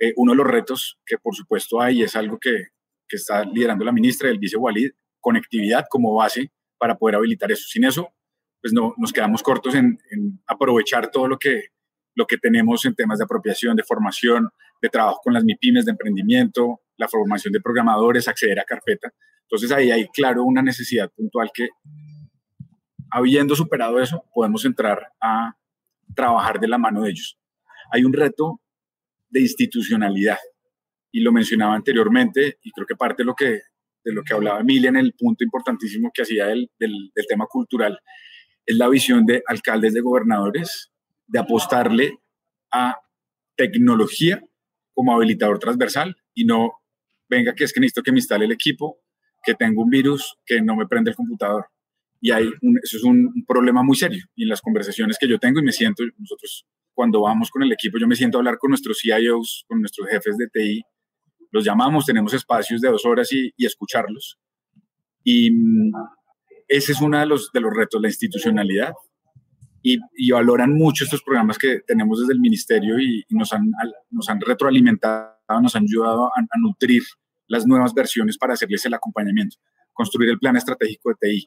Eh, 0.00 0.14
uno 0.16 0.32
de 0.32 0.38
los 0.38 0.48
retos 0.48 0.98
que 1.06 1.16
por 1.16 1.36
supuesto 1.36 1.80
hay 1.80 2.02
es 2.02 2.16
algo 2.16 2.40
que, 2.40 2.70
que 3.08 3.16
está 3.16 3.44
liderando 3.44 3.84
la 3.84 3.92
ministra 3.92 4.28
del 4.28 4.40
vice 4.40 4.56
Walid, 4.56 4.90
conectividad 5.20 5.84
como 5.88 6.12
base 6.12 6.50
para 6.76 6.98
poder 6.98 7.14
habilitar 7.14 7.52
eso. 7.52 7.62
Sin 7.68 7.84
eso, 7.84 8.12
pues 8.60 8.72
no, 8.72 8.94
nos 8.98 9.12
quedamos 9.12 9.44
cortos 9.44 9.76
en, 9.76 9.96
aprovechar 10.48 11.08
todo 11.12 11.28
lo 11.28 11.38
que, 11.38 11.66
lo 12.16 12.26
que 12.26 12.36
tenemos 12.36 12.84
en 12.84 12.96
temas 12.96 13.20
de 13.20 13.26
apropiación, 13.26 13.76
de 13.76 13.84
formación, 13.84 14.48
de 14.80 14.88
trabajo 14.88 15.20
con 15.22 15.34
las 15.34 15.44
MIPIMES, 15.44 15.84
de 15.84 15.92
emprendimiento, 15.92 16.80
la 17.02 17.08
formación 17.08 17.52
de 17.52 17.60
programadores, 17.60 18.28
acceder 18.28 18.60
a 18.60 18.64
carpeta. 18.64 19.12
Entonces 19.42 19.72
ahí 19.72 19.90
hay, 19.90 20.06
claro, 20.08 20.44
una 20.44 20.62
necesidad 20.62 21.10
puntual 21.10 21.50
que, 21.52 21.68
habiendo 23.10 23.56
superado 23.56 24.00
eso, 24.00 24.24
podemos 24.32 24.64
entrar 24.64 25.08
a 25.20 25.56
trabajar 26.14 26.60
de 26.60 26.68
la 26.68 26.78
mano 26.78 27.02
de 27.02 27.10
ellos. 27.10 27.38
Hay 27.90 28.04
un 28.04 28.12
reto 28.12 28.60
de 29.28 29.40
institucionalidad 29.40 30.38
y 31.10 31.20
lo 31.20 31.32
mencionaba 31.32 31.74
anteriormente 31.74 32.58
y 32.62 32.70
creo 32.70 32.86
que 32.86 32.94
parte 32.94 33.22
de 33.22 33.26
lo 33.26 33.34
que, 33.34 33.60
de 34.04 34.12
lo 34.12 34.22
que 34.22 34.34
hablaba 34.34 34.60
Emilia 34.60 34.90
en 34.90 34.96
el 34.96 35.12
punto 35.18 35.42
importantísimo 35.42 36.10
que 36.14 36.22
hacía 36.22 36.46
del, 36.46 36.70
del, 36.78 37.10
del 37.14 37.26
tema 37.26 37.46
cultural 37.46 37.98
es 38.64 38.76
la 38.76 38.88
visión 38.88 39.26
de 39.26 39.42
alcaldes, 39.48 39.92
de 39.92 40.00
gobernadores, 40.00 40.92
de 41.26 41.40
apostarle 41.40 42.18
a 42.70 42.96
tecnología 43.56 44.40
como 44.94 45.14
habilitador 45.14 45.58
transversal 45.58 46.16
y 46.32 46.44
no 46.44 46.81
venga 47.32 47.54
que 47.54 47.64
es 47.64 47.72
que 47.72 47.80
necesito 47.80 48.02
que 48.02 48.12
me 48.12 48.18
instale 48.18 48.44
el 48.44 48.52
equipo, 48.52 49.00
que 49.42 49.54
tengo 49.54 49.82
un 49.82 49.90
virus, 49.90 50.36
que 50.46 50.60
no 50.60 50.76
me 50.76 50.86
prende 50.86 51.10
el 51.10 51.16
computador. 51.16 51.66
Y 52.20 52.30
hay 52.30 52.46
eso 52.82 52.96
es 52.98 53.04
un, 53.04 53.44
problema 53.46 53.82
muy 53.82 53.96
serio. 53.96 54.24
Y 54.36 54.44
en 54.44 54.48
las 54.48 54.60
conversaciones 54.60 55.16
que 55.18 55.28
yo 55.28 55.38
tengo 55.38 55.58
y 55.58 55.64
me 55.64 55.72
siento, 55.72 56.04
nosotros 56.18 56.66
cuando 56.94 57.22
vamos 57.22 57.50
con 57.50 57.62
el 57.62 57.72
equipo, 57.72 57.98
yo 57.98 58.06
me 58.06 58.14
siento 58.14 58.38
a 58.38 58.40
hablar 58.40 58.58
con 58.58 58.68
nuestros 58.70 58.98
CIOs, 59.00 59.64
con 59.66 59.80
nuestros 59.80 60.08
jefes 60.08 60.36
de 60.36 60.46
TI, 60.48 60.82
los 61.50 61.64
llamamos, 61.64 62.06
tenemos 62.06 62.32
espacios 62.34 62.80
de 62.80 62.88
dos 62.90 63.04
horas 63.04 63.32
y, 63.32 63.50
y 63.56 63.66
escucharlos. 63.66 64.38
Y 65.24 65.50
mm, 65.50 65.92
ese 66.68 66.92
es 66.92 67.00
uno 67.00 67.18
de 67.18 67.26
los, 67.26 67.50
de 67.52 67.60
los 67.60 67.74
retos, 67.74 68.00
la 68.00 68.08
institucionalidad. 68.08 68.92
Y, 69.82 69.98
y, 70.16 70.30
valoran 70.30 70.72
mucho 70.72 71.02
estos 71.02 71.22
programas 71.24 71.58
que 71.58 71.80
tenemos 71.84 72.20
desde 72.20 72.34
el 72.34 72.40
ministerio 72.40 73.00
y, 73.00 73.24
nos, 73.30 73.52
han, 73.52 73.72
nos 74.10 74.28
han 74.28 74.40
retroalimentado, 74.40 75.34
nos 75.60 75.74
han 75.74 75.82
ayudado 75.82 76.26
a, 76.26 76.38
a 76.38 76.58
nutrir 76.60 77.02
las 77.52 77.66
nuevas 77.66 77.92
versiones 77.92 78.38
para 78.38 78.54
hacerles 78.54 78.82
el 78.86 78.94
acompañamiento, 78.94 79.58
construir 79.92 80.30
el 80.30 80.38
plan 80.38 80.56
estratégico 80.56 81.10
de 81.10 81.16
TI. 81.20 81.46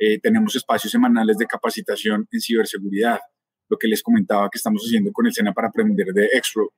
Eh, 0.00 0.18
tenemos 0.18 0.56
espacios 0.56 0.90
semanales 0.90 1.38
de 1.38 1.46
capacitación 1.46 2.26
en 2.32 2.40
ciberseguridad, 2.40 3.20
lo 3.68 3.78
que 3.78 3.86
les 3.86 4.02
comentaba 4.02 4.50
que 4.50 4.58
estamos 4.58 4.82
haciendo 4.84 5.12
con 5.12 5.26
el 5.26 5.32
SENA 5.32 5.52
para 5.52 5.68
aprender 5.68 6.08
de 6.12 6.28
Expro, 6.32 6.72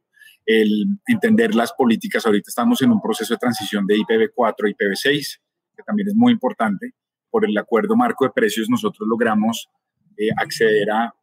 el 0.45 0.85
entender 1.07 1.55
las 1.55 1.73
políticas. 1.73 2.27
Ahorita 2.27 2.51
estamos 2.51 2.83
en 2.83 2.91
un 2.91 3.01
proceso 3.01 3.33
de 3.33 3.39
transición 3.39 3.87
de 3.87 3.97
IPv4 3.97 4.37
a 4.37 4.69
IPv6, 4.69 5.39
que 5.75 5.83
también 5.83 6.09
es 6.09 6.15
muy 6.15 6.35
importante. 6.35 6.91
Por 7.31 7.47
el 7.47 7.57
acuerdo 7.57 7.97
marco 7.97 8.27
de 8.27 8.31
precios 8.31 8.69
nosotros 8.69 9.09
logramos 9.09 9.71
eh, 10.19 10.29
acceder 10.37 10.91
a, 10.91 11.15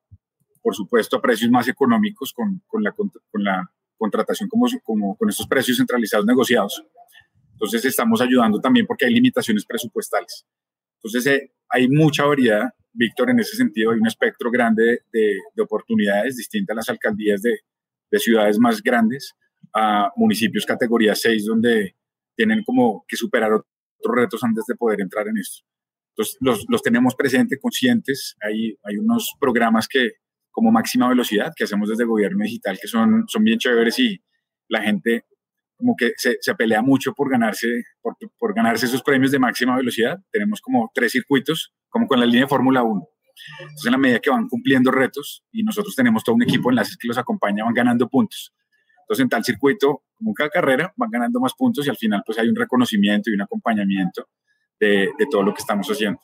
por 0.59 0.73
supuesto, 0.73 1.17
a 1.17 1.21
precios 1.21 1.51
más 1.51 1.67
económicos 1.67 2.33
con, 2.33 2.63
con, 2.65 2.81
la, 2.81 2.93
con 2.93 3.43
la 3.43 3.71
contratación 3.95 4.49
como, 4.49 4.65
como 4.83 5.15
con 5.15 5.29
estos 5.29 5.45
precios 5.45 5.77
centralizados 5.77 6.25
negociados. 6.25 6.83
Entonces 7.53 7.85
estamos 7.85 8.21
ayudando 8.21 8.59
también 8.59 8.85
porque 8.85 9.05
hay 9.05 9.13
limitaciones 9.13 9.65
presupuestales. 9.65 10.45
Entonces 10.97 11.25
eh, 11.27 11.51
hay 11.69 11.87
mucha 11.87 12.25
variedad, 12.25 12.69
Víctor, 12.93 13.29
en 13.31 13.39
ese 13.39 13.55
sentido 13.55 13.91
hay 13.91 13.99
un 13.99 14.07
espectro 14.07 14.51
grande 14.51 14.99
de, 15.11 15.37
oportunidades 15.61 16.37
distintas 16.37 16.73
a 16.73 16.77
las 16.77 16.89
alcaldías 16.89 17.41
de, 17.41 17.59
de, 18.11 18.19
ciudades 18.19 18.59
más 18.59 18.81
grandes 18.81 19.33
a 19.73 20.11
municipios 20.15 20.65
categoría 20.65 21.15
6 21.15 21.45
donde 21.45 21.95
tienen 22.35 22.63
como 22.63 23.05
que 23.07 23.15
superar 23.15 23.53
otros 23.53 24.15
retos 24.15 24.43
antes 24.43 24.65
de 24.67 24.75
poder 24.75 25.01
entrar 25.01 25.27
en 25.27 25.37
esto. 25.37 25.63
Entonces 26.09 26.37
los, 26.41 26.65
los 26.69 26.81
tenemos 26.81 27.15
presentes, 27.15 27.59
conscientes. 27.61 28.35
Hay, 28.41 28.77
hay 28.83 28.97
unos 28.97 29.33
programas 29.39 29.87
que 29.87 30.11
como 30.51 30.71
máxima 30.71 31.09
velocidad 31.09 31.51
que 31.55 31.63
hacemos 31.63 31.89
desde 31.89 32.03
el 32.03 32.09
gobierno 32.09 32.43
digital 32.43 32.77
que 32.79 32.87
son, 32.87 33.23
son 33.27 33.43
bien 33.43 33.57
chéveres 33.57 33.97
y 33.97 34.23
la 34.69 34.81
gente 34.81 35.25
como 35.83 35.95
que 35.97 36.13
se, 36.15 36.37
se 36.39 36.55
pelea 36.55 36.81
mucho 36.81 37.13
por 37.13 37.29
ganarse, 37.29 37.67
por, 38.01 38.15
por, 38.39 38.55
ganarse 38.55 38.85
esos 38.85 39.03
premios 39.03 39.31
de 39.33 39.39
máxima 39.39 39.75
velocidad. 39.75 40.17
Tenemos 40.31 40.61
como 40.61 40.89
tres 40.93 41.11
circuitos, 41.11 41.73
como 41.89 42.07
con 42.07 42.21
la 42.21 42.25
línea 42.25 42.43
de 42.43 42.47
Fórmula 42.47 42.83
1. 42.83 43.05
Entonces, 43.59 43.85
en 43.85 43.91
la 43.91 43.97
medida 43.97 44.19
que 44.19 44.29
van 44.29 44.47
cumpliendo 44.47 44.91
retos 44.91 45.43
y 45.51 45.61
nosotros 45.61 45.93
tenemos 45.93 46.23
todo 46.23 46.35
un 46.35 46.43
equipo 46.43 46.69
de 46.69 46.73
enlaces 46.73 46.95
que 46.95 47.05
los 47.05 47.17
acompaña, 47.17 47.65
van 47.65 47.73
ganando 47.73 48.07
puntos. 48.07 48.53
Entonces, 49.01 49.23
en 49.23 49.29
tal 49.29 49.43
circuito, 49.43 50.03
como 50.15 50.31
en 50.31 50.33
cada 50.35 50.49
carrera, 50.49 50.93
van 50.95 51.09
ganando 51.09 51.41
más 51.41 51.53
puntos 51.53 51.85
y 51.85 51.89
al 51.89 51.97
final, 51.97 52.23
pues 52.25 52.39
hay 52.39 52.47
un 52.47 52.55
reconocimiento 52.55 53.29
y 53.29 53.33
un 53.33 53.41
acompañamiento 53.41 54.29
de, 54.79 55.09
de 55.17 55.25
todo 55.29 55.43
lo 55.43 55.53
que 55.53 55.59
estamos 55.59 55.85
haciendo. 55.89 56.21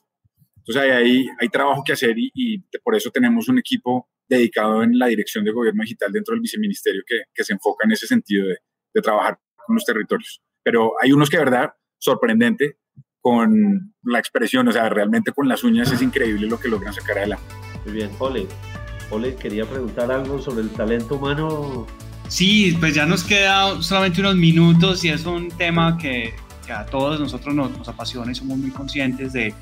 Entonces, 0.55 0.83
hay, 0.83 0.89
hay, 0.91 1.27
hay 1.37 1.49
trabajo 1.49 1.83
que 1.83 1.91
hacer 1.91 2.17
y, 2.17 2.31
y, 2.33 2.59
por 2.81 2.95
eso 2.95 3.09
tenemos 3.09 3.49
un 3.49 3.59
equipo 3.59 4.07
dedicado 4.25 4.83
en 4.83 4.97
la 4.97 5.07
dirección 5.07 5.43
de 5.43 5.51
gobierno 5.51 5.83
digital 5.83 6.13
dentro 6.13 6.33
del 6.33 6.41
viceministerio 6.41 7.01
que, 7.05 7.23
que 7.33 7.43
se 7.43 7.51
enfoca 7.51 7.85
en 7.85 7.91
ese 7.91 8.07
sentido 8.07 8.47
de, 8.47 8.57
de 8.93 9.01
trabajar 9.01 9.37
con 9.69 9.75
los 9.75 9.85
territorios. 9.85 10.41
Pero 10.63 10.93
hay 10.99 11.11
unos 11.11 11.29
que, 11.29 11.37
de 11.37 11.45
verdad, 11.45 11.73
sorprendente 11.99 12.77
con 13.21 13.93
la 14.03 14.17
expresión, 14.17 14.67
o 14.67 14.71
sea, 14.71 14.89
realmente 14.89 15.31
con 15.31 15.47
las 15.47 15.63
uñas 15.63 15.91
es 15.91 16.01
increíble 16.01 16.47
lo 16.47 16.59
que 16.59 16.69
logran 16.69 16.91
sacar 16.93 17.19
adelante. 17.19 17.53
Muy 17.85 17.93
bien, 17.93 18.09
Ole. 18.17 18.47
Ole, 19.11 19.35
quería 19.35 19.65
preguntar 19.65 20.11
algo 20.11 20.41
sobre 20.41 20.61
el 20.61 20.71
talento 20.71 21.15
humano. 21.15 21.85
Sí, 22.27 22.75
pues 22.79 22.95
ya 22.95 23.05
nos 23.05 23.23
queda 23.23 23.79
solamente 23.83 24.21
unos 24.21 24.35
minutos 24.35 25.03
y 25.03 25.09
es 25.09 25.25
un 25.25 25.49
tema 25.49 25.97
que, 25.97 26.33
que 26.65 26.71
a 26.71 26.85
todos 26.85 27.19
nosotros 27.19 27.53
nos, 27.53 27.77
nos, 27.77 27.87
apasiona 27.87 28.31
y 28.31 28.35
somos 28.35 28.57
muy 28.57 28.71
conscientes 28.71 29.33
de, 29.33 29.53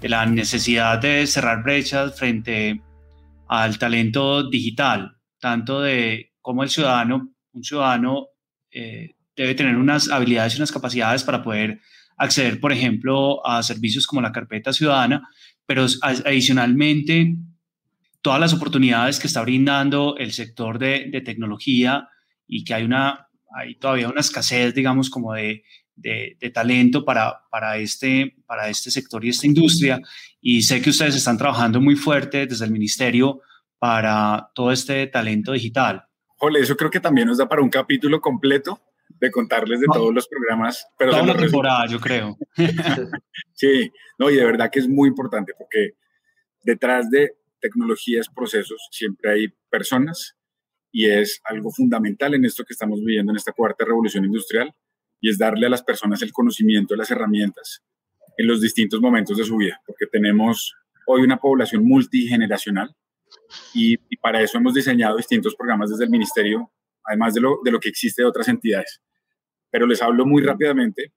de 0.00 0.08
la 0.08 0.26
necesidad 0.26 0.98
de 0.98 1.26
cerrar 1.26 1.62
brechas 1.62 2.18
frente 2.18 2.80
al 3.48 3.78
talento 3.78 4.48
digital, 4.48 5.16
tanto 5.38 5.80
de 5.80 6.32
cómo 6.40 6.64
el 6.64 6.70
ciudadano, 6.70 7.32
un 7.52 7.64
ciudadano 7.64 8.28
eh, 8.72 9.15
debe 9.36 9.54
tener 9.54 9.76
unas 9.76 10.10
habilidades 10.10 10.54
y 10.54 10.58
unas 10.58 10.72
capacidades 10.72 11.22
para 11.22 11.42
poder 11.42 11.80
acceder, 12.16 12.60
por 12.60 12.72
ejemplo, 12.72 13.46
a 13.46 13.62
servicios 13.62 14.06
como 14.06 14.22
la 14.22 14.32
carpeta 14.32 14.72
ciudadana, 14.72 15.28
pero 15.66 15.86
adicionalmente 16.02 17.36
todas 18.22 18.40
las 18.40 18.54
oportunidades 18.54 19.20
que 19.20 19.26
está 19.26 19.42
brindando 19.42 20.16
el 20.16 20.32
sector 20.32 20.78
de, 20.78 21.08
de 21.10 21.20
tecnología 21.20 22.08
y 22.46 22.64
que 22.64 22.74
hay, 22.74 22.84
una, 22.84 23.28
hay 23.54 23.76
todavía 23.76 24.08
una 24.08 24.20
escasez, 24.20 24.74
digamos, 24.74 25.10
como 25.10 25.34
de, 25.34 25.62
de, 25.94 26.36
de, 26.40 26.50
talento 26.50 27.04
para, 27.04 27.42
para, 27.50 27.76
este, 27.76 28.34
para 28.46 28.68
este 28.68 28.90
sector 28.90 29.24
y 29.24 29.28
esta 29.28 29.46
industria. 29.46 30.00
Y 30.40 30.62
sé 30.62 30.80
que 30.80 30.90
ustedes 30.90 31.14
están 31.14 31.38
trabajando 31.38 31.80
muy 31.80 31.96
fuerte 31.96 32.46
desde 32.46 32.64
el 32.64 32.70
ministerio 32.70 33.42
para 33.78 34.50
todo 34.54 34.72
este 34.72 35.06
talento 35.06 35.52
digital. 35.52 36.04
Jole, 36.38 36.60
eso 36.60 36.76
creo 36.76 36.90
que 36.90 37.00
también 37.00 37.28
nos 37.28 37.38
da 37.38 37.48
para 37.48 37.62
un 37.62 37.70
capítulo 37.70 38.20
completo 38.20 38.80
de 39.20 39.30
contarles 39.30 39.80
de 39.80 39.86
todos 39.92 40.14
los 40.14 40.28
programas. 40.28 40.86
Pero 40.98 41.12
Toda 41.12 41.22
una 41.22 41.36
temporada, 41.36 41.86
yo 41.86 42.00
creo. 42.00 42.36
sí, 43.54 43.90
no, 44.18 44.30
y 44.30 44.36
de 44.36 44.44
verdad 44.44 44.70
que 44.70 44.80
es 44.80 44.88
muy 44.88 45.08
importante 45.08 45.52
porque 45.56 45.92
detrás 46.62 47.10
de 47.10 47.32
tecnologías, 47.60 48.28
procesos, 48.28 48.88
siempre 48.90 49.32
hay 49.32 49.48
personas 49.70 50.36
y 50.92 51.06
es 51.06 51.40
algo 51.44 51.70
fundamental 51.70 52.34
en 52.34 52.44
esto 52.44 52.64
que 52.64 52.72
estamos 52.72 53.00
viviendo 53.00 53.32
en 53.32 53.36
esta 53.36 53.52
cuarta 53.52 53.84
revolución 53.84 54.24
industrial 54.24 54.74
y 55.20 55.30
es 55.30 55.38
darle 55.38 55.66
a 55.66 55.70
las 55.70 55.82
personas 55.82 56.22
el 56.22 56.32
conocimiento 56.32 56.94
las 56.96 57.10
herramientas 57.10 57.82
en 58.38 58.46
los 58.46 58.60
distintos 58.60 59.00
momentos 59.00 59.36
de 59.38 59.44
su 59.44 59.56
vida, 59.56 59.80
porque 59.86 60.06
tenemos 60.06 60.74
hoy 61.06 61.22
una 61.22 61.38
población 61.38 61.84
multigeneracional 61.84 62.94
y, 63.72 63.94
y 64.10 64.16
para 64.18 64.42
eso 64.42 64.58
hemos 64.58 64.74
diseñado 64.74 65.16
distintos 65.16 65.54
programas 65.56 65.90
desde 65.90 66.04
el 66.04 66.10
ministerio 66.10 66.70
además 67.06 67.34
de 67.34 67.40
lo, 67.40 67.60
de 67.64 67.70
lo 67.70 67.80
que 67.80 67.88
existe 67.88 68.22
de 68.22 68.28
otras 68.28 68.48
entidades. 68.48 69.00
Pero 69.76 69.86
les 69.86 70.00
hablo 70.00 70.24
muy 70.24 70.42
rápidamente 70.42 71.12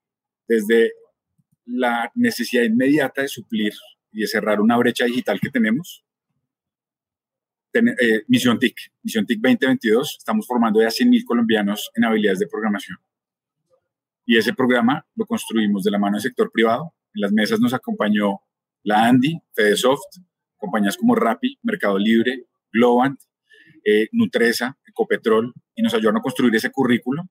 desde 0.45 0.91
la 1.65 2.11
necesidad 2.13 2.63
inmediata 2.63 3.21
de 3.21 3.29
suplir 3.29 3.71
y 4.11 4.19
de 4.19 4.27
cerrar 4.27 4.59
una 4.59 4.75
brecha 4.75 5.05
digital 5.05 5.39
que 5.39 5.49
tenemos. 5.49 6.03
Ten, 7.71 7.87
eh, 7.87 8.23
Misión 8.27 8.59
TIC, 8.59 8.75
Misión 9.01 9.25
TIC 9.25 9.39
2022, 9.39 10.17
estamos 10.17 10.45
formando 10.45 10.81
ya 10.81 10.89
100.000 10.89 11.23
colombianos 11.23 11.89
en 11.95 12.03
habilidades 12.03 12.39
de 12.39 12.47
programación. 12.47 12.97
Y 14.25 14.37
ese 14.37 14.53
programa 14.53 15.07
lo 15.15 15.25
construimos 15.25 15.85
de 15.85 15.91
la 15.91 15.97
mano 15.97 16.17
del 16.17 16.23
sector 16.23 16.51
privado. 16.51 16.93
En 17.13 17.21
las 17.21 17.31
mesas 17.31 17.61
nos 17.61 17.73
acompañó 17.73 18.41
la 18.83 19.07
Andy, 19.07 19.39
Fedesoft, 19.53 20.17
compañías 20.57 20.97
como 20.97 21.15
Rappi, 21.15 21.57
Mercado 21.63 21.97
Libre, 21.97 22.43
Globant, 22.73 23.21
eh, 23.85 24.09
Nutresa, 24.11 24.77
Ecopetrol, 24.85 25.53
y 25.75 25.81
nos 25.81 25.93
ayudaron 25.93 26.17
a 26.17 26.21
construir 26.21 26.53
ese 26.53 26.71
currículo 26.71 27.23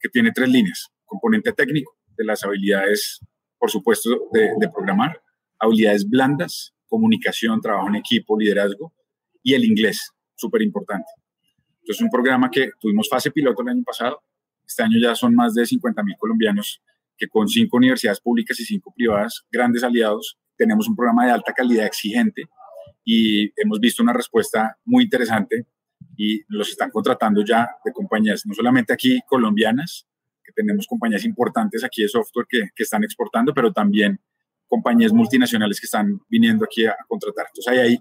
que 0.00 0.08
tiene 0.08 0.32
tres 0.32 0.48
líneas. 0.48 0.88
Componente 1.04 1.52
técnico, 1.52 1.96
de 2.16 2.24
las 2.24 2.42
habilidades 2.44 3.20
por 3.60 3.70
supuesto, 3.70 4.08
de, 4.32 4.68
programar, 4.74 5.20
habilidades 5.58 6.08
blandas, 6.08 6.74
comunicación, 6.88 7.60
trabajo 7.60 7.88
en 7.88 7.96
equipo, 7.96 8.38
liderazgo 8.38 8.94
y 9.42 9.52
el 9.52 9.64
inglés, 9.66 10.12
súper 10.34 10.62
importante. 10.62 11.10
Entonces, 11.80 11.96
es 11.96 12.00
un 12.00 12.08
programa 12.08 12.50
que 12.50 12.70
tuvimos 12.80 13.06
fase 13.08 13.30
piloto 13.30 13.60
el 13.62 13.68
año 13.68 13.82
pasado. 13.84 14.22
Este 14.66 14.82
año 14.82 14.98
ya 14.98 15.14
son 15.14 15.34
más 15.34 15.52
de 15.54 15.66
50 15.66 16.02
mil 16.02 16.16
colombianos 16.18 16.82
que 17.18 17.28
con 17.28 17.48
cinco 17.48 17.76
universidades 17.76 18.18
públicas 18.18 18.58
y 18.60 18.64
cinco 18.64 18.94
privadas, 18.96 19.44
grandes 19.52 19.84
aliados, 19.84 20.38
tenemos 20.56 20.88
un 20.88 20.96
programa 20.96 21.26
de 21.26 21.32
alta 21.32 21.52
calidad 21.52 21.84
exigente 21.84 22.44
y 23.04 23.52
hemos 23.60 23.78
visto 23.78 24.02
una 24.02 24.14
respuesta 24.14 24.78
muy 24.86 25.04
interesante 25.04 25.66
y 26.20 26.42
los 26.48 26.68
están 26.68 26.90
contratando 26.90 27.42
ya 27.42 27.70
de 27.82 27.92
compañías, 27.92 28.44
no 28.44 28.52
solamente 28.52 28.92
aquí 28.92 29.20
colombianas, 29.26 30.06
que 30.44 30.52
tenemos 30.52 30.86
compañías 30.86 31.24
importantes 31.24 31.82
aquí 31.82 32.02
de 32.02 32.08
software 32.08 32.46
que, 32.46 32.68
que 32.74 32.82
están 32.82 33.04
exportando, 33.04 33.54
pero 33.54 33.72
también 33.72 34.20
compañías 34.66 35.14
multinacionales 35.14 35.80
que 35.80 35.86
están 35.86 36.20
viniendo 36.28 36.66
aquí 36.66 36.84
a, 36.84 36.90
a 36.90 37.04
contratar. 37.08 37.46
Entonces 37.46 37.72
hay 37.72 37.78
ahí 37.78 37.98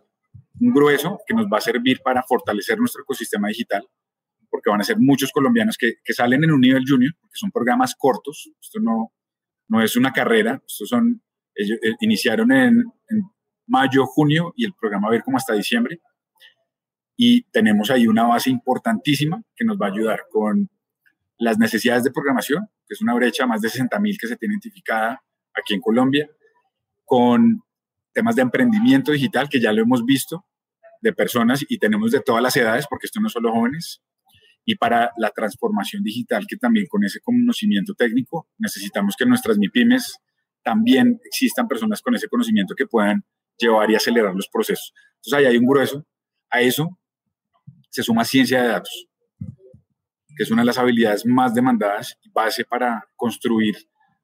un 0.60 0.74
grueso 0.74 1.18
que 1.26 1.34
nos 1.34 1.46
va 1.46 1.60
a 1.60 1.62
servir 1.62 2.02
para 2.04 2.22
fortalecer 2.24 2.78
nuestro 2.78 3.04
ecosistema 3.04 3.48
digital 3.48 3.88
porque 4.50 4.70
van 4.70 4.82
a 4.82 4.84
ser 4.84 4.98
muchos 5.00 5.32
colombianos 5.32 5.78
que, 5.78 5.94
que, 6.04 6.14
salen 6.14 6.44
en 6.44 6.52
un 6.52 6.60
nivel 6.60 6.84
junior, 6.88 7.14
porque 7.22 7.36
son 7.36 7.52
programas 7.52 7.94
cortos, 7.96 8.52
esto 8.60 8.80
no, 8.80 9.14
no 9.68 9.82
es 9.82 9.96
una 9.96 10.12
carrera, 10.12 10.62
estos 10.68 10.90
son, 10.90 11.22
ellos 11.54 11.78
eh, 11.84 11.94
iniciaron 12.02 12.52
en, 12.52 12.84
en, 13.10 13.24
mayo, 13.68 14.08
junio 14.08 14.52
y 14.58 14.66
el 14.66 14.74
programa 14.74 15.10
va 15.10 15.14
a 15.14 15.18
ir 15.18 15.24
como 15.24 15.38
hasta 15.38 15.54
diciembre. 15.54 16.02
Y 17.22 17.42
tenemos 17.52 17.92
ahí 17.92 18.08
una 18.08 18.24
base 18.24 18.50
importantísima 18.50 19.44
que 19.54 19.66
nos 19.66 19.78
va 19.78 19.88
a 19.88 19.90
ayudar 19.90 20.28
con 20.32 20.70
las 21.38 21.60
necesidades 21.60 22.06
de 22.06 22.12
programación, 22.12 22.68
que 22.88 22.94
es 22.94 23.02
una 23.02 23.14
brecha 23.14 23.46
más 23.46 23.60
de 23.60 23.68
60 23.68 24.00
mil 24.00 24.18
que 24.18 24.26
se 24.26 24.38
tiene 24.38 24.54
identificada 24.54 25.22
aquí 25.54 25.74
en 25.74 25.82
Colombia, 25.82 26.30
con 27.04 27.62
temas 28.14 28.38
de 28.38 28.44
emprendimiento 28.44 29.12
digital, 29.12 29.50
que 29.50 29.60
ya 29.60 29.74
lo 29.74 29.82
hemos 29.82 30.06
visto, 30.06 30.46
de 31.02 31.12
personas 31.12 31.66
y 31.68 31.78
tenemos 31.78 32.12
de 32.12 32.22
todas 32.22 32.42
las 32.42 32.56
edades, 32.56 32.88
porque 32.90 33.08
esto 33.08 33.20
no 33.20 33.28
es 33.28 33.34
solo 33.34 33.52
jóvenes, 33.52 34.02
y 34.64 34.76
para 34.76 35.12
la 35.18 35.32
transformación 35.32 36.04
digital, 36.04 36.46
que 36.48 36.56
también 36.56 36.86
con 36.88 37.04
ese 37.04 37.20
conocimiento 37.20 37.96
técnico 37.96 38.48
necesitamos 38.58 39.16
que 39.20 39.26
nuestras 39.26 39.58
MIPIMES 39.58 40.20
también 40.64 41.20
existan 41.26 41.68
personas 41.68 42.02
con 42.02 42.16
ese 42.16 42.30
conocimiento 42.30 42.76
que 42.76 42.88
puedan 42.88 43.26
llevar 43.58 43.92
y 43.92 43.96
acelerar 43.96 44.34
los 44.34 44.48
procesos. 44.48 44.94
Entonces 45.16 45.34
ahí 45.34 45.46
hay 45.48 45.58
un 45.58 45.66
grueso. 45.66 46.06
A 46.52 46.62
eso 46.62 46.99
se 47.90 48.04
suma 48.04 48.24
ciencia 48.24 48.62
de 48.62 48.68
datos, 48.70 49.08
que 49.40 50.44
es 50.44 50.52
una 50.52 50.62
de 50.62 50.68
las 50.68 50.78
habilidades 50.78 51.26
más 51.26 51.54
demandadas 51.54 52.18
base 52.32 52.64
para 52.64 53.04
construir 53.16 53.76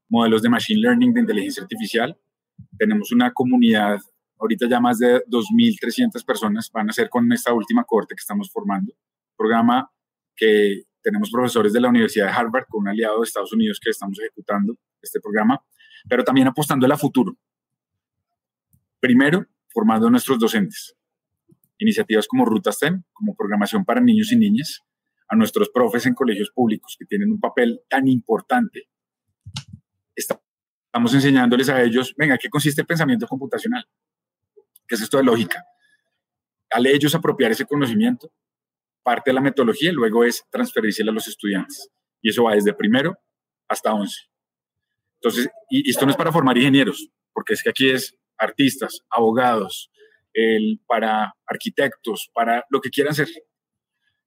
modelos 0.10 0.42
de 0.42 0.50
machine 0.50 0.82
learning, 0.82 1.14
de 1.14 1.22
inteligencia 1.22 1.64
artificial. 1.64 2.18
Tenemos 2.78 3.12
una 3.12 3.34
comunidad, 3.34 4.00
ahorita 4.40 4.68
ya 4.70 4.80
más 4.80 5.00
de 5.00 5.26
2.300 5.26 6.24
personas 6.24 6.70
van 6.72 6.90
a 6.90 6.94
ser 6.94 7.10
con 7.10 7.32
esta 7.32 7.54
última 7.54 7.84
corte 7.84 8.16
que 8.16 8.22
estamos 8.22 8.52
formando. 8.52 8.94
Programa 9.36 9.90
que 10.36 10.84
tenemos 11.02 11.30
profesores 11.30 11.74
de 11.74 11.82
la 11.82 11.90
Universidad 11.90 12.28
de 12.28 12.32
Harvard 12.32 12.66
con 12.68 12.82
un 12.82 12.90
aliado 12.90 13.20
de 13.20 13.26
Estados 13.26 13.54
Unidos 13.54 13.80
que 13.82 13.90
estamos 13.90 14.18
ejecutando 14.20 14.76
este 15.02 15.20
programa, 15.20 15.64
pero 16.10 16.24
también 16.24 16.48
apostando 16.48 16.92
a 16.92 16.98
futuro. 16.98 17.38
Primero, 19.00 19.46
formando 19.72 20.08
a 20.08 20.10
nuestros 20.10 20.40
docentes. 20.40 20.96
Iniciativas 21.78 22.28
como 22.28 22.46
Ruta 22.46 22.72
STEM, 22.72 23.04
como 23.14 23.36
programación 23.36 23.84
para 23.86 24.02
niños 24.02 24.32
y 24.32 24.38
niñas, 24.38 24.82
a 25.28 25.36
nuestros 25.36 25.70
profes 25.70 26.06
en 26.06 26.14
colegios 26.14 26.52
públicos 26.52 26.96
que 26.98 27.06
tienen 27.06 27.32
un 27.32 27.40
papel 27.40 27.82
tan 27.90 28.08
importante. 28.08 28.90
Estamos 30.16 31.14
enseñándoles 31.14 31.70
a 31.70 31.82
ellos, 31.82 32.14
venga, 32.18 32.38
¿qué 32.38 32.50
consiste 32.50 32.82
el 32.82 32.88
pensamiento 32.88 33.28
computacional? 33.28 33.86
¿Qué 34.88 34.96
es 34.96 35.02
esto 35.02 35.18
de 35.18 35.24
lógica? 35.24 35.66
Al 36.70 36.86
ellos 36.86 37.16
apropiar 37.16 37.52
ese 37.52 37.66
conocimiento, 37.66 38.32
parte 39.04 39.30
de 39.30 39.34
la 39.36 39.42
metodología 39.42 39.92
luego 39.92 40.24
es 40.24 40.46
transferírsela 40.50 41.12
a 41.12 41.14
los 41.14 41.28
estudiantes. 41.28 41.90
Y 42.22 42.30
eso 42.30 42.44
va 42.44 42.56
desde 42.56 42.74
primero 42.74 43.18
hasta 43.68 43.94
once. 43.94 44.22
Entonces, 45.16 45.50
y 45.70 45.90
esto 45.90 46.06
no 46.06 46.12
es 46.12 46.18
para 46.18 46.32
formar 46.32 46.58
ingenieros, 46.58 47.10
porque 47.34 47.54
es 47.54 47.64
que 47.64 47.70
aquí 47.70 47.90
es 47.90 48.16
artistas, 48.38 49.02
abogados, 49.10 49.92
el, 50.36 50.82
para 50.86 51.34
arquitectos, 51.48 52.30
para 52.34 52.64
lo 52.70 52.82
que 52.82 52.90
quieran 52.90 53.16
ser. 53.16 53.30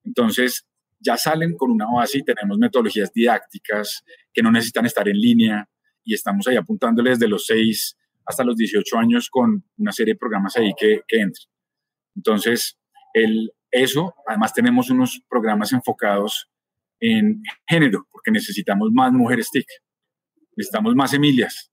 Entonces, 0.05 0.67
ya 0.99 1.17
salen 1.17 1.57
con 1.57 1.71
una 1.71 1.87
base 1.87 2.19
y 2.19 2.25
tenemos 2.25 2.59
metodologías 2.59 3.13
didácticas 3.13 4.03
que 4.33 4.43
no 4.43 4.51
necesitan 4.51 4.87
estar 4.87 5.09
en 5.09 5.19
línea 5.19 5.69
y 6.03 6.15
estamos 6.15 6.49
ahí 6.49 6.57
apuntándoles 6.57 7.19
desde 7.19 7.31
los 7.31 7.47
6 7.47 7.97
hasta 8.27 8.45
los 8.45 8.57
18 8.57 8.99
años 8.99 9.29
con 9.31 9.65
una 9.77 9.93
serie 9.93 10.15
de 10.15 10.19
programas 10.19 10.57
ahí 10.57 10.73
que, 10.77 11.03
que 11.07 11.21
entran. 11.21 11.47
Entonces, 12.17 12.79
el, 13.15 13.53
eso, 13.71 14.15
además 14.27 14.53
tenemos 14.55 14.91
unos 14.91 15.23
programas 15.29 15.73
enfocados 15.73 16.51
en 17.01 17.43
género, 17.67 18.09
porque 18.11 18.31
necesitamos 18.31 18.91
más 18.93 19.13
mujeres 19.13 19.51
TIC, 19.51 19.67
necesitamos 20.57 20.95
más 20.95 21.13
Emilias, 21.15 21.71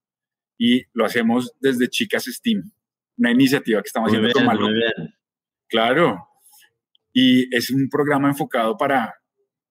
y 0.58 0.84
lo 0.94 1.06
hacemos 1.06 1.54
desde 1.60 1.90
Chicas 1.90 2.26
STEAM, 2.26 2.72
una 3.18 3.32
iniciativa 3.32 3.82
que 3.82 3.88
estamos 3.88 4.10
haciendo 4.10 4.32
con 4.32 4.46
Malo. 4.46 4.68
Claro, 5.68 6.28
y 7.18 7.56
es 7.56 7.70
un 7.70 7.88
programa 7.90 8.28
enfocado 8.28 8.76
para, 8.78 9.16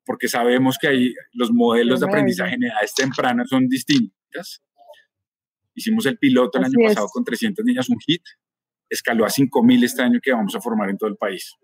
porque 0.06 0.28
sabemos 0.28 0.78
que 0.80 0.88
ahí 0.88 1.14
los 1.34 1.52
modelos 1.52 2.00
de 2.00 2.06
aprendizaje 2.06 2.54
en 2.54 2.64
edades 2.64 2.94
tempranas 2.94 3.48
son 3.50 3.68
distintas. 3.68 4.62
Hicimos 5.74 6.06
el 6.06 6.16
piloto 6.16 6.58
el 6.58 6.64
Así 6.64 6.74
año 6.74 6.88
pasado 6.88 7.08
con 7.12 7.22
300 7.22 7.64
niñas, 7.64 7.90
un 7.90 7.98
hit, 8.00 8.22
escaló 8.88 9.26
a 9.26 9.28
5.000 9.28 9.84
este 9.84 10.02
año 10.02 10.20
que 10.22 10.32
vamos 10.32 10.54
a 10.54 10.60
formar 10.60 10.88
en 10.88 10.96
todo 10.96 11.10
el 11.10 11.16
país. 11.16 11.54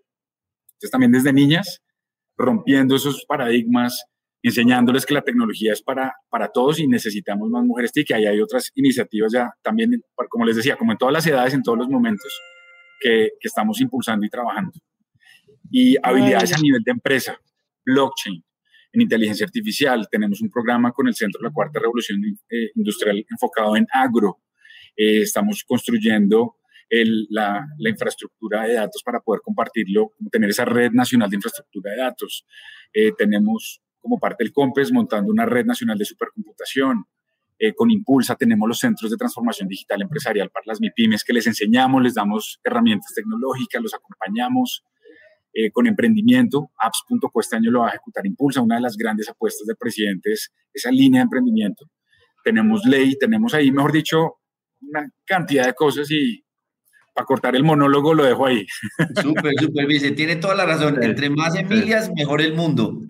Entonces 0.73 0.91
también 0.91 1.11
desde 1.11 1.33
niñas, 1.33 1.81
rompiendo 2.37 2.95
esos 2.95 3.25
paradigmas, 3.25 4.05
enseñándoles 4.43 5.05
que 5.05 5.13
la 5.13 5.21
tecnología 5.21 5.73
es 5.73 5.81
para, 5.81 6.13
para 6.29 6.47
todos 6.47 6.79
y 6.79 6.87
necesitamos 6.87 7.49
más 7.49 7.63
mujeres 7.63 7.91
y 7.95 8.03
que 8.03 8.13
ahí 8.13 8.25
hay 8.25 8.41
otras 8.41 8.71
iniciativas 8.75 9.31
ya 9.31 9.51
también, 9.61 10.03
como 10.29 10.45
les 10.45 10.55
decía, 10.55 10.75
como 10.75 10.91
en 10.91 10.97
todas 10.97 11.13
las 11.13 11.27
edades, 11.27 11.53
en 11.53 11.63
todos 11.63 11.77
los 11.77 11.89
momentos, 11.89 12.31
que, 12.99 13.29
que 13.39 13.47
estamos 13.47 13.79
impulsando 13.81 14.25
y 14.25 14.29
trabajando. 14.29 14.71
Y 15.69 15.95
habilidades 16.01 16.53
a 16.53 16.59
nivel 16.59 16.81
de 16.83 16.91
empresa, 16.91 17.39
blockchain, 17.85 18.43
en 18.93 19.01
inteligencia 19.01 19.45
artificial. 19.45 20.07
Tenemos 20.09 20.41
un 20.41 20.49
programa 20.49 20.91
con 20.91 21.07
el 21.07 21.15
Centro 21.15 21.39
de 21.39 21.47
la 21.47 21.53
Cuarta 21.53 21.79
Revolución 21.79 22.21
eh, 22.49 22.71
Industrial 22.75 23.25
enfocado 23.29 23.75
en 23.75 23.87
agro. 23.91 24.39
Eh, 24.95 25.21
estamos 25.21 25.63
construyendo 25.63 26.57
el, 26.89 27.27
la, 27.29 27.65
la, 27.77 27.89
infraestructura 27.89 28.63
de 28.63 28.73
datos 28.73 29.01
para 29.03 29.21
poder 29.21 29.41
compartirlo, 29.41 30.11
tener 30.29 30.49
esa 30.49 30.65
red 30.65 30.91
nacional 30.91 31.29
de 31.29 31.37
infraestructura 31.37 31.91
de 31.91 31.97
datos. 31.97 32.45
Eh, 32.93 33.13
tenemos 33.17 33.81
como 34.01 34.19
parte 34.19 34.43
del 34.43 34.51
COMPES 34.53 34.91
montando 34.91 35.31
una 35.31 35.45
red 35.45 35.65
nacional 35.65 35.97
de 35.97 36.05
supercomputación. 36.05 37.05
Eh, 37.59 37.73
con 37.73 37.91
Impulsa 37.91 38.35
tenemos 38.35 38.67
los 38.67 38.79
centros 38.79 39.11
de 39.11 39.17
transformación 39.17 39.67
digital 39.67 40.01
empresarial 40.01 40.49
para 40.49 40.63
las 40.65 40.81
MIPIMES 40.81 41.23
que 41.23 41.33
les 41.33 41.45
enseñamos, 41.45 42.01
les 42.01 42.15
damos 42.15 42.59
herramientas 42.63 43.13
tecnológicas, 43.13 43.81
los 43.81 43.93
acompañamos. 43.93 44.83
Eh, 45.53 45.69
con 45.69 45.85
emprendimiento, 45.85 46.71
apps.co 46.77 47.39
este 47.41 47.57
año 47.57 47.71
lo 47.71 47.81
va 47.81 47.87
a 47.87 47.89
ejecutar 47.89 48.25
Impulsa, 48.25 48.61
una 48.61 48.75
de 48.75 48.81
las 48.81 48.95
grandes 48.95 49.27
apuestas 49.29 49.67
del 49.67 49.75
presidente 49.75 50.31
es 50.31 50.49
esa 50.73 50.91
línea 50.91 51.19
de 51.19 51.23
emprendimiento. 51.23 51.85
Tenemos 52.43 52.85
ley, 52.85 53.17
tenemos 53.19 53.53
ahí, 53.53 53.69
mejor 53.69 53.91
dicho, 53.91 54.37
una 54.81 55.11
cantidad 55.25 55.65
de 55.65 55.73
cosas 55.73 56.09
y, 56.09 56.43
para 57.13 57.25
cortar 57.25 57.55
el 57.55 57.63
monólogo 57.63 58.13
lo 58.13 58.23
dejo 58.23 58.45
ahí. 58.45 58.65
Súper, 59.21 59.53
súper, 59.59 59.85
vice. 59.87 60.11
Tiene 60.11 60.37
toda 60.37 60.55
la 60.55 60.65
razón. 60.65 60.97
Entre 61.03 61.29
más 61.29 61.55
Emilias, 61.55 62.11
mejor 62.15 62.41
el 62.41 62.53
mundo. 62.53 63.01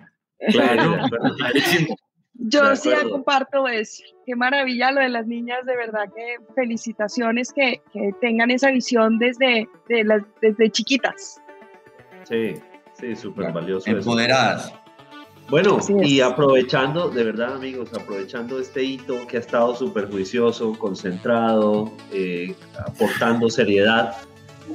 Claro, 0.49 0.97
clarísimo. 1.37 1.95
Yo 2.33 2.75
sí 2.75 2.89
comparto 3.09 3.67
eso. 3.67 4.03
Qué 4.25 4.35
maravilla 4.35 4.91
lo 4.91 5.01
de 5.01 5.09
las 5.09 5.27
niñas, 5.27 5.65
de 5.65 5.75
verdad 5.75 6.05
que 6.15 6.37
felicitaciones 6.55 7.53
que, 7.53 7.81
que 7.93 8.11
tengan 8.19 8.49
esa 8.49 8.71
visión 8.71 9.19
desde, 9.19 9.67
de 9.87 10.03
las, 10.03 10.23
desde 10.41 10.71
chiquitas. 10.71 11.39
Sí, 12.23 12.55
sí, 12.93 13.15
súper 13.15 13.51
valioso. 13.51 13.89
Empoderadas. 13.89 14.67
Eso. 14.67 14.81
Bueno, 15.49 15.79
y 16.01 16.21
aprovechando, 16.21 17.09
de 17.09 17.25
verdad 17.25 17.55
amigos, 17.55 17.93
aprovechando 17.93 18.57
este 18.57 18.83
hito 18.83 19.27
que 19.27 19.35
ha 19.35 19.39
estado 19.41 19.75
súper 19.75 20.09
juicioso, 20.09 20.71
concentrado, 20.79 21.91
eh, 22.13 22.55
aportando 22.87 23.49
seriedad, 23.49 24.15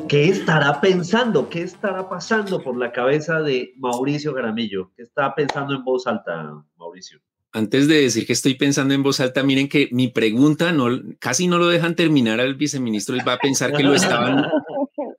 ¿qué 0.09 0.29
estará 0.29 0.81
pensando? 0.81 1.49
¿Qué 1.49 1.63
estará 1.63 2.09
pasando 2.09 2.63
por 2.63 2.77
la 2.77 2.93
cabeza 2.93 3.41
de 3.41 3.75
Mauricio 3.79 4.33
Garamillo? 4.33 4.93
¿Qué 4.97 5.03
está 5.03 5.35
pensando 5.35 5.75
en 5.75 5.85
voz 5.85 6.07
alta, 6.07 6.63
Mauricio? 6.77 7.21
Antes 7.53 7.89
de 7.89 8.03
decir 8.03 8.27
que 8.27 8.35
estoy 8.35 8.55
pensando 8.55 8.93
en 8.93 9.03
voz 9.03 9.21
alta, 9.21 9.43
miren 9.43 9.69
que 9.69 9.89
mi 9.91 10.09
pregunta 10.09 10.73
no, 10.73 10.89
casi 11.19 11.47
no 11.47 11.59
lo 11.59 11.69
dejan 11.69 11.95
terminar 11.95 12.39
al 12.39 12.55
viceministro, 12.55 13.15
él 13.15 13.27
va 13.27 13.35
a 13.35 13.39
pensar 13.39 13.73
que 13.73 13.83
lo 13.83 13.95
estaban, 13.95 14.45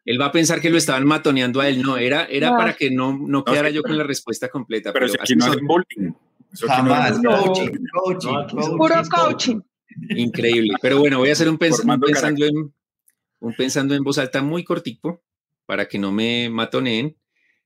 él 0.06 0.22
va 0.22 0.28
a 0.28 0.32
pensar 0.32 0.62
que 0.62 0.70
lo 0.70 0.78
estaban 0.78 1.06
matoneando 1.06 1.62
a 1.62 1.68
él. 1.68 1.82
No, 1.82 1.98
era, 1.98 2.26
era 2.26 2.52
no. 2.52 2.58
para 2.58 2.74
que 2.74 2.92
no, 2.92 3.18
no 3.18 3.44
quedara 3.44 3.70
yo 3.70 3.82
con 3.82 3.98
la 3.98 4.04
respuesta 4.04 4.50
completa. 4.50 4.94
Pero, 4.94 5.08
pero 5.08 5.24
aquí 5.24 5.36
no 5.36 5.46
hacen 5.46 5.66
bullying. 5.66 6.14
Jamás, 6.66 7.22
no. 7.22 7.44
coaching, 7.44 7.72
coaching, 7.92 8.34
coaching, 8.52 8.78
Puro 8.78 8.96
coaching. 9.10 9.62
Increíble. 10.10 10.74
Pero 10.82 11.00
bueno, 11.00 11.20
voy 11.20 11.30
a 11.30 11.34
hacer 11.34 11.50
un, 11.50 11.58
pensando, 11.58 12.46
en, 12.46 12.74
un 13.40 13.54
pensando 13.56 13.96
en 13.96 14.04
voz 14.04 14.18
alta 14.18 14.42
muy 14.42 14.64
cortico 14.64 15.24
para 15.66 15.88
que 15.88 16.00
no 16.00 16.12
me 16.12 16.50
matoneen. 16.50 17.18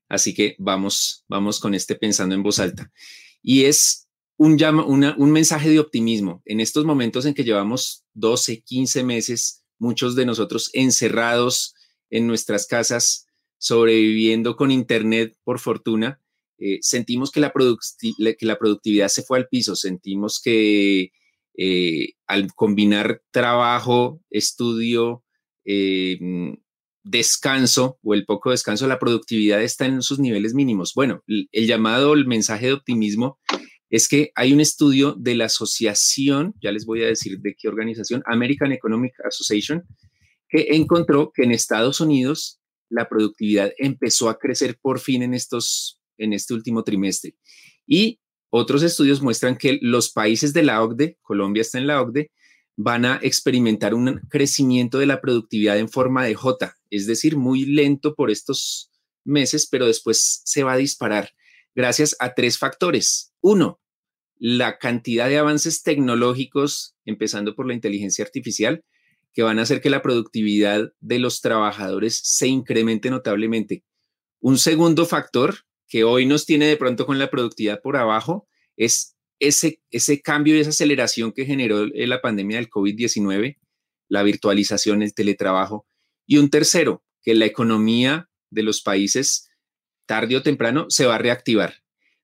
Así 0.09 0.33
que 0.33 0.55
vamos, 0.59 1.23
vamos 1.27 1.59
con 1.59 1.73
este 1.73 1.95
pensando 1.95 2.35
en 2.35 2.43
voz 2.43 2.59
alta. 2.59 2.91
Y 3.41 3.63
es 3.65 4.09
un, 4.37 4.57
llama, 4.57 4.83
un 4.85 5.31
mensaje 5.31 5.69
de 5.69 5.79
optimismo. 5.79 6.41
En 6.45 6.59
estos 6.59 6.83
momentos 6.83 7.25
en 7.25 7.33
que 7.33 7.43
llevamos 7.43 8.03
12, 8.13 8.61
15 8.61 9.03
meses, 9.03 9.63
muchos 9.79 10.15
de 10.15 10.25
nosotros 10.25 10.69
encerrados 10.73 11.75
en 12.09 12.27
nuestras 12.27 12.67
casas, 12.67 13.27
sobreviviendo 13.57 14.55
con 14.55 14.71
Internet 14.71 15.37
por 15.43 15.59
fortuna, 15.59 16.19
eh, 16.57 16.77
sentimos 16.81 17.31
que 17.31 17.39
la, 17.39 17.51
que 17.51 18.45
la 18.45 18.59
productividad 18.59 19.07
se 19.07 19.23
fue 19.23 19.39
al 19.39 19.47
piso, 19.47 19.75
sentimos 19.75 20.39
que 20.39 21.11
eh, 21.57 22.13
al 22.27 22.53
combinar 22.53 23.23
trabajo, 23.31 24.21
estudio, 24.29 25.23
eh, 25.65 26.19
descanso 27.03 27.99
o 28.03 28.13
el 28.13 28.25
poco 28.25 28.51
descanso, 28.51 28.87
la 28.87 28.99
productividad 28.99 29.61
está 29.61 29.85
en 29.85 30.01
sus 30.01 30.19
niveles 30.19 30.53
mínimos. 30.53 30.93
Bueno, 30.95 31.23
el, 31.27 31.67
llamado, 31.67 32.13
el 32.13 32.27
mensaje 32.27 32.67
de 32.67 32.73
optimismo 32.73 33.39
es 33.89 34.07
que 34.07 34.31
hay 34.35 34.53
un 34.53 34.61
estudio 34.61 35.15
de 35.17 35.35
la 35.35 35.45
asociación, 35.45 36.53
ya 36.61 36.71
les 36.71 36.85
voy 36.85 37.03
a 37.03 37.07
decir 37.07 37.39
de 37.39 37.55
qué 37.57 37.67
organización, 37.67 38.23
American 38.25 38.71
Economic 38.71 39.13
Association, 39.25 39.83
que 40.47 40.67
encontró 40.71 41.31
que 41.33 41.43
en 41.43 41.51
Estados 41.51 41.99
Unidos 41.99 42.59
la 42.89 43.07
productividad 43.09 43.71
empezó 43.77 44.29
a 44.29 44.37
crecer 44.37 44.77
por 44.81 44.99
fin 44.99 45.23
en, 45.23 45.33
estos, 45.33 45.99
en 46.17 46.33
este 46.33 46.53
último 46.53 46.83
trimestre. 46.83 47.35
Y 47.87 48.19
otros 48.49 48.83
estudios 48.83 49.21
muestran 49.21 49.57
que 49.57 49.79
los 49.81 50.11
países 50.11 50.53
de 50.53 50.63
la 50.63 50.83
OCDE, 50.83 51.17
Colombia 51.21 51.61
está 51.61 51.77
en 51.77 51.87
la 51.87 52.01
OCDE, 52.01 52.31
van 52.83 53.05
a 53.05 53.19
experimentar 53.21 53.93
un 53.93 54.21
crecimiento 54.29 54.97
de 54.97 55.05
la 55.05 55.21
productividad 55.21 55.77
en 55.77 55.89
forma 55.89 56.25
de 56.25 56.35
J, 56.35 56.75
es 56.89 57.05
decir, 57.05 57.37
muy 57.37 57.65
lento 57.65 58.15
por 58.15 58.31
estos 58.31 58.91
meses, 59.23 59.67
pero 59.69 59.85
después 59.85 60.41
se 60.45 60.63
va 60.63 60.73
a 60.73 60.77
disparar 60.77 61.31
gracias 61.75 62.15
a 62.19 62.33
tres 62.33 62.57
factores. 62.57 63.33
Uno, 63.39 63.79
la 64.37 64.79
cantidad 64.79 65.29
de 65.29 65.37
avances 65.37 65.83
tecnológicos, 65.83 66.95
empezando 67.05 67.55
por 67.55 67.67
la 67.67 67.75
inteligencia 67.75 68.25
artificial, 68.25 68.83
que 69.33 69.43
van 69.43 69.59
a 69.59 69.61
hacer 69.61 69.81
que 69.81 69.89
la 69.89 70.01
productividad 70.01 70.91
de 70.99 71.19
los 71.19 71.41
trabajadores 71.41 72.19
se 72.23 72.47
incremente 72.47 73.09
notablemente. 73.09 73.83
Un 74.39 74.57
segundo 74.57 75.05
factor 75.05 75.59
que 75.87 76.03
hoy 76.03 76.25
nos 76.25 76.45
tiene 76.45 76.65
de 76.65 76.77
pronto 76.77 77.05
con 77.05 77.19
la 77.19 77.29
productividad 77.29 77.81
por 77.81 77.95
abajo 77.95 78.47
es 78.75 79.15
ese, 79.41 79.81
ese 79.89 80.21
cambio 80.21 80.55
y 80.55 80.59
esa 80.59 80.69
aceleración 80.69 81.33
que 81.33 81.45
generó 81.45 81.87
la 81.87 82.21
pandemia 82.21 82.57
del 82.57 82.69
COVID-19, 82.69 83.57
la 84.07 84.23
virtualización, 84.23 85.01
el 85.01 85.13
teletrabajo. 85.13 85.85
Y 86.25 86.37
un 86.37 86.49
tercero, 86.49 87.03
que 87.23 87.33
la 87.33 87.45
economía 87.45 88.29
de 88.49 88.63
los 88.63 88.81
países 88.81 89.49
tarde 90.05 90.37
o 90.37 90.43
temprano 90.43 90.85
se 90.89 91.05
va 91.05 91.15
a 91.15 91.19
reactivar. 91.19 91.75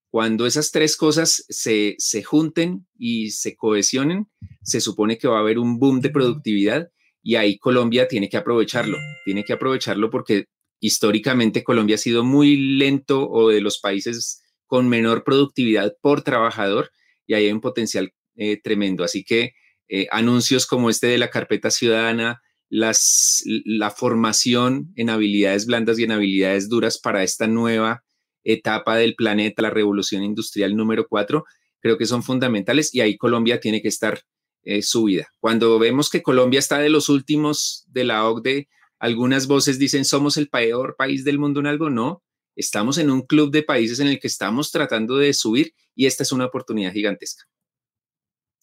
Cuando 0.09 0.45
esas 0.45 0.71
tres 0.71 0.95
cosas 0.95 1.43
se, 1.49 1.95
se 1.97 2.23
junten 2.23 2.87
y 2.97 3.31
se 3.31 3.55
cohesionen, 3.55 4.27
se 4.61 4.79
supone 4.79 5.17
que 5.17 5.27
va 5.27 5.37
a 5.37 5.41
haber 5.41 5.59
un 5.59 5.79
boom 5.79 6.01
de 6.01 6.09
productividad 6.09 6.89
y 7.21 7.35
ahí 7.35 7.57
Colombia 7.57 8.07
tiene 8.07 8.29
que 8.29 8.37
aprovecharlo, 8.37 8.97
tiene 9.25 9.43
que 9.43 9.53
aprovecharlo 9.53 10.09
porque 10.09 10.45
históricamente 10.79 11.63
Colombia 11.63 11.95
ha 11.95 11.99
sido 11.99 12.23
muy 12.23 12.77
lento 12.77 13.29
o 13.29 13.49
de 13.49 13.61
los 13.61 13.79
países 13.79 14.43
con 14.65 14.87
menor 14.87 15.23
productividad 15.23 15.95
por 16.01 16.21
trabajador 16.21 16.91
y 17.27 17.35
ahí 17.35 17.45
hay 17.45 17.51
un 17.51 17.61
potencial 17.61 18.13
eh, 18.35 18.59
tremendo. 18.61 19.03
Así 19.03 19.23
que 19.23 19.53
eh, 19.89 20.07
anuncios 20.11 20.65
como 20.65 20.89
este 20.89 21.07
de 21.07 21.17
la 21.17 21.29
carpeta 21.29 21.69
ciudadana, 21.69 22.41
las, 22.69 23.43
la 23.45 23.91
formación 23.91 24.91
en 24.95 25.09
habilidades 25.09 25.65
blandas 25.65 25.99
y 25.99 26.03
en 26.03 26.11
habilidades 26.11 26.67
duras 26.69 26.99
para 26.99 27.23
esta 27.23 27.47
nueva 27.47 28.03
etapa 28.43 28.95
del 28.95 29.15
planeta, 29.15 29.61
la 29.61 29.69
revolución 29.69 30.23
industrial 30.23 30.75
número 30.75 31.07
cuatro, 31.07 31.45
creo 31.81 31.97
que 31.97 32.05
son 32.05 32.23
fundamentales 32.23 32.93
y 32.93 33.01
ahí 33.01 33.17
Colombia 33.17 33.59
tiene 33.59 33.81
que 33.81 33.87
estar 33.89 34.21
eh, 34.63 34.81
subida. 34.81 35.27
Cuando 35.39 35.79
vemos 35.79 36.09
que 36.09 36.23
Colombia 36.23 36.59
está 36.59 36.79
de 36.79 36.89
los 36.89 37.09
últimos 37.09 37.85
de 37.87 38.03
la 38.03 38.27
OCDE, 38.27 38.67
algunas 38.99 39.47
voces 39.47 39.79
dicen 39.79 40.05
somos 40.05 40.37
el 40.37 40.49
peor 40.49 40.95
país 40.97 41.23
del 41.23 41.39
mundo 41.39 41.59
en 41.59 41.67
algo, 41.67 41.89
no, 41.89 42.23
estamos 42.57 42.97
en 42.97 43.09
un 43.09 43.21
club 43.21 43.51
de 43.51 43.63
países 43.63 43.99
en 43.99 44.07
el 44.07 44.19
que 44.19 44.27
estamos 44.27 44.71
tratando 44.71 45.17
de 45.17 45.33
subir 45.33 45.73
y 45.95 46.07
esta 46.07 46.23
es 46.23 46.31
una 46.31 46.45
oportunidad 46.45 46.91
gigantesca. 46.91 47.45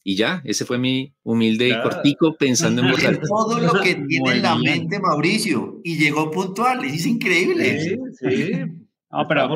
Y 0.07 0.17
ya, 0.17 0.43
ese 0.45 0.67
fue 0.67 0.77
mi 0.77 1.15
humilde 1.23 1.69
y 1.69 1.83
cortico 1.83 2.37
pensando 2.37 2.83
en 2.83 2.89
Todo 3.23 3.59
lo 3.59 3.73
que 3.81 3.95
tiene 3.95 4.33
en 4.33 4.43
la 4.43 4.55
mente 4.57 5.01
Mauricio 5.01 5.81
y 5.83 5.97
llegó 5.97 6.31
puntual, 6.31 6.85
es 6.85 7.07
increíble. 7.07 7.81
Sí, 7.81 7.97
sí. 8.21 8.53
pero, 9.27 9.49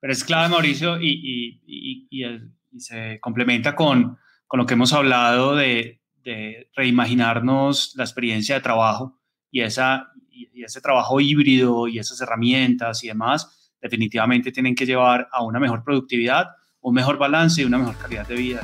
pero, 0.00 0.12
es 0.12 0.24
clave, 0.24 0.48
Mauricio, 0.48 1.00
y, 1.00 1.60
y, 1.64 2.08
y, 2.10 2.80
se 2.80 3.20
complementa 3.20 3.76
con, 3.76 4.18
con, 4.48 4.58
lo 4.58 4.66
que 4.66 4.74
hemos 4.74 4.92
hablado 4.92 5.54
de, 5.54 6.00
de 6.24 6.68
reimaginarnos 6.74 7.94
la 7.96 8.02
experiencia 8.02 8.56
de 8.56 8.62
trabajo 8.62 9.20
y, 9.52 9.60
esa, 9.60 10.11
y, 10.32 10.64
ese 10.64 10.80
trabajo 10.80 11.20
híbrido 11.20 11.88
y 11.88 11.98
esas 11.98 12.20
herramientas 12.20 13.02
y 13.04 13.08
demás, 13.08 13.72
definitivamente 13.80 14.52
tienen 14.52 14.74
que 14.74 14.86
llevar 14.86 15.28
a 15.32 15.42
una 15.42 15.58
mejor 15.58 15.82
productividad, 15.84 16.46
un 16.80 16.94
mejor 16.94 17.18
balance 17.18 17.60
y 17.60 17.64
una 17.64 17.78
mejor 17.78 17.96
calidad 17.98 18.26
de 18.26 18.36
vida. 18.36 18.60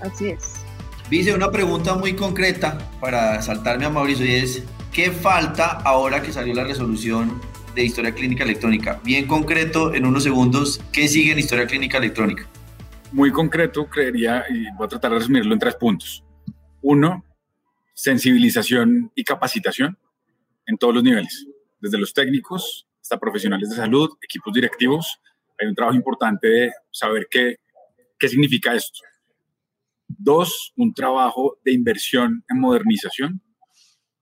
Así 0.00 0.30
es. 0.30 0.64
Dice 1.08 1.34
una 1.34 1.50
pregunta 1.50 1.94
muy 1.94 2.14
concreta 2.14 2.78
para 3.00 3.40
saltarme 3.42 3.84
a 3.84 3.90
Mauricio 3.90 4.26
y 4.26 4.34
es, 4.34 4.64
¿qué 4.92 5.10
falta 5.10 5.80
ahora 5.84 6.22
que 6.22 6.32
salió 6.32 6.54
la 6.54 6.64
resolución 6.64 7.40
de 7.74 7.84
historia 7.84 8.14
clínica 8.14 8.44
electrónica? 8.44 9.00
Bien 9.04 9.26
concreto, 9.26 9.94
en 9.94 10.06
unos 10.06 10.22
segundos, 10.22 10.80
¿qué 10.92 11.08
sigue 11.08 11.32
en 11.32 11.38
historia 11.38 11.66
clínica 11.66 11.98
electrónica? 11.98 12.46
Muy 13.12 13.32
concreto, 13.32 13.88
creería, 13.88 14.44
y 14.48 14.70
voy 14.76 14.86
a 14.86 14.88
tratar 14.88 15.10
de 15.12 15.18
resumirlo 15.18 15.52
en 15.52 15.58
tres 15.58 15.74
puntos. 15.74 16.24
Uno, 16.80 17.24
sensibilización 17.92 19.10
y 19.14 19.24
capacitación 19.24 19.98
en 20.70 20.78
todos 20.78 20.94
los 20.94 21.02
niveles, 21.02 21.46
desde 21.80 21.98
los 21.98 22.14
técnicos 22.14 22.86
hasta 23.02 23.18
profesionales 23.18 23.68
de 23.70 23.76
salud, 23.76 24.08
equipos 24.22 24.52
directivos. 24.52 25.20
Hay 25.60 25.66
un 25.66 25.74
trabajo 25.74 25.96
importante 25.96 26.48
de 26.48 26.72
saber 26.92 27.26
qué, 27.28 27.56
qué 28.18 28.28
significa 28.28 28.72
esto. 28.74 29.00
Dos, 30.06 30.72
un 30.76 30.94
trabajo 30.94 31.58
de 31.64 31.72
inversión 31.72 32.44
en 32.48 32.60
modernización, 32.60 33.42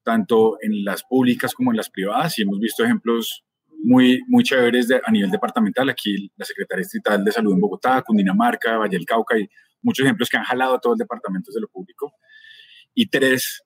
tanto 0.03 0.57
en 0.63 0.85
las 0.85 1.05
públicas 1.05 1.53
como 1.53 1.71
en 1.71 1.77
las 1.77 1.91
privadas, 1.91 2.39
y 2.39 2.43
hemos 2.43 2.59
visto 2.59 2.83
ejemplos 2.83 3.45
muy, 3.83 4.23
muy 4.27 4.43
chéveres 4.43 4.89
de, 4.89 5.01
a 5.05 5.11
nivel 5.11 5.31
departamental. 5.31 5.91
Aquí 5.91 6.33
la 6.37 6.47
Secretaría 6.47 6.83
Distrital 6.83 7.23
de 7.25 7.33
Salud 7.33 7.53
en 7.53 7.61
Bogotá, 7.61 8.03
Cundinamarca, 8.03 8.79
Valle 8.79 8.97
del 8.97 9.05
Cauca, 9.05 9.39
y 9.39 9.47
muchos 9.83 10.05
ejemplos 10.05 10.31
que 10.31 10.39
han 10.39 10.45
jalado 10.45 10.75
a 10.75 10.81
todos 10.81 10.95
los 10.95 10.99
departamentos 10.99 11.55
de 11.55 11.61
lo 11.61 11.69
público. 11.69 12.15
Y 12.95 13.07
tres, 13.09 13.63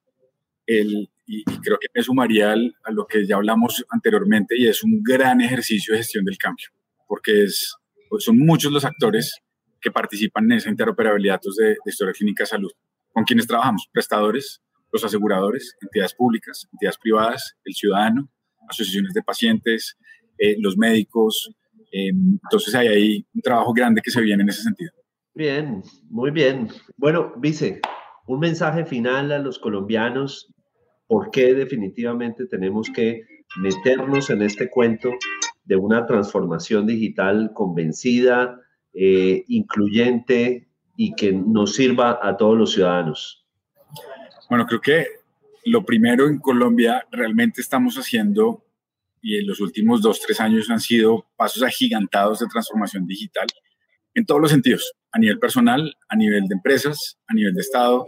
el, 0.67 1.12
y, 1.27 1.45
creo 1.45 1.79
que 1.81 1.89
me 1.95 2.03
sumaría 2.03 2.53
a 2.53 2.91
lo 2.91 3.07
que 3.07 3.27
ya 3.27 3.37
hablamos 3.37 3.85
anteriormente 3.91 4.55
y 4.59 4.67
es 4.67 4.83
un 4.83 5.03
gran 5.03 5.41
ejercicio 5.41 5.95
de 5.95 5.99
gestión 5.99 6.25
del 6.25 6.39
cambio, 6.39 6.69
porque 7.07 7.45
es, 7.45 7.75
pues 8.09 8.25
son 8.25 8.39
muchos 8.39 8.73
los 8.73 8.85
actores 8.85 9.37
que 9.81 9.91
participan 9.91 10.45
en 10.45 10.59
esa 10.59 10.71
interoperabilidad 10.71 11.41
de, 11.59 11.69
de 11.69 11.77
historia 11.87 12.13
clínica 12.13 12.47
salud. 12.47 12.71
¿Con 13.13 13.25
quienes 13.25 13.47
trabajamos? 13.47 13.89
Prestadores, 13.93 14.63
los 14.93 15.05
aseguradores, 15.05 15.77
entidades 15.81 16.15
públicas, 16.15 16.69
entidades 16.73 16.99
privadas, 16.99 17.57
el 17.65 17.75
ciudadano, 17.75 18.29
asociaciones 18.69 19.13
de 19.15 19.23
pacientes, 19.23 19.97
eh, 20.39 20.57
los 20.61 20.77
médicos. 20.77 21.51
Eh, 21.93 22.09
entonces 22.09 22.75
hay 22.75 22.89
ahí 22.89 23.27
un 23.35 23.41
trabajo 23.43 23.73
grande 23.73 24.01
que 24.03 24.11
se 24.11 24.21
viene 24.21 24.43
en 24.43 24.49
ese 24.51 24.63
sentido. 24.63 24.93
Bien, 25.35 25.83
muy 26.11 26.31
bien. 26.31 26.69
Bueno, 26.97 27.33
Vice, 27.39 27.81
un 28.27 28.41
mensaje 28.41 28.85
final 28.85 29.33
a 29.33 29.39
los 29.39 29.59
colombianos 29.59 30.53
por 31.13 31.31
qué 31.31 31.53
definitivamente 31.53 32.47
tenemos 32.47 32.89
que 32.89 33.27
meternos 33.59 34.31
en 34.31 34.41
este 34.41 34.71
cuento 34.71 35.11
de 35.63 35.77
una 35.77 36.07
transformación 36.07 36.87
digital 36.87 37.51
convencida, 37.53 38.59
eh, 38.95 39.45
incluyente 39.49 40.71
y 40.97 41.15
que 41.15 41.35
nos 41.35 41.75
sirva 41.75 42.19
a 42.23 42.39
todos 42.39 42.57
los 42.57 42.73
ciudadanos. 42.73 43.47
Bueno, 44.49 44.65
creo 44.65 44.81
que 44.81 45.07
lo 45.67 45.85
primero 45.85 46.29
en 46.29 46.39
Colombia 46.39 47.07
realmente 47.11 47.61
estamos 47.61 47.97
haciendo, 47.97 48.65
y 49.21 49.37
en 49.37 49.47
los 49.47 49.61
últimos 49.61 50.01
dos, 50.01 50.19
tres 50.19 50.41
años 50.41 50.71
han 50.71 50.81
sido 50.81 51.27
pasos 51.37 51.63
agigantados 51.63 52.39
de 52.39 52.47
transformación 52.47 53.07
digital 53.07 53.49
en 54.15 54.25
todos 54.25 54.41
los 54.41 54.51
sentidos, 54.51 54.95
a 55.13 55.19
nivel 55.19 55.39
personal, 55.39 55.95
a 56.09 56.17
nivel 56.17 56.49
de 56.49 56.55
empresas, 56.55 57.19
a 57.27 57.35
nivel 57.35 57.53
de 57.53 57.61
Estado, 57.61 58.07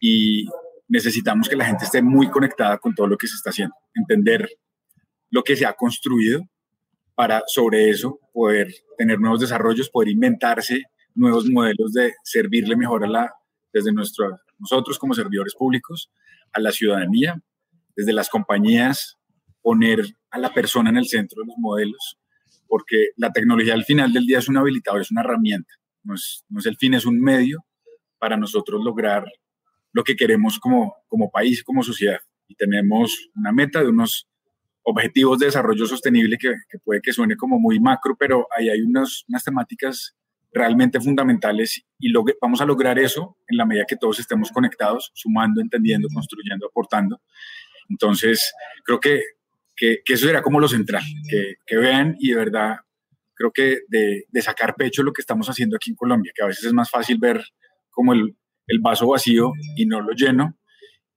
y 0.00 0.48
necesitamos 0.88 1.48
que 1.48 1.56
la 1.56 1.66
gente 1.66 1.84
esté 1.84 2.02
muy 2.02 2.28
conectada 2.28 2.78
con 2.78 2.94
todo 2.94 3.06
lo 3.06 3.16
que 3.16 3.26
se 3.26 3.36
está 3.36 3.50
haciendo, 3.50 3.74
entender 3.94 4.48
lo 5.30 5.42
que 5.42 5.56
se 5.56 5.66
ha 5.66 5.72
construido 5.72 6.42
para 7.14 7.42
sobre 7.46 7.90
eso 7.90 8.18
poder 8.32 8.72
tener 8.98 9.20
nuevos 9.20 9.40
desarrollos, 9.40 9.90
poder 9.90 10.10
inventarse 10.10 10.82
nuevos 11.14 11.48
modelos 11.48 11.92
de 11.92 12.12
servirle 12.24 12.76
mejor 12.76 13.04
a 13.04 13.08
la 13.08 13.32
desde 13.72 13.92
nuestro, 13.92 14.38
nosotros 14.58 14.98
como 14.98 15.14
servidores 15.14 15.54
públicos, 15.54 16.10
a 16.52 16.60
la 16.60 16.70
ciudadanía, 16.70 17.40
desde 17.96 18.12
las 18.12 18.28
compañías, 18.28 19.18
poner 19.62 20.04
a 20.30 20.38
la 20.38 20.52
persona 20.52 20.90
en 20.90 20.96
el 20.96 21.06
centro 21.06 21.42
de 21.42 21.48
los 21.48 21.56
modelos, 21.58 22.18
porque 22.68 23.08
la 23.16 23.32
tecnología 23.32 23.74
al 23.74 23.84
final 23.84 24.12
del 24.12 24.26
día 24.26 24.38
es 24.38 24.48
un 24.48 24.56
habilitador, 24.56 25.00
es 25.00 25.10
una 25.10 25.22
herramienta, 25.22 25.74
no 26.04 26.14
es, 26.14 26.44
no 26.48 26.60
es 26.60 26.66
el 26.66 26.76
fin, 26.76 26.94
es 26.94 27.06
un 27.06 27.20
medio 27.20 27.64
para 28.18 28.36
nosotros 28.36 28.82
lograr 28.84 29.24
lo 29.94 30.02
que 30.02 30.16
queremos 30.16 30.58
como, 30.58 30.96
como 31.08 31.30
país, 31.30 31.62
como 31.62 31.82
sociedad. 31.82 32.18
Y 32.48 32.56
tenemos 32.56 33.30
una 33.34 33.52
meta 33.52 33.80
de 33.80 33.88
unos 33.88 34.28
objetivos 34.82 35.38
de 35.38 35.46
desarrollo 35.46 35.86
sostenible 35.86 36.36
que, 36.36 36.52
que 36.68 36.78
puede 36.80 37.00
que 37.00 37.12
suene 37.12 37.36
como 37.36 37.58
muy 37.58 37.80
macro, 37.80 38.16
pero 38.18 38.46
ahí 38.54 38.68
hay 38.68 38.82
unas, 38.82 39.24
unas 39.28 39.44
temáticas 39.44 40.14
realmente 40.52 41.00
fundamentales 41.00 41.82
y 41.98 42.08
lo, 42.08 42.24
vamos 42.40 42.60
a 42.60 42.66
lograr 42.66 42.98
eso 42.98 43.38
en 43.48 43.56
la 43.56 43.64
medida 43.64 43.84
que 43.88 43.96
todos 43.96 44.18
estemos 44.18 44.50
conectados, 44.50 45.10
sumando, 45.14 45.60
entendiendo, 45.60 46.08
construyendo, 46.12 46.66
aportando. 46.66 47.20
Entonces, 47.88 48.52
creo 48.84 48.98
que, 49.00 49.22
que, 49.76 50.00
eso 50.06 50.26
será 50.26 50.42
como 50.42 50.60
lo 50.60 50.68
central, 50.68 51.02
que, 51.28 51.54
que, 51.64 51.76
vean 51.76 52.16
y 52.18 52.30
de 52.30 52.36
verdad 52.36 52.76
creo 53.34 53.52
que 53.52 53.80
de, 53.88 54.24
de, 54.28 54.42
sacar 54.42 54.74
pecho 54.74 55.02
lo 55.02 55.12
que 55.12 55.20
estamos 55.20 55.48
haciendo 55.48 55.76
aquí 55.76 55.90
en 55.90 55.96
Colombia, 55.96 56.32
que 56.34 56.42
a 56.42 56.46
veces 56.46 56.64
es 56.64 56.72
más 56.72 56.90
fácil 56.90 57.18
ver 57.18 57.42
como 57.90 58.12
el, 58.12 58.36
el 58.66 58.80
vaso 58.80 59.08
vacío 59.08 59.52
y 59.76 59.86
no 59.86 60.00
lo 60.00 60.12
lleno. 60.12 60.56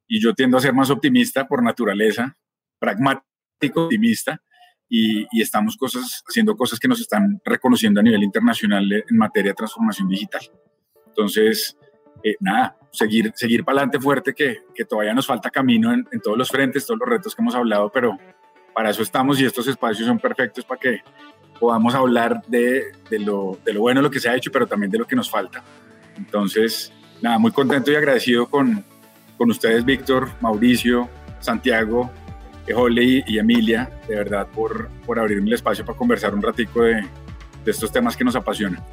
Y 0.08 0.22
yo 0.22 0.34
tiendo 0.34 0.58
a 0.58 0.62
ser 0.62 0.74
más 0.74 0.90
optimista 0.90 1.48
por 1.48 1.64
naturaleza, 1.64 2.36
pragmático, 2.80 3.86
optimista, 3.86 4.42
y, 4.90 5.42
estamos 5.42 5.76
cosas, 5.76 6.24
haciendo 6.28 6.56
cosas 6.56 6.80
que 6.80 6.88
nos 6.88 7.00
están 7.02 7.42
reconociendo 7.44 8.00
a 8.00 8.04
nivel 8.04 8.24
internacional 8.24 8.92
en 8.92 9.18
materia 9.18 9.52
de 9.52 9.56
transformación 9.56 10.08
digital. 10.08 10.42
Entonces, 11.08 11.78
eh, 12.24 12.36
nada, 12.40 12.78
seguir, 12.92 13.32
seguir 13.36 13.64
para 13.66 13.80
adelante 13.80 14.00
fuerte, 14.00 14.34
que, 14.34 14.60
que, 14.74 14.86
todavía 14.86 15.14
nos 15.14 15.28
falta 15.28 15.50
camino 15.50 15.92
en, 15.92 16.08
en, 16.12 16.22
todos 16.22 16.38
los 16.38 16.50
frentes, 16.50 16.86
todos 16.86 17.00
los 17.00 17.10
retos 17.10 17.36
que 17.36 17.42
hemos 17.42 17.56
hablado, 17.56 17.92
pero 17.92 18.18
para 18.74 18.90
eso 18.90 19.02
estamos 19.02 19.40
y 19.40 19.46
estos 19.46 19.68
espacios 19.68 20.08
son 20.08 20.20
perfectos 20.20 20.64
para 20.64 20.80
que 20.80 21.02
podamos 21.60 21.96
hablar 21.96 22.44
de, 22.48 22.92
de, 23.10 23.20
lo, 23.20 23.60
de 23.66 23.74
lo 23.74 23.82
bueno, 23.82 24.02
lo 24.02 24.12
que 24.12 24.20
se 24.20 24.30
ha 24.30 24.36
hecho, 24.36 24.52
pero 24.52 24.68
también 24.68 24.92
de 24.92 25.00
lo 25.00 25.08
que 25.08 25.16
nos 25.16 25.30
falta. 25.30 25.64
Entonces, 26.16 26.94
nada, 27.22 27.38
muy 27.38 27.52
contento 27.52 27.92
y 27.92 27.96
agradecido 27.96 28.48
con, 28.48 28.84
con 29.38 29.50
ustedes, 29.50 29.84
Víctor, 29.84 30.30
Mauricio, 30.42 31.10
Santiago, 31.40 32.12
Holly 32.76 33.24
y 33.28 33.40
Emilia, 33.40 33.90
de 34.08 34.16
verdad, 34.16 34.48
por, 34.48 34.90
por 35.06 35.20
abrirme 35.20 35.48
el 35.48 35.54
espacio 35.54 35.86
para 35.86 35.98
conversar 35.98 36.34
un 36.34 36.42
ratico 36.42 36.84
de, 36.84 37.06
de 37.64 37.72
estos 37.72 37.92
temas 37.92 38.16
que 38.16 38.24
nos 38.24 38.36
apasionan. 38.36 38.84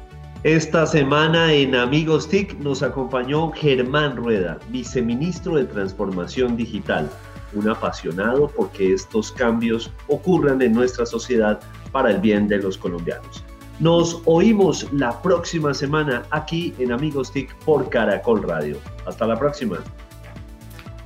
Esta 0.43 0.85
semana 0.85 1.51
en 1.53 1.73
Amigos 1.75 2.29
TIC 2.29 2.59
nos 2.59 2.83
acompañó 2.83 3.51
Germán 3.51 4.15
Rueda, 4.15 4.59
viceministro 4.69 5.55
de 5.55 5.65
Transformación 5.65 6.55
Digital, 6.55 7.09
un 7.53 7.69
apasionado 7.69 8.47
porque 8.49 8.93
estos 8.93 9.31
cambios 9.31 9.91
ocurran 10.07 10.61
en 10.61 10.73
nuestra 10.73 11.05
sociedad 11.05 11.59
para 11.91 12.11
el 12.11 12.19
bien 12.19 12.47
de 12.47 12.57
los 12.57 12.77
colombianos. 12.77 13.44
Nos 13.79 14.21
oímos 14.25 14.87
la 14.93 15.21
próxima 15.21 15.73
semana 15.73 16.23
aquí 16.31 16.73
en 16.79 16.91
Amigos 16.91 17.31
TIC 17.31 17.53
por 17.65 17.89
Caracol 17.89 18.43
Radio. 18.43 18.77
Hasta 19.05 19.27
la 19.27 19.37
próxima. 19.37 19.79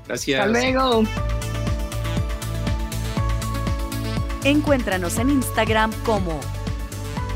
Gracias. 0.08 0.40
Hasta 0.40 0.52
luego. 0.52 1.04
Encuéntranos 4.44 5.18
en 5.18 5.32
Instagram 5.32 5.92
como 6.06 6.40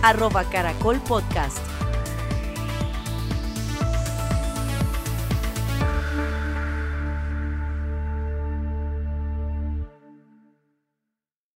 arroba 0.03 0.43
caracol 0.45 0.99
podcast. 1.01 1.72